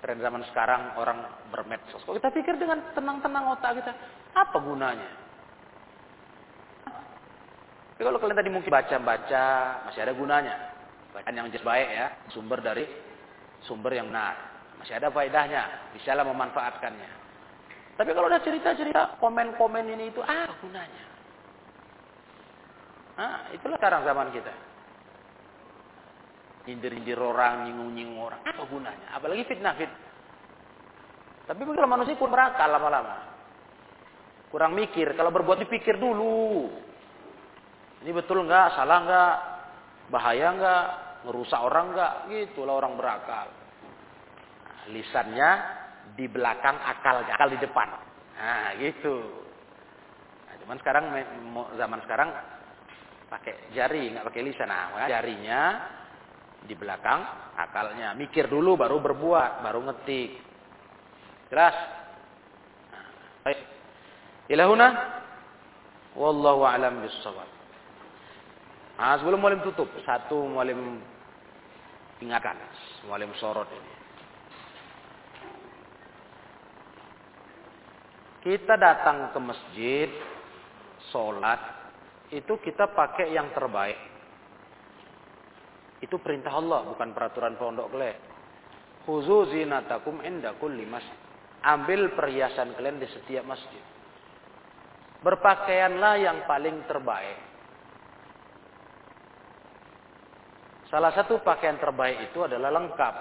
tren 0.00 0.18
zaman 0.20 0.42
sekarang 0.48 0.96
orang 0.96 1.28
bermedsos. 1.52 2.00
Kalau 2.02 2.16
kita 2.16 2.32
pikir 2.32 2.56
dengan 2.56 2.80
tenang-tenang 2.96 3.52
otak 3.52 3.80
kita, 3.80 3.92
apa 4.32 4.56
gunanya? 4.60 5.10
Tapi 7.94 8.02
kalau 8.08 8.16
kalian 8.16 8.38
tadi 8.40 8.48
mungkin 8.48 8.72
baca-baca, 8.72 9.46
masih 9.84 10.00
ada 10.00 10.16
gunanya. 10.16 10.56
Bacaan 11.12 11.36
yang 11.36 11.52
jelas 11.52 11.68
baik 11.68 11.88
ya, 11.92 12.06
sumber 12.32 12.64
dari 12.64 12.88
sumber 13.68 13.92
yang 13.92 14.08
benar. 14.08 14.36
Masih 14.80 14.96
ada 14.96 15.12
faedahnya, 15.12 15.92
bisalah 15.92 16.24
memanfaatkannya. 16.24 17.10
Tapi 18.00 18.10
kalau 18.16 18.32
udah 18.32 18.40
cerita-cerita, 18.40 19.20
komen-komen 19.20 19.84
ini 19.92 20.08
itu, 20.08 20.24
apa 20.24 20.56
gunanya? 20.64 21.04
Nah, 23.20 23.52
itulah 23.52 23.76
sekarang 23.76 24.08
zaman 24.08 24.32
kita. 24.32 24.69
Nyindir-nyindir 26.68 27.16
orang, 27.16 27.68
nyinggung-nyinggung 27.68 28.20
orang. 28.20 28.40
Apa 28.44 28.62
gunanya? 28.68 29.08
Apalagi 29.16 29.48
fitnah-fitnah. 29.48 30.10
Tapi 31.50 31.60
kalau 31.66 31.90
manusia 31.90 32.14
pun 32.14 32.30
berakal 32.30 32.70
lama-lama. 32.70 33.26
Kurang 34.54 34.78
mikir. 34.78 35.18
Kalau 35.18 35.34
berbuat 35.34 35.66
dipikir 35.66 35.98
dulu. 35.98 36.70
Ini 38.06 38.10
betul 38.14 38.46
nggak? 38.46 38.78
Salah 38.78 38.98
nggak? 39.02 39.34
Bahaya 40.14 40.46
nggak? 40.54 40.84
Ngerusak 41.26 41.60
orang 41.60 41.86
nggak? 41.90 42.12
Gitulah 42.30 42.74
orang 42.78 42.94
berakal. 42.94 43.46
Nah, 44.62 44.82
lisannya 44.94 45.50
di 46.14 46.30
belakang 46.30 46.78
akal, 46.86 47.26
akal 47.26 47.48
di 47.50 47.58
depan. 47.58 47.88
Nah, 48.38 48.70
gitu. 48.78 49.16
Nah, 50.46 50.54
cuman 50.64 50.76
sekarang 50.78 51.04
zaman 51.74 52.00
sekarang 52.06 52.28
pakai 53.26 53.74
jari, 53.74 54.14
nggak 54.14 54.26
pakai 54.26 54.42
lisan. 54.46 54.70
Nah, 54.70 55.06
jarinya 55.10 55.62
di 56.64 56.74
belakang 56.76 57.52
akalnya. 57.56 58.12
Mikir 58.16 58.48
dulu 58.48 58.76
baru 58.76 59.00
berbuat, 59.00 59.64
baru 59.64 59.80
ngetik. 59.88 60.30
Jelas? 61.50 61.76
Baik. 63.44 63.58
Ilahuna 64.50 64.88
wallahu 66.18 66.66
alam 66.66 67.00
bissawab. 67.04 67.48
Nah, 69.00 69.16
sebelum 69.16 69.40
mulim 69.40 69.64
tutup, 69.64 69.88
satu 70.04 70.44
mulim 70.44 71.00
ingatkan, 72.20 72.60
mulim 73.08 73.32
sorot 73.40 73.64
ini. 73.72 73.92
Kita 78.40 78.76
datang 78.76 79.32
ke 79.32 79.38
masjid, 79.40 80.08
sholat, 81.12 81.60
itu 82.32 82.56
kita 82.60 82.92
pakai 82.92 83.32
yang 83.32 83.52
terbaik. 83.52 84.09
Itu 86.00 86.16
perintah 86.20 86.56
Allah, 86.56 86.84
bukan 86.88 87.12
peraturan 87.12 87.60
pondok 87.60 87.92
kalian. 87.92 88.16
Khuzu 89.04 89.52
zinatakum 89.52 90.24
inda 90.24 90.56
kulli 90.56 90.88
masjid. 90.88 91.16
Ambil 91.60 92.16
perhiasan 92.16 92.72
kalian 92.72 93.00
di 93.00 93.08
setiap 93.12 93.44
masjid. 93.44 93.84
Berpakaianlah 95.20 96.14
yang 96.16 96.38
paling 96.48 96.88
terbaik. 96.88 97.38
Salah 100.88 101.12
satu 101.12 101.44
pakaian 101.44 101.76
terbaik 101.76 102.32
itu 102.32 102.40
adalah 102.40 102.72
lengkap. 102.72 103.14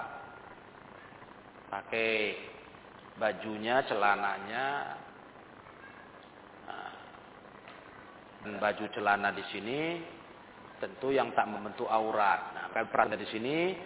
Pakai 1.70 2.10
bajunya, 3.20 3.84
celananya, 3.84 4.66
dan 8.40 8.56
baju 8.56 8.84
celana 8.96 9.30
di 9.36 9.44
sini 9.52 9.80
tentu 10.80 11.12
yang 11.12 11.30
tak 11.36 11.46
membentuk 11.46 11.86
aurat. 11.86 12.56
Nah, 12.56 12.64
kan 12.72 12.88
peran 12.88 13.12
dari 13.12 13.28
sini 13.28 13.76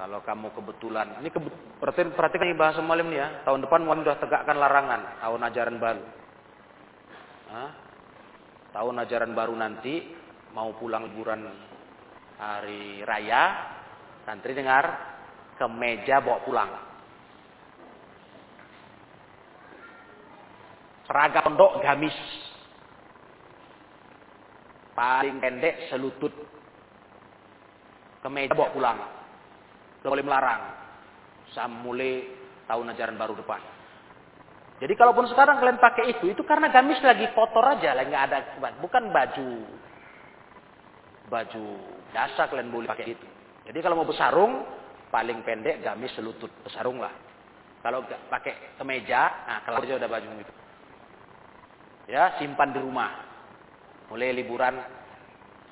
kalau 0.00 0.24
kamu 0.24 0.56
kebetulan 0.56 1.20
ini 1.20 1.28
kebet, 1.28 1.54
perhatikan, 1.78 2.16
perhatikan 2.16 2.56
bahasa 2.56 2.80
malam 2.80 3.12
ya. 3.12 3.44
Tahun 3.44 3.60
depan 3.60 3.84
mau 3.84 3.94
sudah 3.94 4.16
tegakkan 4.16 4.56
larangan 4.56 5.20
tahun 5.20 5.40
ajaran 5.52 5.76
baru. 5.76 6.04
Nah, 7.48 7.70
tahun 8.72 8.94
ajaran 9.04 9.32
baru 9.36 9.54
nanti 9.54 9.94
mau 10.56 10.72
pulang 10.80 11.12
liburan 11.12 11.44
hari 12.40 13.04
raya, 13.04 13.42
santri 14.24 14.56
dengar 14.56 14.84
ke 15.60 15.66
meja 15.68 16.24
bawa 16.24 16.40
pulang. 16.46 16.70
Seragam 21.04 21.52
pondok 21.52 21.80
gamis 21.80 22.16
paling 24.98 25.38
pendek 25.38 25.86
selutut. 25.94 26.34
Kemeja 28.18 28.50
bawa 28.50 28.74
pulang. 28.74 28.98
Tidak 30.02 30.10
boleh 30.10 30.26
melarang. 30.26 30.62
Sampai 31.54 32.26
tahun 32.66 32.90
ajaran 32.90 33.14
baru 33.14 33.38
depan. 33.38 33.62
Jadi 34.82 34.94
kalaupun 34.98 35.30
sekarang 35.30 35.58
kalian 35.62 35.78
pakai 35.78 36.18
itu 36.18 36.30
itu 36.30 36.42
karena 36.42 36.66
gamis 36.74 36.98
lagi 37.06 37.30
kotor 37.30 37.62
aja. 37.78 37.94
Lagi 37.94 38.10
nggak 38.10 38.26
ada 38.26 38.38
bukan 38.82 39.14
baju. 39.14 39.50
Baju 41.30 41.66
biasa 42.10 42.50
kalian 42.50 42.74
boleh 42.74 42.90
pakai 42.90 43.06
itu. 43.14 43.26
Jadi 43.70 43.78
kalau 43.78 44.02
mau 44.02 44.08
bersarung 44.08 44.66
paling 45.14 45.46
pendek 45.46 45.78
gamis 45.78 46.10
selutut. 46.18 46.50
Bersarung 46.66 46.98
lah. 46.98 47.14
Kalau 47.86 48.02
pakai 48.02 48.74
kemeja 48.74 49.46
nah 49.46 49.62
kalau 49.62 49.78
udah 49.78 50.10
baju 50.10 50.26
itu 50.42 50.54
ya 52.08 52.40
simpan 52.40 52.72
di 52.72 52.80
rumah 52.80 53.27
mulai 54.08 54.32
liburan 54.32 54.74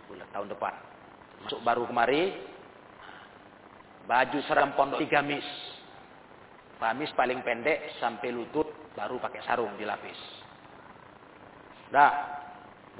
bulan 0.07 0.29
tahun 0.31 0.49
depan. 0.53 0.75
Masuk 1.45 1.61
baru 1.65 1.85
kemari, 1.89 2.33
baju 4.07 4.39
serem 4.47 4.73
pondok 4.77 5.03
tiga 5.03 5.21
mis. 5.21 5.47
Gamis 6.77 7.09
paling 7.17 7.41
pendek 7.41 7.97
sampai 7.97 8.29
lutut, 8.31 8.69
baru 8.93 9.17
pakai 9.17 9.41
sarung 9.49 9.75
dilapis. 9.81 10.21
Dah, 11.89 12.13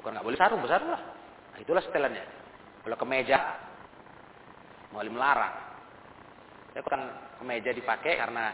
bukan 0.01 0.17
nggak 0.17 0.25
boleh 0.25 0.39
sarung, 0.39 0.65
besar 0.65 0.81
lah. 0.81 1.01
Nah, 1.53 1.59
itulah 1.61 1.85
setelannya. 1.85 2.25
Kalau 2.81 2.97
kemeja, 2.97 3.37
mau 4.89 5.05
melarang. 5.05 5.53
Ya 6.73 6.81
kan 6.81 7.01
kemeja 7.37 7.69
dipakai 7.73 8.17
karena 8.17 8.53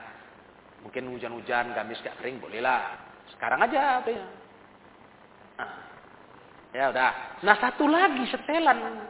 mungkin 0.84 1.08
hujan-hujan, 1.16 1.72
gamis 1.72 2.04
gak 2.04 2.20
kering, 2.20 2.44
bolehlah. 2.44 3.00
Sekarang 3.32 3.64
aja, 3.64 4.04
Nah, 5.54 5.70
Ya 6.74 6.90
udah. 6.90 7.40
Nah 7.46 7.56
satu 7.62 7.86
lagi 7.86 8.26
setelan 8.34 9.06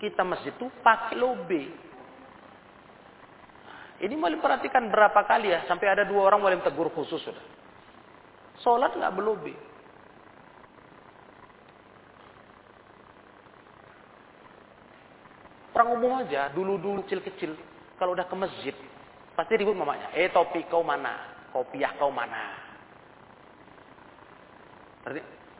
kita 0.00 0.24
masjid 0.24 0.52
itu 0.56 0.66
pakai 0.80 1.16
lobe. 1.20 1.62
Ini 3.96 4.12
boleh 4.12 4.40
perhatikan 4.40 4.88
berapa 4.92 5.24
kali 5.24 5.52
ya 5.52 5.64
sampai 5.68 5.88
ada 5.88 6.04
dua 6.04 6.28
orang 6.28 6.40
boleh 6.40 6.56
tegur 6.64 6.88
khusus 6.92 7.20
sudah. 7.20 7.44
Sholat 8.64 8.96
nggak 8.96 9.12
berlobe. 9.12 9.52
Orang 15.76 16.00
umum 16.00 16.24
aja, 16.24 16.48
dulu-dulu 16.56 17.04
kecil-kecil, 17.04 17.52
kalau 18.00 18.16
udah 18.16 18.24
ke 18.24 18.32
masjid, 18.32 18.72
pasti 19.36 19.60
ribut 19.60 19.76
mamanya. 19.76 20.08
Eh 20.16 20.32
topi 20.32 20.64
kau 20.72 20.80
mana? 20.80 21.36
Kopiah 21.52 21.92
kau 22.00 22.08
mana? 22.08 22.56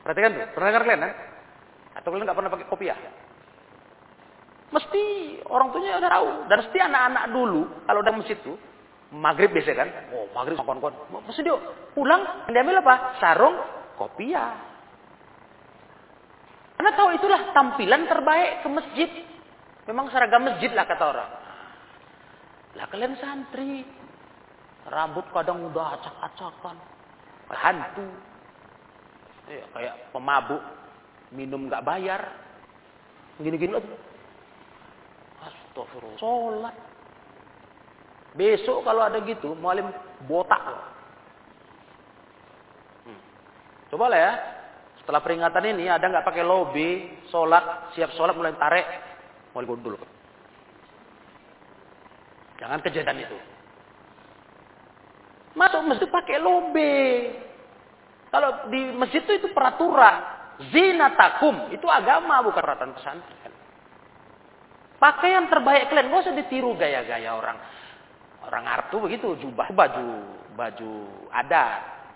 Perhatikan 0.07 0.39
tuh, 0.39 0.47
pernah 0.55 0.69
dengar 0.71 0.83
kalian 0.87 1.03
kan? 1.03 1.13
Atau 1.99 2.09
kalian 2.15 2.25
nggak 2.31 2.39
pernah 2.39 2.53
pakai 2.55 2.69
kopiah? 2.71 2.99
Mesti 4.71 5.03
orang 5.51 5.75
tuanya 5.75 5.99
udah 5.99 6.11
tahu. 6.15 6.29
Dan 6.47 6.57
mesti 6.63 6.79
anak-anak 6.79 7.25
dulu, 7.35 7.61
kalau 7.91 8.01
udah 8.07 8.15
masjid 8.15 8.39
tuh, 8.39 8.55
maghrib 9.11 9.51
biasa 9.51 9.75
kan? 9.75 9.89
Oh 10.15 10.31
maghrib 10.31 10.63
kon-kon. 10.63 10.95
Maksud 11.11 11.43
dia 11.43 11.59
pulang 11.91 12.47
diambil 12.47 12.87
apa? 12.87 13.19
Sarung 13.19 13.59
kopiah. 13.99 14.55
Anda 16.79 16.95
tahu 16.95 17.19
itulah 17.19 17.51
tampilan 17.51 18.07
terbaik 18.07 18.63
ke 18.63 18.69
masjid. 18.71 19.11
Memang 19.91 20.07
seragam 20.15 20.47
masjid 20.47 20.71
lah 20.71 20.87
kata 20.87 21.03
orang. 21.03 21.31
Lah 22.79 22.87
kalian 22.95 23.19
santri. 23.19 23.83
Rambut 24.87 25.27
kadang 25.35 25.67
udah 25.67 25.99
acak-acakan. 25.99 26.79
Hantu. 27.51 28.07
Ya, 29.47 29.65
kayak 29.75 29.95
pemabuk. 30.11 30.63
Minum 31.31 31.67
nggak 31.71 31.85
bayar. 31.87 32.23
Gini-gini. 33.39 33.79
Astagfirullah. 35.43 36.19
Sholat. 36.19 36.77
Besok 38.37 38.85
kalau 38.85 39.09
ada 39.09 39.17
gitu, 39.25 39.57
mualim 39.57 39.89
botak. 40.29 40.61
Hmm. 43.09 43.21
Coba 43.89 44.13
lah 44.13 44.21
ya. 44.21 44.33
Setelah 45.01 45.23
peringatan 45.25 45.65
ini 45.73 45.89
ada 45.89 46.05
nggak 46.05 46.27
pakai 46.27 46.45
lobby, 46.45 47.07
sholat, 47.31 47.95
siap 47.95 48.13
sholat 48.19 48.35
mulai 48.37 48.59
tarik, 48.59 48.85
mualim 49.55 49.71
gundul. 49.73 49.97
Jangan 52.61 52.83
kejadian 52.83 53.25
itu. 53.25 53.39
Masuk 55.57 55.81
masjid 55.89 56.09
pakai 56.11 56.37
lobby. 56.37 56.93
Kalau 58.37 58.69
di 58.69 58.93
masjid 58.93 59.25
itu 59.25 59.33
itu 59.41 59.49
peraturan. 59.57 60.37
Zina 60.69 61.17
takum 61.17 61.73
itu 61.73 61.89
agama 61.89 62.45
bukan 62.45 62.61
peraturan 62.61 62.93
pesantren. 62.93 63.53
Pakai 65.01 65.41
yang 65.41 65.49
terbaik 65.49 65.89
kalian, 65.89 66.13
gak 66.13 66.29
usah 66.29 66.37
ditiru 66.37 66.77
gaya-gaya 66.77 67.33
orang. 67.33 67.57
Orang 68.45 68.65
Arab 68.69 68.93
tuh 68.93 69.01
begitu, 69.01 69.41
jubah 69.41 69.73
baju 69.73 70.21
baju 70.53 70.93
ada. 71.33 71.65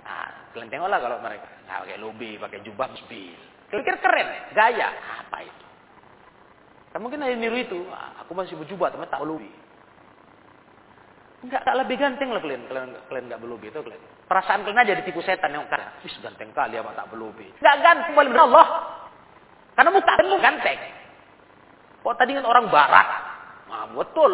Nah, 0.04 0.28
kalian 0.52 0.68
tengoklah 0.68 1.00
kalau 1.00 1.16
mereka 1.24 1.48
nah, 1.64 1.88
pakai 1.88 1.96
lobi, 1.96 2.36
pakai 2.36 2.60
jubah 2.68 2.92
mobil. 2.92 3.40
Kira-kira 3.72 3.98
keren, 4.04 4.28
gaya. 4.52 4.88
Apa 5.24 5.38
itu? 5.40 5.66
Kan 6.92 7.00
mungkin 7.00 7.24
ada 7.24 7.32
niru 7.32 7.56
itu. 7.56 7.80
Ah, 7.96 8.20
aku 8.24 8.36
masih 8.36 8.60
berjubah, 8.60 8.92
tapi 8.92 9.08
tak 9.08 9.24
lobi. 9.24 9.48
Enggak, 11.48 11.64
tak 11.64 11.80
lebih 11.80 11.96
ganteng 11.96 12.28
lah 12.28 12.44
kalian. 12.44 12.68
Kalian, 12.68 12.92
kalian 13.08 13.24
enggak 13.24 13.40
berlobi 13.40 13.72
itu 13.72 13.80
kalian. 13.80 14.19
Perasaan 14.30 14.62
kalian 14.62 14.78
aja 14.78 14.94
ditipu 14.94 15.18
setan 15.26 15.50
yang 15.50 15.66
kan. 15.66 15.98
Wis 16.06 16.14
ganteng 16.22 16.54
kali 16.54 16.78
apa 16.78 16.94
tak 16.94 17.10
berlobi. 17.10 17.50
Enggak 17.58 17.76
ganteng 17.82 18.14
paling 18.14 18.30
Allah. 18.38 18.66
Karena 19.74 19.90
muka 19.90 20.12
kalian 20.14 20.38
ganteng. 20.38 20.78
Kok 22.06 22.14
tadi 22.14 22.38
kan 22.38 22.46
orang 22.46 22.70
barat. 22.70 23.08
Nah, 23.66 23.90
betul. 23.90 24.30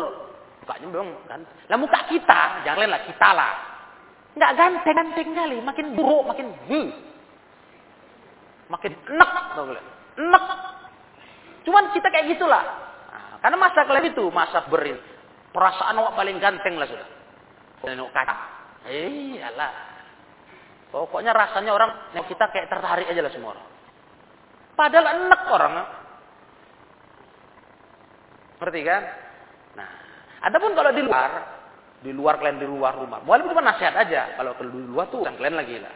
Mukanya 0.61 0.87
memang 0.93 1.09
kan. 1.25 1.41
Lah 1.73 1.79
muka 1.81 2.01
kita, 2.13 2.41
jangan 2.69 2.93
lah 2.93 3.03
kita 3.09 3.29
lah. 3.33 3.53
Enggak 4.37 4.53
ganteng-ganteng 4.61 5.31
kali, 5.33 5.57
makin 5.65 5.87
buruk, 5.97 6.29
makin 6.29 6.47
hmm. 6.53 6.89
Makin 8.69 8.93
enak, 9.01 9.33
enak. 10.21 10.45
Cuman 11.65 11.85
kita 11.97 12.13
kayak 12.13 12.37
gitulah. 12.37 12.65
Nah, 13.09 13.41
karena 13.41 13.57
masa 13.57 13.89
kalian 13.89 14.13
itu 14.13 14.29
masa 14.29 14.61
berin. 14.69 15.01
Perasaan 15.57 15.97
awak 15.97 16.21
paling 16.21 16.37
ganteng 16.37 16.77
lah 16.77 16.85
sudah. 16.85 17.09
Kaca. 18.13 18.66
Iyalah. 18.87 19.73
Pokoknya 20.91 21.35
rasanya 21.35 21.75
orang 21.75 21.91
kita 22.15 22.47
kayak 22.49 22.71
tertarik 22.71 23.11
aja 23.11 23.21
lah 23.21 23.33
semua 23.35 23.53
orang. 23.59 23.67
Padahal 24.79 25.07
enak 25.13 25.43
orang. 25.51 25.73
Ngerti 28.57 28.81
kan? 28.87 29.03
Adapun 30.47 30.79
kalau 30.79 30.95
di 30.95 31.03
luar, 31.03 31.31
di 32.01 32.13
luar 32.15 32.39
kalian 32.39 32.63
di 32.63 32.69
luar 32.69 32.95
rumah, 32.95 33.19
walaupun 33.27 33.51
cuma 33.51 33.67
nasihat 33.67 33.99
aja. 33.99 34.39
Kalau 34.39 34.55
di 34.55 34.87
luar 34.87 35.11
tuh 35.11 35.27
kalian 35.27 35.57
lagi 35.59 35.77
lah. 35.83 35.95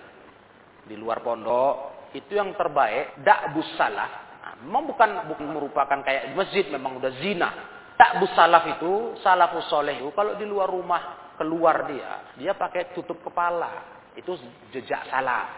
Di 0.84 0.98
luar 0.98 1.22
pondok 1.22 2.10
itu 2.16 2.34
yang 2.34 2.50
terbaik, 2.58 3.22
dak 3.22 3.54
busalah. 3.54 4.10
Nah, 4.42 4.54
memang 4.66 4.90
bukan 4.90 5.10
bukan 5.30 5.46
merupakan 5.54 5.98
kayak 6.02 6.34
masjid, 6.34 6.66
memang 6.66 6.98
udah 6.98 7.12
zina. 7.22 7.48
Dak 7.94 8.16
busalaf 8.18 8.64
itu 8.80 9.14
salafus 9.20 9.68
soleh 9.68 10.00
kalau 10.16 10.34
di 10.34 10.48
luar 10.48 10.72
rumah 10.72 11.29
keluar 11.40 11.88
dia, 11.88 12.36
dia 12.36 12.52
pakai 12.52 12.92
tutup 12.92 13.24
kepala. 13.24 13.96
Itu 14.12 14.36
jejak 14.76 15.08
salah. 15.08 15.48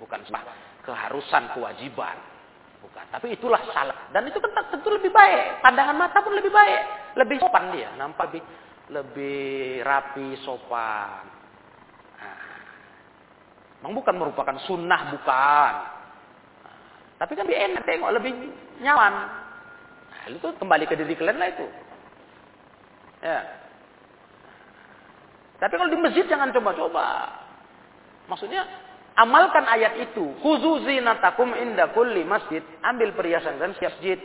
Bukan 0.00 0.24
keharusan 0.80 1.52
kewajiban. 1.52 2.16
Bukan. 2.80 3.04
Tapi 3.12 3.36
itulah 3.36 3.60
salah. 3.76 4.08
Dan 4.08 4.24
itu 4.32 4.40
kan 4.40 4.56
tentu 4.72 4.88
lebih 4.88 5.12
baik. 5.12 5.60
Pandangan 5.60 5.92
mata 5.92 6.24
pun 6.24 6.32
lebih 6.32 6.48
baik. 6.48 6.80
Lebih 7.20 7.36
sopan 7.36 7.76
dia. 7.76 7.92
Nampak 8.00 8.32
lebih, 8.32 8.42
lebih 8.88 9.40
rapi, 9.84 10.40
sopan. 10.40 11.28
Nah. 12.16 12.40
Memang 13.84 14.00
bukan 14.00 14.14
merupakan 14.16 14.56
sunnah, 14.64 15.12
bukan. 15.12 15.72
Tapi 17.20 17.32
kan 17.36 17.44
lebih 17.44 17.60
enak 17.60 17.84
tengok, 17.84 18.10
lebih 18.16 18.32
nyaman. 18.80 19.12
Nah, 20.08 20.24
itu 20.32 20.48
kembali 20.56 20.88
ke 20.88 20.96
diri 20.96 21.12
kalian 21.12 21.36
lah 21.36 21.48
itu. 21.52 21.66
Ya. 23.20 23.59
Tapi 25.60 25.74
kalau 25.76 25.92
di 25.92 26.00
masjid 26.00 26.24
jangan 26.24 26.48
coba-coba. 26.50 27.28
Maksudnya 28.26 28.64
Amalkan 29.18 29.66
ayat 29.66 29.98
itu. 29.98 30.32
Khuzu 30.38 30.86
zinatakum 30.86 31.52
inda 31.58 31.90
kulli 31.90 32.22
masjid. 32.22 32.62
Ambil 32.80 33.12
perhiasan 33.12 33.58
dan 33.58 33.74
siap 33.76 33.98
masjid. 33.98 34.16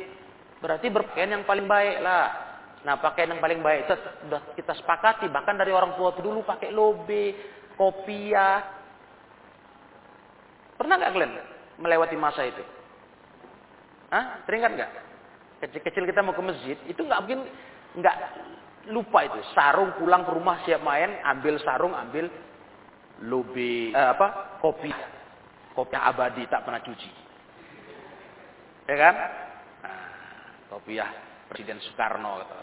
Berarti 0.61 0.88
berpakaian 0.88 1.36
yang 1.36 1.43
paling 1.43 1.65
baik 1.65 1.99
lah. 1.99 2.27
Nah 2.86 3.01
pakaian 3.01 3.33
yang 3.33 3.41
paling 3.41 3.65
baik 3.65 3.89
itu 3.89 3.95
sudah 3.97 4.41
kita 4.53 4.71
sepakati. 4.77 5.27
Bahkan 5.27 5.55
dari 5.57 5.73
orang 5.73 5.97
tua 5.97 6.13
dulu 6.15 6.45
pakai 6.45 6.69
lobe, 6.69 7.33
kopiah. 7.75 8.61
Pernah 10.79 10.95
nggak 11.01 11.11
kalian 11.11 11.33
melewati 11.81 12.15
masa 12.15 12.45
itu? 12.45 12.63
Hah? 14.13 14.47
Teringat 14.47 14.71
nggak? 14.79 14.91
Kecil-kecil 15.65 16.03
kita 16.07 16.19
mau 16.23 16.36
ke 16.36 16.43
masjid, 16.43 16.77
itu 16.88 16.99
nggak 16.99 17.19
mungkin 17.25 17.47
nggak 17.95 18.15
lupa 18.89 19.25
itu. 19.25 19.39
Sarung 19.53 19.97
pulang 19.97 20.25
ke 20.25 20.31
rumah 20.33 20.61
siap 20.65 20.81
main, 20.81 21.21
ambil 21.25 21.57
sarung, 21.61 21.93
ambil 21.95 22.29
lubi 23.23 23.95
eh, 23.95 24.09
apa? 24.11 24.59
Kopi. 24.59 24.91
Kopi 25.75 25.95
abadi 25.95 26.43
tak 26.47 26.63
pernah 26.67 26.81
cuci. 26.83 27.11
Ya 28.86 28.95
kan? 29.01 29.15
Nah, 29.81 30.07
kopiah 30.69 31.09
Presiden 31.49 31.81
Soekarno 31.81 32.41
kata 32.41 32.57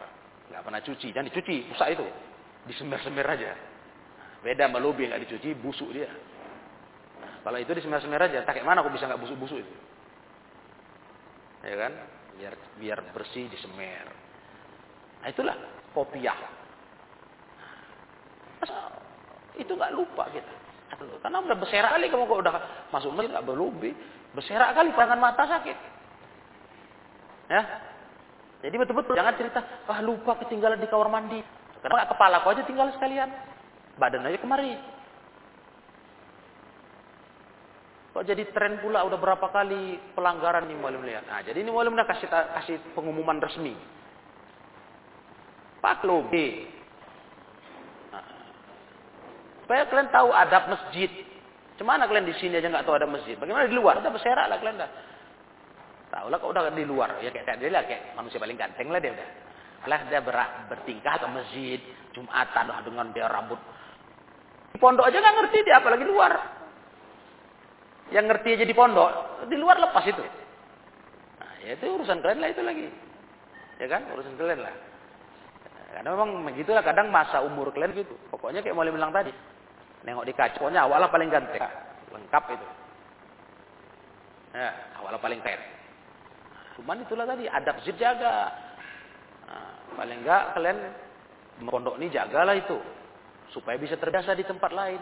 nggak 0.52 0.68
pernah 0.68 0.82
cuci 0.84 1.08
jangan 1.16 1.26
dicuci 1.32 1.56
rusak 1.72 1.88
itu. 1.96 2.06
Disemir-semir 2.68 3.26
aja. 3.26 3.56
Beda 4.42 4.68
sama 4.68 4.78
lubi 4.78 5.08
nggak 5.08 5.22
dicuci 5.26 5.54
busuk 5.58 5.90
dia. 5.90 6.10
Kalau 7.42 7.58
itu 7.58 7.72
disemir-semir 7.74 8.22
aja 8.22 8.46
tak 8.46 8.58
kayak 8.58 8.66
mana 8.66 8.84
aku 8.84 8.94
bisa 8.94 9.08
nggak 9.08 9.22
busuk-busuk 9.22 9.58
itu? 9.58 9.74
Ya 11.62 11.76
kan? 11.78 11.92
Biar 12.38 12.54
biar 12.78 12.98
bersih 13.14 13.50
disemir. 13.50 14.06
Nah 15.22 15.28
itulah 15.30 15.56
kopiah 15.92 16.62
itu 19.58 19.72
nggak 19.72 19.94
lupa 19.94 20.28
kita. 20.32 20.54
Karena 21.20 21.40
udah 21.40 21.56
berserak 21.56 21.92
kali 21.96 22.06
kamu 22.12 22.24
kok 22.28 22.40
udah 22.44 22.54
masuk 22.92 23.10
masjid 23.16 23.30
nggak 23.32 23.48
berlebih, 23.48 23.92
berserak 24.36 24.70
kali 24.76 24.90
tangan 24.92 25.20
mata 25.20 25.44
sakit. 25.44 25.78
Ya. 27.52 27.62
Jadi 28.62 28.74
betul-betul 28.78 29.18
jangan 29.18 29.34
cerita, 29.34 29.60
ah 29.90 30.00
lupa 30.00 30.38
ketinggalan 30.38 30.78
di 30.78 30.86
kamar 30.86 31.10
mandi. 31.10 31.40
Karena 31.82 32.06
kepala 32.06 32.46
kau 32.46 32.54
aja 32.54 32.62
tinggal 32.62 32.94
sekalian. 32.94 33.26
Badan 33.98 34.22
aja 34.22 34.38
kemari. 34.38 34.78
Kok 38.12 38.22
jadi 38.28 38.44
tren 38.52 38.78
pula 38.84 39.02
udah 39.08 39.18
berapa 39.18 39.50
kali 39.50 39.98
pelanggaran 40.14 40.68
nih 40.68 40.78
malam 40.78 41.02
lihat. 41.02 41.26
Nah, 41.26 41.40
jadi 41.42 41.64
ini 41.64 41.72
malam 41.72 41.96
kasih 41.96 42.28
kasih 42.28 42.76
pengumuman 42.94 43.40
resmi. 43.40 43.74
Pak 45.82 46.06
Lobe, 46.06 46.70
Supaya 49.62 49.88
kalian 49.88 50.10
tahu 50.12 50.28
adab 50.30 50.68
masjid. 50.68 51.08
Cemana 51.80 52.04
kalian 52.04 52.28
di 52.28 52.36
sini 52.36 52.60
aja 52.60 52.68
nggak 52.68 52.84
tahu 52.84 52.98
ada 52.98 53.08
masjid? 53.08 53.40
Bagaimana 53.40 53.64
di 53.64 53.72
luar? 53.72 54.04
Udah 54.04 54.12
berserak 54.12 54.44
lah 54.44 54.60
kalian 54.60 54.84
dah. 54.84 54.90
Tahu 56.12 56.28
lah 56.28 56.36
kok 56.36 56.50
udah 56.52 56.68
di 56.76 56.84
luar. 56.84 57.16
Ya 57.24 57.32
kayak 57.32 57.56
dia 57.56 57.72
lah 57.72 57.88
kayak 57.88 58.12
manusia 58.12 58.36
paling 58.36 58.58
ganteng 58.60 58.92
lah 58.92 59.00
dia 59.00 59.16
udah. 59.16 59.28
Lah 59.88 60.00
dia 60.12 60.20
ber 60.20 60.36
bertingkah 60.68 61.14
ke 61.18 61.26
masjid, 61.32 61.80
Jumatan 62.12 62.64
lah 62.68 62.84
dengan 62.84 63.16
dia 63.16 63.26
rambut. 63.32 63.56
Di 64.76 64.78
pondok 64.78 65.08
aja 65.08 65.16
nggak 65.18 65.36
ngerti 65.40 65.58
dia 65.64 65.80
apalagi 65.80 66.04
di 66.04 66.10
luar. 66.12 66.32
Yang 68.12 68.24
ngerti 68.28 68.48
aja 68.60 68.64
di 68.68 68.76
pondok, 68.76 69.10
di 69.48 69.56
luar 69.56 69.80
lepas 69.80 70.04
itu. 70.04 70.20
Nah, 71.40 71.52
ya 71.64 71.80
itu 71.80 71.84
urusan 71.88 72.20
kalian 72.20 72.44
lah 72.44 72.50
itu 72.52 72.60
lagi. 72.60 72.86
Ya 73.80 73.86
kan? 73.88 74.04
Urusan 74.12 74.36
kalian 74.36 74.60
lah. 74.68 74.91
Karena 75.92 76.08
memang 76.16 76.48
begitulah 76.48 76.80
kadang 76.80 77.12
masa 77.12 77.44
umur 77.44 77.68
kalian 77.68 77.92
gitu. 77.92 78.16
Pokoknya 78.32 78.64
kayak 78.64 78.72
mau 78.72 78.88
bilang 78.88 79.12
tadi. 79.12 79.30
Nengok 80.02 80.26
di 80.26 80.34
kaca, 80.34 80.58
pokoknya 80.58 80.88
awalnya 80.88 81.12
paling 81.12 81.28
ganteng. 81.30 81.62
Lengkap 82.10 82.44
itu. 82.56 82.66
Ya, 84.56 84.72
awalnya 84.98 85.20
paling 85.20 85.40
keren. 85.44 85.62
Cuman 86.80 87.04
itulah 87.04 87.28
tadi, 87.28 87.44
adab 87.46 87.76
zid 87.84 87.96
jaga. 88.00 88.50
Nah, 89.46 89.72
paling 89.94 90.24
enggak 90.24 90.56
kalian 90.56 90.78
pondok 91.68 92.00
ini 92.00 92.08
jagalah 92.08 92.56
itu 92.56 92.80
supaya 93.52 93.76
bisa 93.76 93.94
terbiasa 94.00 94.32
di 94.32 94.42
tempat 94.48 94.72
lain. 94.72 95.00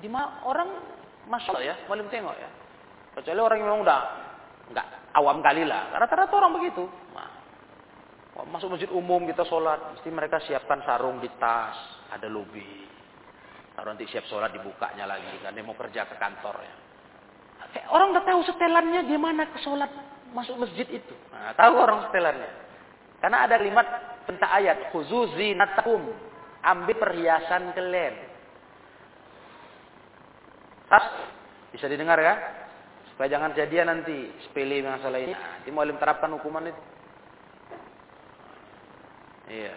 Di 0.00 0.08
mana 0.08 0.42
orang 0.48 0.68
masuk 1.28 1.60
ya, 1.60 1.76
malam 1.86 2.08
tengok 2.08 2.34
ya. 2.34 2.50
Kecuali 3.20 3.40
orang 3.44 3.58
yang 3.60 3.68
memang 3.68 3.82
udah 3.84 4.00
nggak 4.72 4.86
awam 5.20 5.38
kali 5.44 5.62
lah. 5.68 5.92
Rata-rata 5.92 6.34
orang 6.34 6.56
begitu. 6.56 6.88
Masuk 8.46 8.70
masjid 8.70 8.90
umum 8.94 9.26
kita 9.26 9.42
sholat, 9.50 9.98
mesti 9.98 10.08
mereka 10.14 10.38
siapkan 10.46 10.78
sarung 10.86 11.18
di 11.18 11.26
tas, 11.42 11.74
ada 12.14 12.30
lobby. 12.30 12.86
Nah, 13.74 13.82
nanti 13.82 14.06
siap 14.06 14.30
sholat 14.30 14.54
dibukanya 14.54 15.10
lagi, 15.10 15.42
dia 15.42 15.62
mau 15.66 15.74
kerja 15.74 16.06
ke 16.06 16.14
kantor 16.18 16.54
ya. 16.62 16.74
Orang 17.90 18.14
udah 18.14 18.24
tahu 18.24 18.40
setelannya 18.46 19.04
di 19.10 19.16
mana 19.18 19.50
ke 19.50 19.58
sholat 19.60 19.90
masuk 20.30 20.54
masjid 20.62 20.86
itu. 20.86 21.14
Nah, 21.34 21.52
tahu 21.58 21.74
orang 21.82 22.08
setelannya. 22.08 22.50
Karena 23.18 23.44
ada 23.44 23.58
kalimat 23.58 23.86
tentang 24.30 24.50
ayat 24.54 24.94
khuzuzi 24.94 25.58
natakum 25.58 26.06
ambil 26.62 26.96
perhiasan 26.96 27.74
kalian. 27.74 28.14
Tas 30.88 31.06
bisa 31.74 31.90
didengar 31.90 32.16
ya? 32.22 32.34
Supaya 33.12 33.28
jangan 33.34 33.52
jadian 33.52 33.90
nanti 33.90 34.30
sepele 34.46 34.80
masalah 34.80 35.18
ini. 35.18 35.34
Nanti 35.34 35.68
mau 35.74 35.84
terapkan 35.84 36.32
hukuman 36.38 36.70
itu. 36.70 36.82
Iya. 39.48 39.74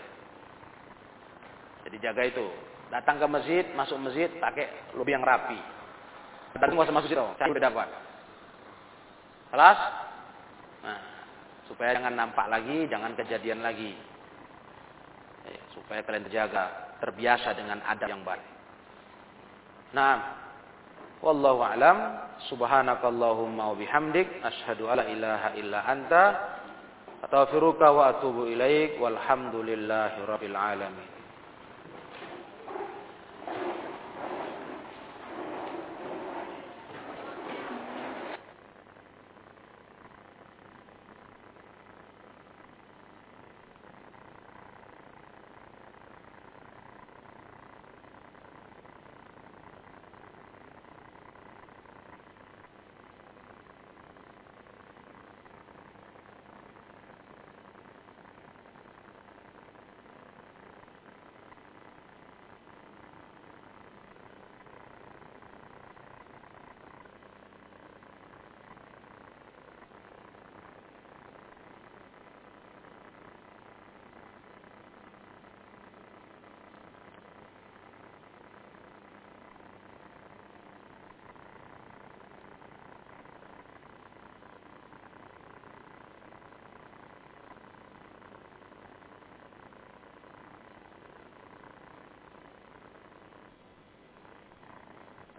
Jadi 1.88 1.98
jaga 2.04 2.22
itu. 2.28 2.48
Datang 2.92 3.24
ke 3.24 3.28
masjid, 3.32 3.64
masuk 3.72 3.98
masjid, 4.04 4.28
pakai 4.38 4.94
lobby 5.00 5.16
yang 5.16 5.24
rapi. 5.24 5.56
Datang 6.52 6.76
nggak 6.76 6.92
masuk 6.92 7.08
situ, 7.08 7.28
saya 7.40 7.48
udah 7.48 7.64
dapat. 7.64 7.88
Kelas? 9.52 9.80
Nah, 10.84 11.00
supaya 11.72 11.96
jangan 11.96 12.16
nampak 12.20 12.52
lagi, 12.52 12.92
jangan 12.92 13.16
kejadian 13.16 13.64
lagi. 13.64 13.96
Ya, 15.48 15.62
supaya 15.72 16.04
kalian 16.04 16.28
terjaga, 16.28 16.96
terbiasa 17.00 17.56
dengan 17.56 17.80
adab 17.88 18.12
yang 18.12 18.24
baik. 18.28 18.44
Nah, 19.96 20.16
wallahu 21.24 21.64
alam, 21.64 22.28
subhanakallahumma 22.52 23.72
wa 23.72 23.76
bihamdik, 23.80 24.28
asyhadu 24.44 24.92
alla 24.92 25.08
ilaha 25.08 25.56
illa 25.56 25.80
anta, 25.88 26.24
astaghfiruka 27.24 27.92
wa 27.92 28.08
atubu 28.08 28.46
ilaik, 28.50 29.02
walhamdulillahi 29.02 30.26
rabbil 30.28 30.56
alamin. 30.56 31.11